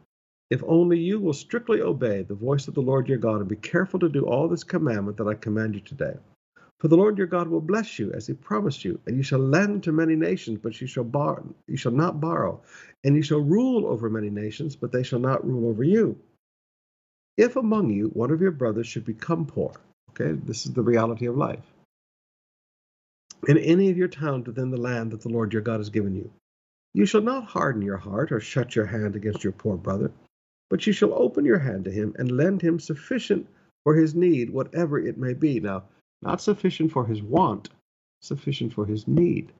if 0.53 0.63
only 0.67 0.99
you 0.99 1.19
will 1.19 1.33
strictly 1.33 1.81
obey 1.81 2.21
the 2.21 2.35
voice 2.35 2.69
of 2.69 2.75
the 2.75 2.83
Lord 2.83 3.09
your 3.09 3.17
God 3.17 3.41
and 3.41 3.49
be 3.49 3.57
careful 3.57 3.99
to 4.01 4.09
do 4.11 4.27
all 4.27 4.49
this 4.49 4.65
commandment 4.65 5.17
that 5.17 5.27
I 5.27 5.33
command 5.33 5.75
you 5.75 5.81
today. 5.81 6.13
For 6.79 6.89
the 6.89 6.97
Lord 6.97 7.17
your 7.17 7.27
God 7.27 7.49
will 7.49 7.63
bless 7.63 7.99
you 7.99 8.13
as 8.13 8.27
he 8.27 8.35
promised 8.35 8.85
you, 8.85 9.01
and 9.07 9.17
you 9.17 9.23
shall 9.23 9.39
lend 9.39 9.85
to 9.85 9.93
many 9.93 10.15
nations, 10.15 10.59
but 10.63 10.79
you 10.79 10.87
shall 10.87 11.05
borrow, 11.05 11.43
you 11.67 11.79
shall 11.79 11.93
not 11.93 12.21
borrow, 12.21 12.61
and 13.03 13.17
you 13.17 13.23
shall 13.23 13.41
rule 13.41 13.87
over 13.87 14.11
many 14.11 14.29
nations, 14.29 14.77
but 14.77 14.93
they 14.93 15.03
shall 15.03 15.21
not 15.21 15.47
rule 15.47 15.71
over 15.71 15.85
you. 15.85 16.19
If 17.39 17.57
among 17.57 17.89
you 17.89 18.09
one 18.09 18.31
of 18.31 18.43
your 18.43 18.51
brothers 18.51 18.87
should 18.87 19.07
become 19.07 19.47
poor, 19.47 19.73
okay, 20.11 20.39
this 20.45 20.67
is 20.67 20.75
the 20.75 20.83
reality 20.83 21.29
of 21.29 21.37
life. 21.39 21.65
In 23.49 23.57
any 23.57 23.89
of 23.89 23.97
your 23.97 24.09
towns 24.09 24.47
within 24.47 24.71
the 24.71 24.77
land 24.77 25.13
that 25.13 25.23
the 25.23 25.31
Lord 25.31 25.55
your 25.55 25.63
God 25.63 25.81
has 25.81 25.89
given 25.89 26.15
you, 26.15 26.31
you 26.93 27.07
shall 27.07 27.23
not 27.23 27.45
harden 27.45 27.81
your 27.81 27.97
heart 27.97 28.33
or 28.33 28.41
shut 28.41 28.77
your 28.77 28.85
hand 28.85 29.17
against 29.17 29.45
your 29.45 29.55
poor 29.55 29.79
brother, 29.79 30.13
but 30.73 30.87
you 30.87 30.93
shall 30.95 31.13
open 31.13 31.45
your 31.45 31.59
hand 31.59 31.85
to 31.85 31.91
him 31.91 32.15
and 32.19 32.33
lend 32.33 32.63
him 32.63 32.81
sufficient 32.81 33.47
for 33.85 33.95
his 33.95 34.15
need, 34.15 34.49
whatever 34.49 34.99
it 34.99 35.19
may 35.19 35.35
be. 35.35 35.61
Now, 35.61 35.83
not 36.23 36.41
sufficient 36.41 36.91
for 36.91 37.05
his 37.05 37.21
want, 37.21 37.69
sufficient 38.23 38.73
for 38.73 38.87
his 38.87 39.07
need. 39.07 39.53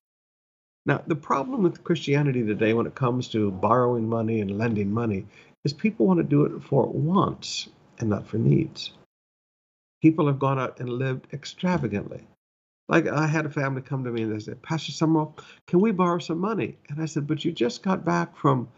Now, 0.87 1.03
the 1.07 1.15
problem 1.15 1.65
with 1.65 1.85
Christianity 1.85 2.43
today 2.43 2.73
when 2.73 2.87
it 2.87 2.95
comes 2.95 3.29
to 3.29 3.51
borrowing 3.51 4.09
money 4.09 4.41
and 4.41 4.57
lending 4.57 4.91
money 4.91 5.27
is 5.67 5.75
people 5.75 6.07
want 6.07 6.17
to 6.17 6.25
do 6.25 6.47
it 6.47 6.63
for 6.63 6.87
wants 6.87 7.69
and 7.99 8.09
not 8.09 8.27
for 8.27 8.39
needs. 8.39 8.93
People 10.01 10.29
have 10.29 10.39
gone 10.39 10.59
out 10.59 10.81
and 10.81 10.89
lived 10.89 11.27
extravagantly. 11.35 12.27
Like 12.89 13.07
I 13.07 13.27
had 13.27 13.45
a 13.45 13.51
family 13.51 13.83
come 13.83 14.05
to 14.05 14.11
me 14.11 14.23
and 14.23 14.33
they 14.33 14.43
said, 14.43 14.63
Pastor 14.63 14.93
Sumrall, 14.93 15.39
can 15.67 15.81
we 15.81 15.93
borrow 15.93 16.21
some 16.21 16.39
money? 16.39 16.79
And 16.89 17.03
I 17.03 17.05
said, 17.05 17.27
But 17.27 17.45
you 17.45 17.53
just 17.53 17.83
got 17.83 18.03
back 18.03 18.35
from 18.35 18.69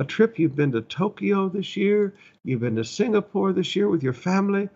a 0.00 0.04
trip. 0.04 0.40
You've 0.40 0.56
been 0.56 0.72
to 0.72 0.82
Tokyo 0.82 1.50
this 1.50 1.76
year. 1.78 2.14
You've 2.44 2.62
been 2.62 2.76
to 2.76 2.84
Singapore 2.84 3.54
this 3.54 3.76
year 3.76 3.88
with 3.88 4.04
your 4.04 4.14
family. 4.14 4.70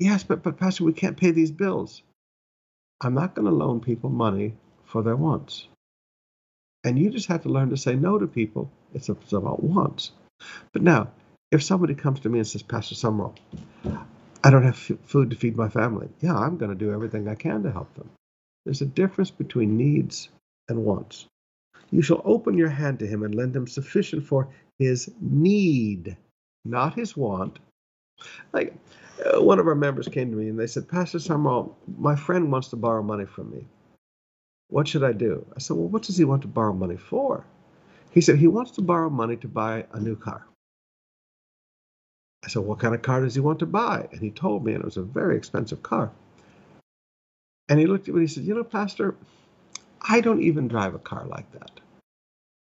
Yes, 0.00 0.24
but, 0.24 0.42
but 0.44 0.58
Pastor, 0.58 0.84
we 0.84 0.94
can't 0.94 1.18
pay 1.18 1.32
these 1.32 1.52
bills. 1.52 2.02
I'm 3.02 3.14
not 3.14 3.34
going 3.34 3.46
to 3.48 3.54
loan 3.54 3.80
people 3.80 4.10
money 4.10 4.54
for 4.84 5.02
their 5.02 5.16
wants. 5.16 5.68
And 6.84 6.98
you 6.98 7.10
just 7.10 7.28
have 7.28 7.44
to 7.44 7.50
learn 7.50 7.70
to 7.70 7.78
say 7.78 7.96
no 7.96 8.18
to 8.18 8.26
people. 8.28 8.70
It's 8.94 9.08
about 9.08 9.62
wants. 9.64 10.12
But 10.72 10.82
now, 10.82 11.10
if 11.52 11.62
somebody 11.64 11.94
comes 11.94 12.20
to 12.20 12.30
me 12.30 12.40
and 12.40 12.48
says, 12.48 12.62
Pastor 12.62 12.96
Sumrall, 12.96 13.36
I 14.44 14.50
don't 14.50 14.64
have 14.64 14.74
f- 14.90 14.98
food 15.04 15.30
to 15.30 15.36
feed 15.36 15.56
my 15.56 15.68
family. 15.68 16.08
Yeah, 16.20 16.36
I'm 16.36 16.58
going 16.58 16.70
to 16.70 16.76
do 16.76 16.92
everything 16.92 17.28
I 17.28 17.36
can 17.36 17.64
to 17.64 17.72
help 17.72 17.94
them. 17.94 18.10
There's 18.64 18.82
a 18.82 18.86
difference 18.86 19.30
between 19.30 19.76
needs 19.76 20.30
and 20.68 20.84
wants. 20.84 21.26
You 21.90 22.02
shall 22.02 22.22
open 22.24 22.58
your 22.58 22.70
hand 22.70 22.98
to 23.00 23.06
him 23.06 23.22
and 23.24 23.34
lend 23.34 23.56
him 23.56 23.66
sufficient 23.68 24.26
for 24.26 24.48
his 24.78 25.10
need, 25.20 26.16
not 26.64 26.94
his 26.94 27.16
want, 27.16 27.58
Like 28.54 28.74
uh, 29.24 29.42
one 29.42 29.60
of 29.60 29.68
our 29.68 29.76
members 29.76 30.08
came 30.08 30.30
to 30.32 30.36
me 30.38 30.50
and 30.50 30.58
they 30.60 30.68
said, 30.68 30.88
Pastor 30.88 31.18
Sumrall, 31.18 31.74
my 31.98 32.16
friend 32.16 32.52
wants 32.52 32.68
to 32.68 32.76
borrow 32.76 33.02
money 33.04 33.26
from 33.26 33.52
me. 33.52 33.66
What 34.68 34.88
should 34.88 35.04
I 35.04 35.12
do? 35.12 35.46
I 35.56 35.60
said, 35.60 35.76
Well, 35.76 35.88
what 35.88 36.04
does 36.04 36.18
he 36.18 36.24
want 36.24 36.42
to 36.42 36.48
borrow 36.48 36.74
money 36.74 36.98
for? 36.98 37.44
He 38.12 38.22
said, 38.22 38.38
He 38.38 38.48
wants 38.48 38.72
to 38.72 38.82
borrow 38.82 39.10
money 39.10 39.36
to 39.38 39.48
buy 39.48 39.86
a 39.92 40.00
new 40.00 40.16
car. 40.16 40.46
I 42.44 42.48
said, 42.48 42.64
What 42.64 42.80
kind 42.80 42.94
of 42.94 43.02
car 43.02 43.22
does 43.22 43.34
he 43.34 43.42
want 43.42 43.60
to 43.60 43.66
buy? 43.66 44.08
And 44.12 44.20
he 44.20 44.30
told 44.30 44.64
me, 44.64 44.74
and 44.74 44.82
it 44.82 44.86
was 44.86 44.98
a 44.98 45.02
very 45.02 45.36
expensive 45.36 45.82
car. 45.82 46.12
And 47.68 47.80
he 47.80 47.86
looked 47.86 48.08
at 48.08 48.14
me 48.14 48.22
and 48.22 48.28
he 48.28 48.34
said, 48.34 48.44
You 48.44 48.54
know, 48.56 48.64
Pastor, 48.64 49.16
I 50.02 50.20
don't 50.20 50.42
even 50.42 50.68
drive 50.68 50.94
a 50.94 50.98
car 51.00 51.26
like 51.26 51.50
that. 51.52 51.77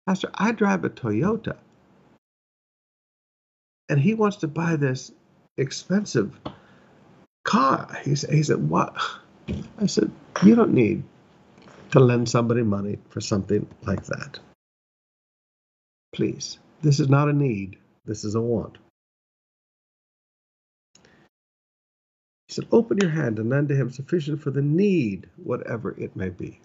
Pastor, 0.08 0.30
I 0.36 0.52
drive 0.52 0.84
a 0.86 0.90
Toyota. 0.90 1.58
And 3.90 4.00
he 4.00 4.14
wants 4.14 4.38
to 4.38 4.48
buy 4.48 4.76
this 4.76 5.12
expensive 5.58 6.40
car. 7.44 7.88
He 8.04 8.16
said, 8.16 8.34
he 8.34 8.44
said, 8.44 8.70
What? 8.70 8.96
I 9.80 9.86
said, 9.86 10.12
You 10.44 10.56
don't 10.56 10.74
need 10.74 11.04
to 11.92 12.00
lend 12.00 12.30
somebody 12.30 12.64
money 12.64 12.98
for 13.10 13.22
something 13.22 13.68
like 13.84 14.06
that. 14.06 14.40
Please, 16.14 16.60
this 16.82 17.00
is 17.00 17.10
not 17.10 17.30
a 17.30 17.34
need, 17.34 17.78
this 18.06 18.24
is 18.24 18.36
a 18.36 18.42
want. 18.42 18.78
He 22.48 22.54
said, 22.56 22.68
Open 22.72 22.98
your 22.98 23.12
hand 23.12 23.40
and 23.40 23.50
lend 23.50 23.70
to 23.70 23.76
him 23.76 23.92
sufficient 23.92 24.42
for 24.42 24.52
the 24.52 24.62
need, 24.62 25.30
whatever 25.38 25.92
it 26.00 26.16
may 26.16 26.30
be. 26.30 26.60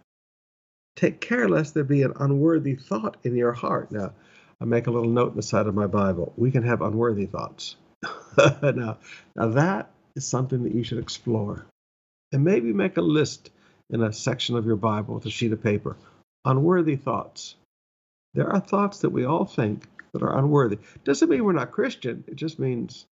Take 0.97 1.21
care 1.21 1.49
lest 1.49 1.75
there 1.75 1.85
be 1.85 2.03
an 2.03 2.15
unworthy 2.19 2.75
thought 2.75 3.19
in 3.23 3.37
your 3.37 3.53
heart. 3.53 3.93
Now, 3.93 4.13
I 4.61 4.65
make 4.65 4.87
a 4.87 4.91
little 4.91 5.11
note 5.11 5.31
in 5.31 5.37
the 5.37 5.43
side 5.43 5.67
of 5.67 5.75
my 5.75 5.87
Bible. 5.87 6.33
We 6.37 6.51
can 6.51 6.63
have 6.63 6.81
unworthy 6.81 7.27
thoughts. 7.27 7.77
now, 8.39 8.99
now, 9.35 9.49
that 9.49 9.91
is 10.15 10.27
something 10.27 10.65
that 10.65 10.75
you 10.75 10.83
should 10.83 10.99
explore. 10.99 11.67
And 12.33 12.45
maybe 12.45 12.73
make 12.73 12.97
a 12.97 13.03
list 13.03 13.51
in 13.91 14.03
a 14.03 14.13
section 14.13 14.57
of 14.57 14.65
your 14.65 14.77
Bible 14.77 15.15
with 15.15 15.27
a 15.27 15.31
sheet 15.31 15.53
of 15.53 15.63
paper. 15.63 15.97
Unworthy 16.45 16.97
thoughts. 16.97 17.57
There 18.35 18.51
are 18.51 18.61
thoughts 18.61 19.01
that 19.01 19.11
we 19.11 19.25
all 19.25 19.45
think 19.45 19.85
that 20.13 20.23
are 20.23 20.39
unworthy. 20.39 20.79
Doesn't 21.05 21.29
mean 21.29 21.45
we're 21.45 21.53
not 21.53 21.73
Christian, 21.73 22.25
it 22.27 22.37
just 22.37 22.59
means 22.59 23.07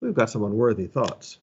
we've 0.00 0.14
got 0.14 0.30
some 0.30 0.42
unworthy 0.42 0.86
thoughts. 0.86 1.38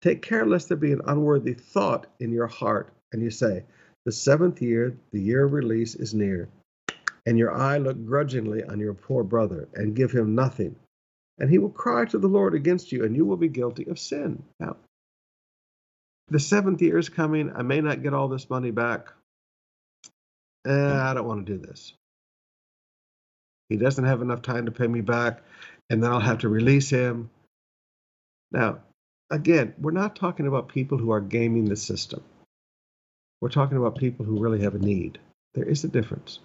Take 0.00 0.22
care 0.22 0.46
lest 0.46 0.68
there 0.68 0.76
be 0.76 0.92
an 0.92 1.02
unworthy 1.06 1.54
thought 1.54 2.06
in 2.18 2.32
your 2.32 2.46
heart, 2.46 2.92
and 3.12 3.22
you 3.22 3.30
say, 3.30 3.64
The 4.04 4.12
seventh 4.12 4.60
year, 4.60 4.96
the 5.12 5.20
year 5.20 5.44
of 5.44 5.52
release, 5.52 5.94
is 5.94 6.14
near. 6.14 6.48
And 7.24 7.38
your 7.38 7.52
eye 7.52 7.78
look 7.78 8.04
grudgingly 8.04 8.64
on 8.64 8.80
your 8.80 8.94
poor 8.94 9.22
brother, 9.22 9.68
and 9.74 9.94
give 9.94 10.10
him 10.10 10.34
nothing. 10.34 10.74
And 11.38 11.48
he 11.48 11.58
will 11.58 11.70
cry 11.70 12.04
to 12.06 12.18
the 12.18 12.28
Lord 12.28 12.54
against 12.54 12.90
you, 12.92 13.04
and 13.04 13.14
you 13.14 13.24
will 13.24 13.36
be 13.36 13.48
guilty 13.48 13.86
of 13.86 13.98
sin. 13.98 14.42
Now, 14.58 14.76
the 16.28 16.40
seventh 16.40 16.82
year 16.82 16.98
is 16.98 17.08
coming. 17.08 17.52
I 17.54 17.62
may 17.62 17.80
not 17.80 18.02
get 18.02 18.14
all 18.14 18.28
this 18.28 18.50
money 18.50 18.70
back. 18.70 19.12
Eh, 20.66 20.70
I 20.72 21.14
don't 21.14 21.26
want 21.26 21.46
to 21.46 21.52
do 21.52 21.58
this. 21.58 21.94
He 23.68 23.76
doesn't 23.76 24.04
have 24.04 24.22
enough 24.22 24.42
time 24.42 24.66
to 24.66 24.72
pay 24.72 24.86
me 24.86 25.00
back, 25.00 25.42
and 25.90 26.02
then 26.02 26.10
I'll 26.10 26.20
have 26.20 26.38
to 26.38 26.48
release 26.48 26.90
him. 26.90 27.30
Now, 28.50 28.80
again, 29.30 29.74
we're 29.78 29.92
not 29.92 30.16
talking 30.16 30.46
about 30.46 30.68
people 30.68 30.98
who 30.98 31.10
are 31.10 31.20
gaming 31.20 31.64
the 31.66 31.76
system. 31.76 32.22
We're 33.42 33.48
talking 33.48 33.76
about 33.76 33.98
people 33.98 34.24
who 34.24 34.40
really 34.40 34.60
have 34.62 34.76
a 34.76 34.78
need. 34.78 35.18
There 35.54 35.64
is 35.68 35.82
a 35.82 35.88
difference. 35.88 36.38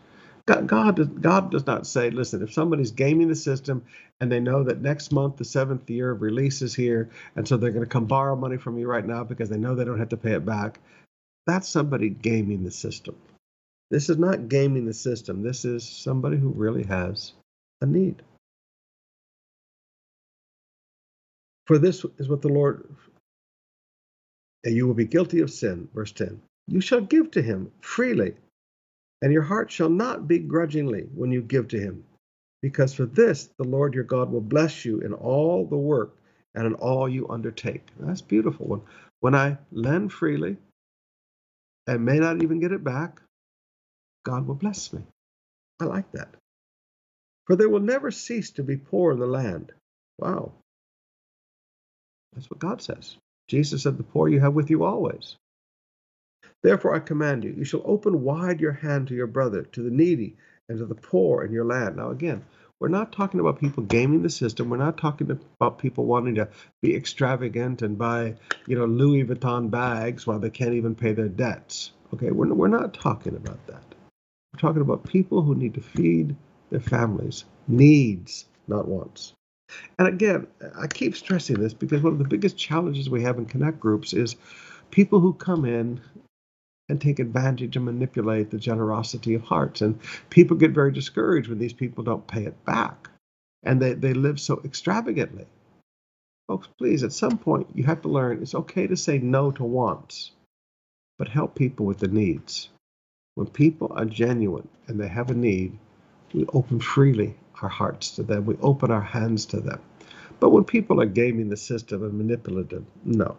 God, 0.47 0.65
God, 0.65 1.21
God 1.21 1.51
does 1.51 1.67
not 1.67 1.85
say, 1.85 2.09
listen, 2.09 2.41
if 2.41 2.51
somebody's 2.51 2.89
gaming 2.89 3.27
the 3.27 3.35
system 3.35 3.85
and 4.19 4.31
they 4.31 4.39
know 4.39 4.63
that 4.63 4.81
next 4.81 5.11
month, 5.11 5.37
the 5.37 5.45
seventh 5.45 5.87
year 5.91 6.09
of 6.09 6.23
release 6.23 6.63
is 6.63 6.73
here, 6.73 7.11
and 7.35 7.47
so 7.47 7.55
they're 7.55 7.69
going 7.69 7.85
to 7.85 7.89
come 7.89 8.05
borrow 8.05 8.35
money 8.35 8.57
from 8.57 8.79
you 8.79 8.87
right 8.87 9.05
now 9.05 9.23
because 9.23 9.47
they 9.47 9.57
know 9.57 9.75
they 9.75 9.85
don't 9.85 9.99
have 9.99 10.09
to 10.09 10.17
pay 10.17 10.31
it 10.33 10.43
back, 10.43 10.79
that's 11.45 11.69
somebody 11.69 12.09
gaming 12.09 12.63
the 12.63 12.71
system. 12.71 13.15
This 13.91 14.09
is 14.09 14.17
not 14.17 14.49
gaming 14.49 14.85
the 14.85 14.93
system. 14.93 15.43
This 15.43 15.65
is 15.65 15.87
somebody 15.87 16.37
who 16.37 16.49
really 16.49 16.83
has 16.85 17.33
a 17.81 17.85
need. 17.85 18.23
For 21.67 21.77
this 21.77 22.03
is 22.17 22.27
what 22.27 22.41
the 22.41 22.49
Lord, 22.49 22.89
and 24.63 24.75
you 24.75 24.87
will 24.87 24.95
be 24.95 25.05
guilty 25.05 25.41
of 25.41 25.51
sin, 25.51 25.89
verse 25.93 26.11
10. 26.11 26.41
You 26.67 26.81
shall 26.81 27.01
give 27.01 27.31
to 27.31 27.41
him 27.43 27.71
freely, 27.81 28.35
and 29.21 29.33
your 29.33 29.43
heart 29.43 29.71
shall 29.71 29.89
not 29.89 30.27
be 30.27 30.39
grudgingly 30.39 31.03
when 31.15 31.31
you 31.31 31.41
give 31.41 31.69
to 31.69 31.79
him, 31.79 32.05
because 32.61 32.93
for 32.93 33.05
this 33.05 33.49
the 33.57 33.65
Lord 33.67 33.95
your 33.95 34.05
God 34.05 34.31
will 34.31 34.41
bless 34.41 34.85
you 34.85 34.99
in 35.01 35.13
all 35.13 35.65
the 35.65 35.77
work 35.77 36.17
and 36.55 36.67
in 36.67 36.75
all 36.75 37.09
you 37.09 37.27
undertake. 37.29 37.87
That's 37.99 38.21
beautiful. 38.21 38.67
When, 38.67 38.81
when 39.21 39.35
I 39.35 39.57
lend 39.71 40.13
freely 40.13 40.57
and 41.87 42.05
may 42.05 42.19
not 42.19 42.43
even 42.43 42.59
get 42.61 42.73
it 42.73 42.83
back, 42.83 43.21
God 44.25 44.47
will 44.47 44.55
bless 44.55 44.93
me. 44.93 45.03
I 45.81 45.85
like 45.85 46.11
that. 46.13 46.29
For 47.47 47.55
there 47.57 47.69
will 47.69 47.81
never 47.81 48.11
cease 48.11 48.51
to 48.53 48.63
be 48.63 48.77
poor 48.77 49.13
in 49.13 49.19
the 49.19 49.27
land. 49.27 49.73
Wow. 50.19 50.53
That's 52.35 52.49
what 52.49 52.59
God 52.59 52.81
says. 52.81 53.17
Jesus 53.49 53.83
said, 53.83 53.97
The 53.97 54.03
poor 54.03 54.29
you 54.29 54.39
have 54.41 54.53
with 54.55 54.69
you 54.69 54.83
always. 54.85 55.37
Therefore 56.63 56.95
I 56.95 56.99
command 56.99 57.43
you, 57.43 57.51
you 57.51 57.63
shall 57.63 57.81
open 57.85 58.23
wide 58.23 58.59
your 58.59 58.73
hand 58.73 59.07
to 59.07 59.15
your 59.15 59.27
brother, 59.27 59.63
to 59.63 59.81
the 59.81 59.91
needy, 59.91 60.35
and 60.69 60.77
to 60.79 60.85
the 60.85 60.95
poor 60.95 61.43
in 61.43 61.51
your 61.51 61.65
land. 61.65 61.95
Now, 61.95 62.09
again, 62.09 62.43
we're 62.79 62.89
not 62.89 63.11
talking 63.11 63.39
about 63.39 63.59
people 63.59 63.83
gaming 63.83 64.21
the 64.21 64.29
system. 64.29 64.69
We're 64.69 64.77
not 64.77 64.97
talking 64.97 65.31
about 65.31 65.79
people 65.79 66.05
wanting 66.05 66.35
to 66.35 66.47
be 66.81 66.95
extravagant 66.95 67.81
and 67.81 67.97
buy, 67.97 68.35
you 68.67 68.77
know, 68.77 68.85
Louis 68.85 69.23
Vuitton 69.23 69.71
bags 69.71 70.27
while 70.27 70.39
they 70.39 70.51
can't 70.51 70.73
even 70.73 70.93
pay 70.93 71.13
their 71.13 71.27
debts. 71.27 71.91
Okay, 72.13 72.31
we're, 72.31 72.53
we're 72.53 72.67
not 72.67 72.93
talking 72.93 73.35
about 73.35 73.65
that. 73.67 73.83
We're 74.53 74.59
talking 74.59 74.81
about 74.81 75.05
people 75.05 75.41
who 75.41 75.55
need 75.55 75.73
to 75.73 75.81
feed 75.81 76.35
their 76.69 76.79
families, 76.79 77.45
needs, 77.67 78.45
not 78.67 78.87
wants. 78.87 79.33
And 79.97 80.07
again, 80.07 80.47
I 80.79 80.87
keep 80.87 81.15
stressing 81.15 81.59
this 81.59 81.73
because 81.73 82.01
one 82.01 82.13
of 82.13 82.19
the 82.19 82.27
biggest 82.27 82.57
challenges 82.57 83.09
we 83.09 83.23
have 83.23 83.37
in 83.37 83.45
connect 83.45 83.79
groups 83.79 84.13
is 84.13 84.35
people 84.91 85.19
who 85.19 85.33
come 85.33 85.65
in 85.65 85.99
and 86.89 87.01
take 87.01 87.19
advantage 87.19 87.75
and 87.75 87.85
manipulate 87.85 88.49
the 88.49 88.57
generosity 88.57 89.33
of 89.33 89.43
hearts. 89.43 89.81
And 89.81 89.99
people 90.29 90.57
get 90.57 90.71
very 90.71 90.91
discouraged 90.91 91.49
when 91.49 91.59
these 91.59 91.73
people 91.73 92.03
don't 92.03 92.27
pay 92.27 92.45
it 92.45 92.65
back 92.65 93.09
and 93.63 93.81
they, 93.81 93.93
they 93.93 94.13
live 94.13 94.39
so 94.39 94.61
extravagantly. 94.63 95.45
Folks, 96.47 96.67
please, 96.77 97.03
at 97.03 97.11
some 97.11 97.37
point, 97.37 97.67
you 97.75 97.83
have 97.83 98.01
to 98.03 98.07
learn 98.07 98.41
it's 98.41 98.55
okay 98.55 98.87
to 98.87 98.95
say 98.95 99.17
no 99.17 99.51
to 99.51 99.63
wants, 99.63 100.31
but 101.17 101.27
help 101.27 101.55
people 101.55 101.85
with 101.85 101.99
the 101.99 102.07
needs. 102.07 102.69
When 103.35 103.47
people 103.47 103.91
are 103.93 104.05
genuine 104.05 104.67
and 104.87 104.99
they 104.99 105.09
have 105.09 105.29
a 105.29 105.33
need, 105.33 105.77
we 106.33 106.45
open 106.53 106.79
freely 106.79 107.35
our 107.61 107.69
hearts 107.69 108.11
to 108.11 108.23
them, 108.23 108.45
we 108.45 108.55
open 108.61 108.91
our 108.91 109.01
hands 109.01 109.45
to 109.47 109.59
them. 109.59 109.81
But 110.39 110.51
when 110.51 110.63
people 110.63 111.01
are 111.01 111.05
gaming 111.05 111.49
the 111.49 111.57
system 111.57 112.03
and 112.03 112.13
manipulative, 112.13 112.85
no. 113.03 113.37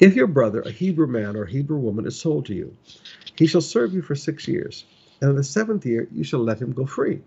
If 0.00 0.14
your 0.14 0.28
brother, 0.28 0.60
a 0.62 0.70
Hebrew 0.70 1.08
man 1.08 1.36
or 1.36 1.44
a 1.44 1.50
Hebrew 1.50 1.78
woman, 1.78 2.06
is 2.06 2.20
sold 2.20 2.46
to 2.46 2.54
you, 2.54 2.76
he 3.36 3.46
shall 3.46 3.62
serve 3.62 3.94
you 3.94 4.02
for 4.02 4.14
six 4.14 4.48
years, 4.48 4.84
and 5.20 5.30
in 5.30 5.36
the 5.36 5.44
seventh 5.44 5.86
year 5.86 6.08
you 6.12 6.24
shall 6.24 6.40
let 6.40 6.60
him 6.60 6.72
go 6.72 6.86
free. 6.86 7.22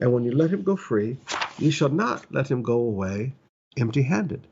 And 0.00 0.12
when 0.12 0.24
you 0.24 0.32
let 0.32 0.50
him 0.50 0.62
go 0.62 0.76
free, 0.76 1.18
you 1.58 1.70
shall 1.70 1.90
not 1.90 2.26
let 2.32 2.50
him 2.50 2.62
go 2.62 2.78
away 2.80 3.34
empty 3.78 4.02
handed. 4.02 4.46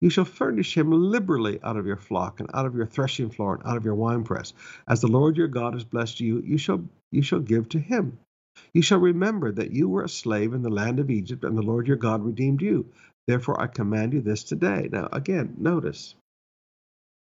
You 0.00 0.10
shall 0.10 0.26
furnish 0.26 0.76
him 0.76 0.92
liberally 0.92 1.60
out 1.62 1.76
of 1.76 1.86
your 1.86 1.96
flock, 1.96 2.40
and 2.40 2.50
out 2.54 2.66
of 2.66 2.76
your 2.76 2.86
threshing 2.86 3.30
floor, 3.30 3.56
and 3.56 3.66
out 3.66 3.76
of 3.78 3.84
your 3.84 3.96
winepress. 3.96 4.54
As 4.88 5.00
the 5.02 5.08
Lord 5.08 5.36
your 5.36 5.48
God 5.48 5.74
has 5.74 5.84
blessed 5.84 6.20
you, 6.20 6.40
you 6.40 6.58
shall 6.58 6.84
you 7.12 7.22
shall 7.22 7.40
give 7.40 7.68
to 7.70 7.80
him. 7.80 8.18
You 8.74 8.82
shall 8.82 9.00
remember 9.00 9.52
that 9.52 9.72
you 9.72 9.88
were 9.88 10.04
a 10.04 10.08
slave 10.08 10.54
in 10.54 10.62
the 10.62 10.70
land 10.70 11.00
of 11.00 11.10
Egypt, 11.10 11.44
and 11.44 11.58
the 11.58 11.62
Lord 11.62 11.88
your 11.88 11.98
God 11.98 12.24
redeemed 12.24 12.62
you. 12.62 12.86
Therefore 13.26 13.60
I 13.60 13.66
command 13.68 14.14
you 14.14 14.22
this 14.22 14.44
today. 14.44 14.88
Now 14.92 15.08
again, 15.12 15.56
notice 15.58 16.14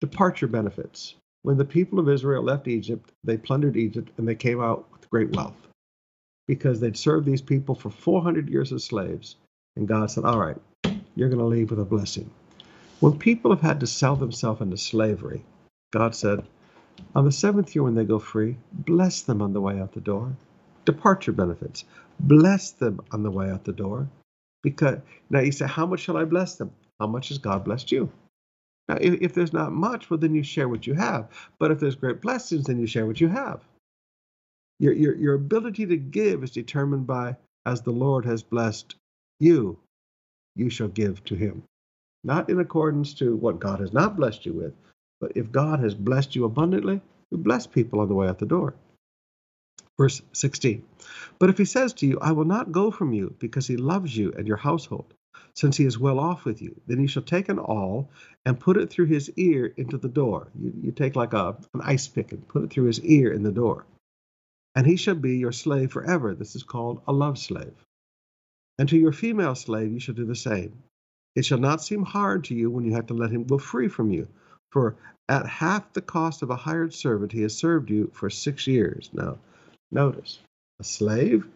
departure 0.00 0.46
benefits. 0.46 1.14
When 1.42 1.56
the 1.56 1.64
people 1.64 1.98
of 1.98 2.08
Israel 2.08 2.42
left 2.42 2.68
Egypt, 2.68 3.12
they 3.24 3.36
plundered 3.36 3.76
Egypt 3.76 4.10
and 4.18 4.26
they 4.28 4.34
came 4.34 4.60
out 4.60 4.90
with 4.92 5.08
great 5.10 5.30
wealth 5.30 5.56
because 6.46 6.80
they'd 6.80 6.96
served 6.96 7.26
these 7.26 7.42
people 7.42 7.74
for 7.74 7.90
400 7.90 8.48
years 8.48 8.72
as 8.72 8.84
slaves. 8.84 9.36
And 9.76 9.88
God 9.88 10.10
said, 10.10 10.24
All 10.24 10.38
right, 10.38 10.56
you're 11.14 11.28
going 11.28 11.38
to 11.38 11.44
leave 11.44 11.70
with 11.70 11.80
a 11.80 11.84
blessing. 11.84 12.30
When 13.00 13.18
people 13.18 13.50
have 13.50 13.62
had 13.62 13.80
to 13.80 13.86
sell 13.86 14.16
themselves 14.16 14.60
into 14.60 14.76
slavery, 14.76 15.44
God 15.92 16.14
said, 16.14 16.44
On 17.14 17.24
the 17.24 17.32
seventh 17.32 17.74
year 17.74 17.82
when 17.82 17.94
they 17.94 18.04
go 18.04 18.18
free, 18.18 18.56
bless 18.72 19.22
them 19.22 19.40
on 19.40 19.52
the 19.52 19.60
way 19.60 19.80
out 19.80 19.92
the 19.92 20.00
door. 20.00 20.34
Departure 20.84 21.32
benefits. 21.32 21.84
Bless 22.18 22.72
them 22.72 23.00
on 23.12 23.22
the 23.22 23.30
way 23.30 23.50
out 23.50 23.64
the 23.64 23.72
door. 23.72 24.08
Because 24.62 24.98
now 25.30 25.40
you 25.40 25.52
say, 25.52 25.66
How 25.66 25.86
much 25.86 26.00
shall 26.00 26.16
I 26.16 26.24
bless 26.24 26.56
them? 26.56 26.72
How 26.98 27.06
much 27.06 27.28
has 27.28 27.38
God 27.38 27.64
blessed 27.64 27.92
you? 27.92 28.10
Now, 28.90 28.98
if, 29.00 29.22
if 29.22 29.34
there's 29.34 29.52
not 29.52 29.72
much, 29.72 30.10
well, 30.10 30.18
then 30.18 30.34
you 30.34 30.42
share 30.42 30.68
what 30.68 30.84
you 30.88 30.94
have. 30.94 31.28
But 31.60 31.70
if 31.70 31.78
there's 31.78 31.94
great 31.94 32.20
blessings, 32.20 32.66
then 32.66 32.80
you 32.80 32.88
share 32.88 33.06
what 33.06 33.20
you 33.20 33.28
have. 33.28 33.62
Your, 34.80 34.92
your, 34.94 35.14
your 35.14 35.34
ability 35.34 35.86
to 35.86 35.96
give 35.96 36.42
is 36.42 36.50
determined 36.50 37.06
by 37.06 37.36
as 37.66 37.82
the 37.82 37.92
Lord 37.92 38.24
has 38.26 38.42
blessed 38.42 38.96
you. 39.38 39.78
you 40.56 40.70
shall 40.70 40.88
give 40.88 41.22
to 41.26 41.36
him. 41.36 41.62
Not 42.24 42.50
in 42.50 42.60
accordance 42.60 43.14
to 43.14 43.36
what 43.36 43.60
God 43.60 43.80
has 43.80 43.92
not 43.92 44.16
blessed 44.16 44.44
you 44.44 44.54
with, 44.54 44.74
but 45.20 45.32
if 45.36 45.52
God 45.52 45.80
has 45.80 45.94
blessed 45.94 46.34
you 46.36 46.44
abundantly, 46.44 47.00
you 47.30 47.38
bless 47.38 47.66
people 47.68 48.00
on 48.00 48.08
the 48.08 48.14
way 48.14 48.28
out 48.28 48.40
the 48.40 48.46
door. 48.46 48.74
Verse 49.98 50.20
16. 50.32 50.84
But 51.38 51.50
if 51.50 51.58
he 51.58 51.64
says 51.66 51.92
to 51.94 52.08
you, 52.08 52.18
I 52.20 52.32
will 52.32 52.44
not 52.44 52.72
go 52.72 52.90
from 52.90 53.12
you 53.12 53.36
because 53.38 53.68
he 53.68 53.76
loves 53.76 54.16
you 54.16 54.32
and 54.36 54.48
your 54.48 54.56
household, 54.56 55.14
since 55.54 55.76
he 55.76 55.84
is 55.84 55.98
well 55.98 56.18
off 56.18 56.44
with 56.44 56.62
you, 56.62 56.80
then 56.86 56.98
he 56.98 57.06
shall 57.06 57.22
take 57.22 57.48
an 57.48 57.58
awl 57.58 58.10
and 58.44 58.60
put 58.60 58.76
it 58.76 58.90
through 58.90 59.06
his 59.06 59.30
ear 59.36 59.66
into 59.76 59.98
the 59.98 60.08
door. 60.08 60.48
You, 60.58 60.72
you 60.82 60.92
take 60.92 61.16
like 61.16 61.32
a, 61.32 61.56
an 61.74 61.80
ice 61.82 62.08
pick 62.08 62.32
and 62.32 62.46
put 62.46 62.64
it 62.64 62.70
through 62.70 62.84
his 62.84 63.00
ear 63.04 63.32
in 63.32 63.42
the 63.42 63.52
door. 63.52 63.84
And 64.74 64.86
he 64.86 64.96
shall 64.96 65.16
be 65.16 65.38
your 65.38 65.52
slave 65.52 65.92
forever. 65.92 66.34
This 66.34 66.54
is 66.54 66.62
called 66.62 67.02
a 67.06 67.12
love 67.12 67.38
slave. 67.38 67.74
And 68.78 68.88
to 68.88 68.98
your 68.98 69.12
female 69.12 69.54
slave 69.54 69.92
you 69.92 70.00
shall 70.00 70.14
do 70.14 70.24
the 70.24 70.34
same. 70.36 70.82
It 71.34 71.44
shall 71.44 71.58
not 71.58 71.82
seem 71.82 72.04
hard 72.04 72.44
to 72.44 72.54
you 72.54 72.70
when 72.70 72.84
you 72.84 72.94
have 72.94 73.06
to 73.08 73.14
let 73.14 73.30
him 73.30 73.44
go 73.44 73.58
free 73.58 73.88
from 73.88 74.10
you, 74.10 74.28
for 74.70 74.96
at 75.28 75.46
half 75.46 75.92
the 75.92 76.00
cost 76.00 76.42
of 76.42 76.50
a 76.50 76.56
hired 76.56 76.94
servant 76.94 77.32
he 77.32 77.42
has 77.42 77.56
served 77.56 77.90
you 77.90 78.10
for 78.14 78.30
six 78.30 78.66
years. 78.66 79.10
Now, 79.12 79.38
Notice, 79.92 80.38
a 80.78 80.84
slave, 80.84 81.48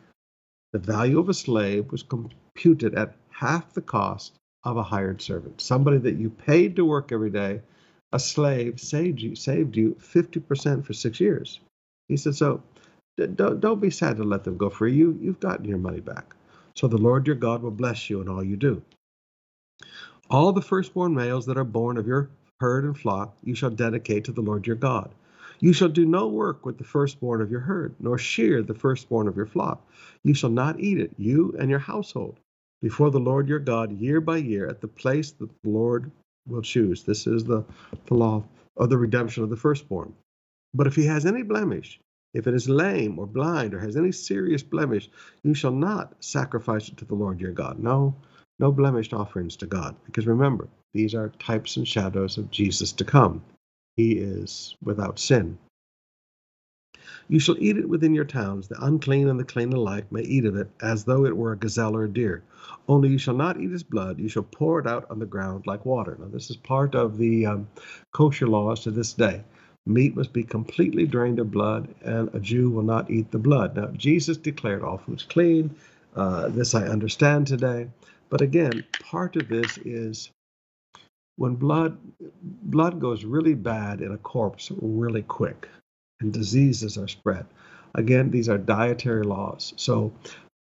the 0.72 0.80
value 0.80 1.20
of 1.20 1.28
a 1.28 1.34
slave 1.34 1.92
was 1.92 2.02
computed 2.02 2.94
at 2.94 3.14
half 3.34 3.74
the 3.74 3.82
cost 3.82 4.34
of 4.62 4.76
a 4.76 4.82
hired 4.82 5.20
servant. 5.20 5.60
Somebody 5.60 5.98
that 5.98 6.16
you 6.16 6.30
paid 6.30 6.76
to 6.76 6.84
work 6.84 7.12
every 7.12 7.30
day, 7.30 7.60
a 8.12 8.18
slave 8.18 8.80
saved 8.80 9.20
you 9.20 9.34
saved 9.34 9.76
you 9.76 9.96
50% 10.00 10.84
for 10.84 10.92
six 10.92 11.20
years. 11.20 11.60
He 12.08 12.16
said, 12.16 12.36
so 12.36 12.62
don't, 13.16 13.60
don't 13.60 13.80
be 13.80 13.90
sad 13.90 14.16
to 14.16 14.24
let 14.24 14.44
them 14.44 14.56
go 14.56 14.70
free. 14.70 14.94
You, 14.94 15.18
you've 15.20 15.40
gotten 15.40 15.64
your 15.64 15.78
money 15.78 16.00
back. 16.00 16.34
So 16.74 16.88
the 16.88 16.98
Lord 16.98 17.26
your 17.26 17.36
God 17.36 17.62
will 17.62 17.70
bless 17.70 18.08
you 18.08 18.20
in 18.20 18.28
all 18.28 18.42
you 18.42 18.56
do. 18.56 18.82
All 20.30 20.52
the 20.52 20.62
firstborn 20.62 21.14
males 21.14 21.46
that 21.46 21.58
are 21.58 21.64
born 21.64 21.96
of 21.96 22.06
your 22.06 22.30
herd 22.60 22.84
and 22.84 22.98
flock 22.98 23.36
you 23.42 23.54
shall 23.54 23.70
dedicate 23.70 24.24
to 24.24 24.32
the 24.32 24.40
Lord 24.40 24.66
your 24.66 24.76
God. 24.76 25.10
You 25.60 25.72
shall 25.72 25.88
do 25.88 26.04
no 26.04 26.28
work 26.28 26.64
with 26.66 26.78
the 26.78 26.84
firstborn 26.84 27.40
of 27.40 27.50
your 27.50 27.60
herd, 27.60 27.94
nor 28.00 28.18
shear 28.18 28.62
the 28.62 28.74
firstborn 28.74 29.28
of 29.28 29.36
your 29.36 29.46
flock. 29.46 29.86
You 30.22 30.34
shall 30.34 30.50
not 30.50 30.80
eat 30.80 30.98
it, 30.98 31.12
you 31.16 31.54
and 31.58 31.70
your 31.70 31.78
household, 31.78 32.38
before 32.84 33.10
the 33.10 33.18
Lord 33.18 33.48
your 33.48 33.60
God, 33.60 33.98
year 33.98 34.20
by 34.20 34.36
year, 34.36 34.68
at 34.68 34.82
the 34.82 34.88
place 34.88 35.30
that 35.30 35.48
the 35.62 35.70
Lord 35.70 36.10
will 36.46 36.60
choose. 36.60 37.02
This 37.02 37.26
is 37.26 37.42
the, 37.42 37.64
the 38.04 38.12
law 38.12 38.44
of 38.76 38.90
the 38.90 38.98
redemption 38.98 39.42
of 39.42 39.48
the 39.48 39.56
firstborn. 39.56 40.12
But 40.74 40.86
if 40.86 40.94
he 40.94 41.06
has 41.06 41.24
any 41.24 41.42
blemish, 41.42 41.98
if 42.34 42.46
it 42.46 42.52
is 42.52 42.68
lame 42.68 43.18
or 43.18 43.26
blind 43.26 43.72
or 43.72 43.78
has 43.78 43.96
any 43.96 44.12
serious 44.12 44.62
blemish, 44.62 45.08
you 45.44 45.54
shall 45.54 45.72
not 45.72 46.12
sacrifice 46.22 46.90
it 46.90 46.98
to 46.98 47.06
the 47.06 47.14
Lord 47.14 47.40
your 47.40 47.52
God. 47.52 47.78
No, 47.78 48.14
no 48.58 48.70
blemished 48.70 49.14
offerings 49.14 49.56
to 49.56 49.66
God. 49.66 49.96
Because 50.04 50.26
remember, 50.26 50.68
these 50.92 51.14
are 51.14 51.30
types 51.38 51.78
and 51.78 51.88
shadows 51.88 52.36
of 52.36 52.50
Jesus 52.50 52.92
to 52.92 53.04
come 53.04 53.42
he 53.96 54.12
is 54.18 54.76
without 54.82 55.18
sin. 55.18 55.56
You 57.26 57.38
shall 57.38 57.56
eat 57.58 57.78
it 57.78 57.88
within 57.88 58.14
your 58.14 58.26
towns. 58.26 58.68
The 58.68 58.84
unclean 58.84 59.28
and 59.28 59.40
the 59.40 59.44
clean 59.44 59.72
alike 59.72 60.12
may 60.12 60.22
eat 60.22 60.44
of 60.44 60.56
it, 60.56 60.68
as 60.82 61.04
though 61.04 61.24
it 61.24 61.36
were 61.36 61.52
a 61.52 61.56
gazelle 61.56 61.96
or 61.96 62.04
a 62.04 62.08
deer. 62.08 62.42
Only 62.86 63.08
you 63.08 63.18
shall 63.18 63.34
not 63.34 63.58
eat 63.58 63.72
its 63.72 63.82
blood. 63.82 64.18
You 64.18 64.28
shall 64.28 64.42
pour 64.42 64.78
it 64.78 64.86
out 64.86 65.10
on 65.10 65.18
the 65.18 65.26
ground 65.26 65.66
like 65.66 65.86
water. 65.86 66.16
Now, 66.20 66.28
this 66.28 66.50
is 66.50 66.56
part 66.56 66.94
of 66.94 67.16
the 67.16 67.46
um, 67.46 67.68
kosher 68.12 68.46
laws 68.46 68.80
to 68.80 68.90
this 68.90 69.14
day. 69.14 69.42
Meat 69.86 70.16
must 70.16 70.32
be 70.32 70.42
completely 70.42 71.06
drained 71.06 71.38
of 71.38 71.50
blood, 71.50 71.88
and 72.02 72.34
a 72.34 72.40
Jew 72.40 72.68
will 72.70 72.82
not 72.82 73.10
eat 73.10 73.30
the 73.30 73.38
blood. 73.38 73.76
Now, 73.76 73.86
Jesus 73.88 74.36
declared 74.36 74.82
all 74.82 74.98
foods 74.98 75.22
clean. 75.22 75.74
Uh, 76.14 76.48
this 76.48 76.74
I 76.74 76.86
understand 76.86 77.46
today. 77.46 77.88
But 78.28 78.42
again, 78.42 78.84
part 79.00 79.36
of 79.36 79.48
this 79.48 79.78
is 79.78 80.30
when 81.36 81.54
blood 81.54 81.98
blood 82.40 83.00
goes 83.00 83.24
really 83.24 83.54
bad 83.54 84.00
in 84.00 84.12
a 84.12 84.18
corpse 84.18 84.70
really 84.80 85.22
quick 85.22 85.68
and 86.24 86.32
diseases 86.32 86.98
are 86.98 87.08
spread. 87.08 87.46
Again 87.94 88.30
these 88.30 88.48
are 88.48 88.58
dietary 88.58 89.22
laws. 89.22 89.72
So 89.76 90.12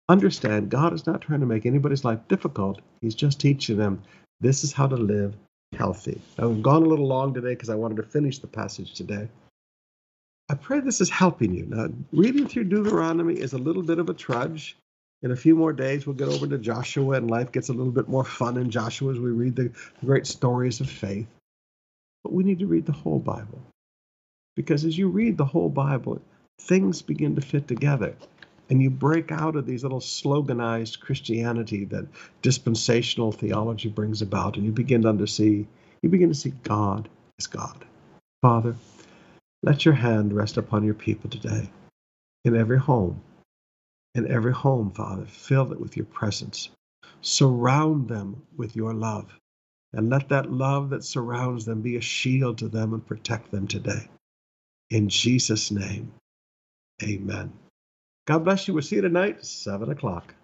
understand 0.10 0.70
god 0.70 0.93
is 0.93 1.08
not 1.08 1.22
trying 1.22 1.39
to 1.39 1.45
make 1.45 1.66
anybody's 1.66 2.04
life 2.04 2.20
difficult. 2.28 2.82
He's 3.01 3.16
just 3.16 3.39
teaching 3.39 3.78
them 3.78 4.01
this 4.41 4.64
is 4.64 4.74
how 4.74 4.88
to 4.88 4.97
live 4.97 5.36
healthy. 5.78 6.20
Now 6.38 6.49
we've 6.49 6.62
gone 6.62 6.84
a 6.84 6.89
little 6.89 7.08
long 7.08 7.34
today 7.34 7.54
because 7.54 7.70
i 7.70 7.76
wanted 7.76 7.97
to 7.97 8.04
finish 8.04 8.39
the 8.39 8.47
passage 8.47 8.93
today. 8.93 9.30
I 10.49 10.56
pray 10.56 10.82
this 10.82 10.99
is 10.99 11.10
helping 11.10 11.54
you. 11.54 11.66
Now 11.68 11.88
reading 12.12 12.47
through 12.47 12.66
deuteronomy 12.66 13.36
is 13.36 13.54
a 13.54 13.58
little 13.58 13.84
bit 13.84 13.99
of 13.99 14.10
a 14.10 14.14
trudge. 14.14 14.76
In 15.22 15.32
a 15.32 15.38
few 15.38 15.56
more 15.56 15.72
days, 15.72 16.06
we'll 16.06 16.18
get 16.18 16.28
over 16.28 16.45
to 16.45 16.58
Joshua, 16.58 17.16
and 17.16 17.32
life 17.32 17.54
gets 17.54 17.70
a 17.70 17.74
little 17.74 17.93
bit 17.93 18.10
more 18.10 18.26
fun 18.26 18.58
in 18.58 18.70
Joshua 18.70 19.14
as 19.14 19.20
we 19.20 19.32
read 19.32 19.56
the 19.56 19.72
great 20.04 20.28
stories 20.28 20.82
of 20.82 20.89
faith. 20.89 21.28
But 22.26 22.34
we 22.34 22.43
need 22.43 22.60
to 22.60 22.68
read 22.68 22.86
the 22.86 22.91
whole 22.91 23.20
Bible. 23.20 23.62
Because 24.56 24.86
as 24.86 24.97
you 24.97 25.08
read 25.08 25.38
the 25.38 25.45
whole 25.45 25.70
Bible, 25.70 26.22
things 26.62 27.01
begin 27.01 27.36
to 27.36 27.41
fit 27.41 27.68
together. 27.68 28.16
And 28.70 28.82
you 28.82 28.89
break 28.89 29.32
out 29.32 29.56
of 29.56 29.66
these 29.66 29.84
little 29.84 29.99
sloganized 29.99 30.99
Christianity 30.99 31.86
that 31.86 32.08
dispensational 32.41 33.32
theology 33.32 33.89
brings 33.89 34.22
about, 34.22 34.56
and 34.56 34.66
you 34.66 34.72
begin 34.72 35.01
to 35.01 35.28
see 35.28 35.68
you 36.01 36.10
begin 36.10 36.30
to 36.30 36.36
see 36.36 36.54
God 36.64 37.08
as 37.39 37.47
God. 37.47 37.86
Father, 38.41 38.76
let 39.62 39.86
your 39.86 39.93
hand 39.93 40.34
rest 40.34 40.58
upon 40.58 40.84
your 40.84 40.93
people 40.93 41.30
today 41.30 41.70
in 42.43 42.56
every 42.56 42.78
home 42.78 43.22
in 44.16 44.30
every 44.32 44.54
home, 44.54 44.91
Father. 44.91 45.26
Fill 45.26 45.72
it 45.72 45.80
with 45.80 45.97
your 45.97 46.06
presence. 46.06 46.70
Surround 47.22 48.08
them 48.08 48.43
with 48.56 48.76
your 48.76 48.93
love. 48.93 49.39
And 49.93 50.10
let 50.10 50.30
that 50.30 50.51
love 50.51 50.89
that 50.89 51.04
surrounds 51.04 51.66
them 51.66 51.82
be 51.82 51.97
a 51.97 52.01
shield 52.01 52.58
to 52.60 52.68
them 52.68 52.93
and 52.93 53.06
protect 53.06 53.51
them 53.51 53.68
today. 53.68 54.08
In 54.94 55.10
Jesus' 55.10 55.72
name, 55.72 56.14
amen. 57.04 57.54
God 58.28 58.46
bless 58.46 58.68
you. 58.68 58.76
We'll 58.76 58.84
see 58.84 58.98
you 58.98 59.04
tonight, 59.04 59.46
7 59.46 59.91
o'clock. 59.91 60.36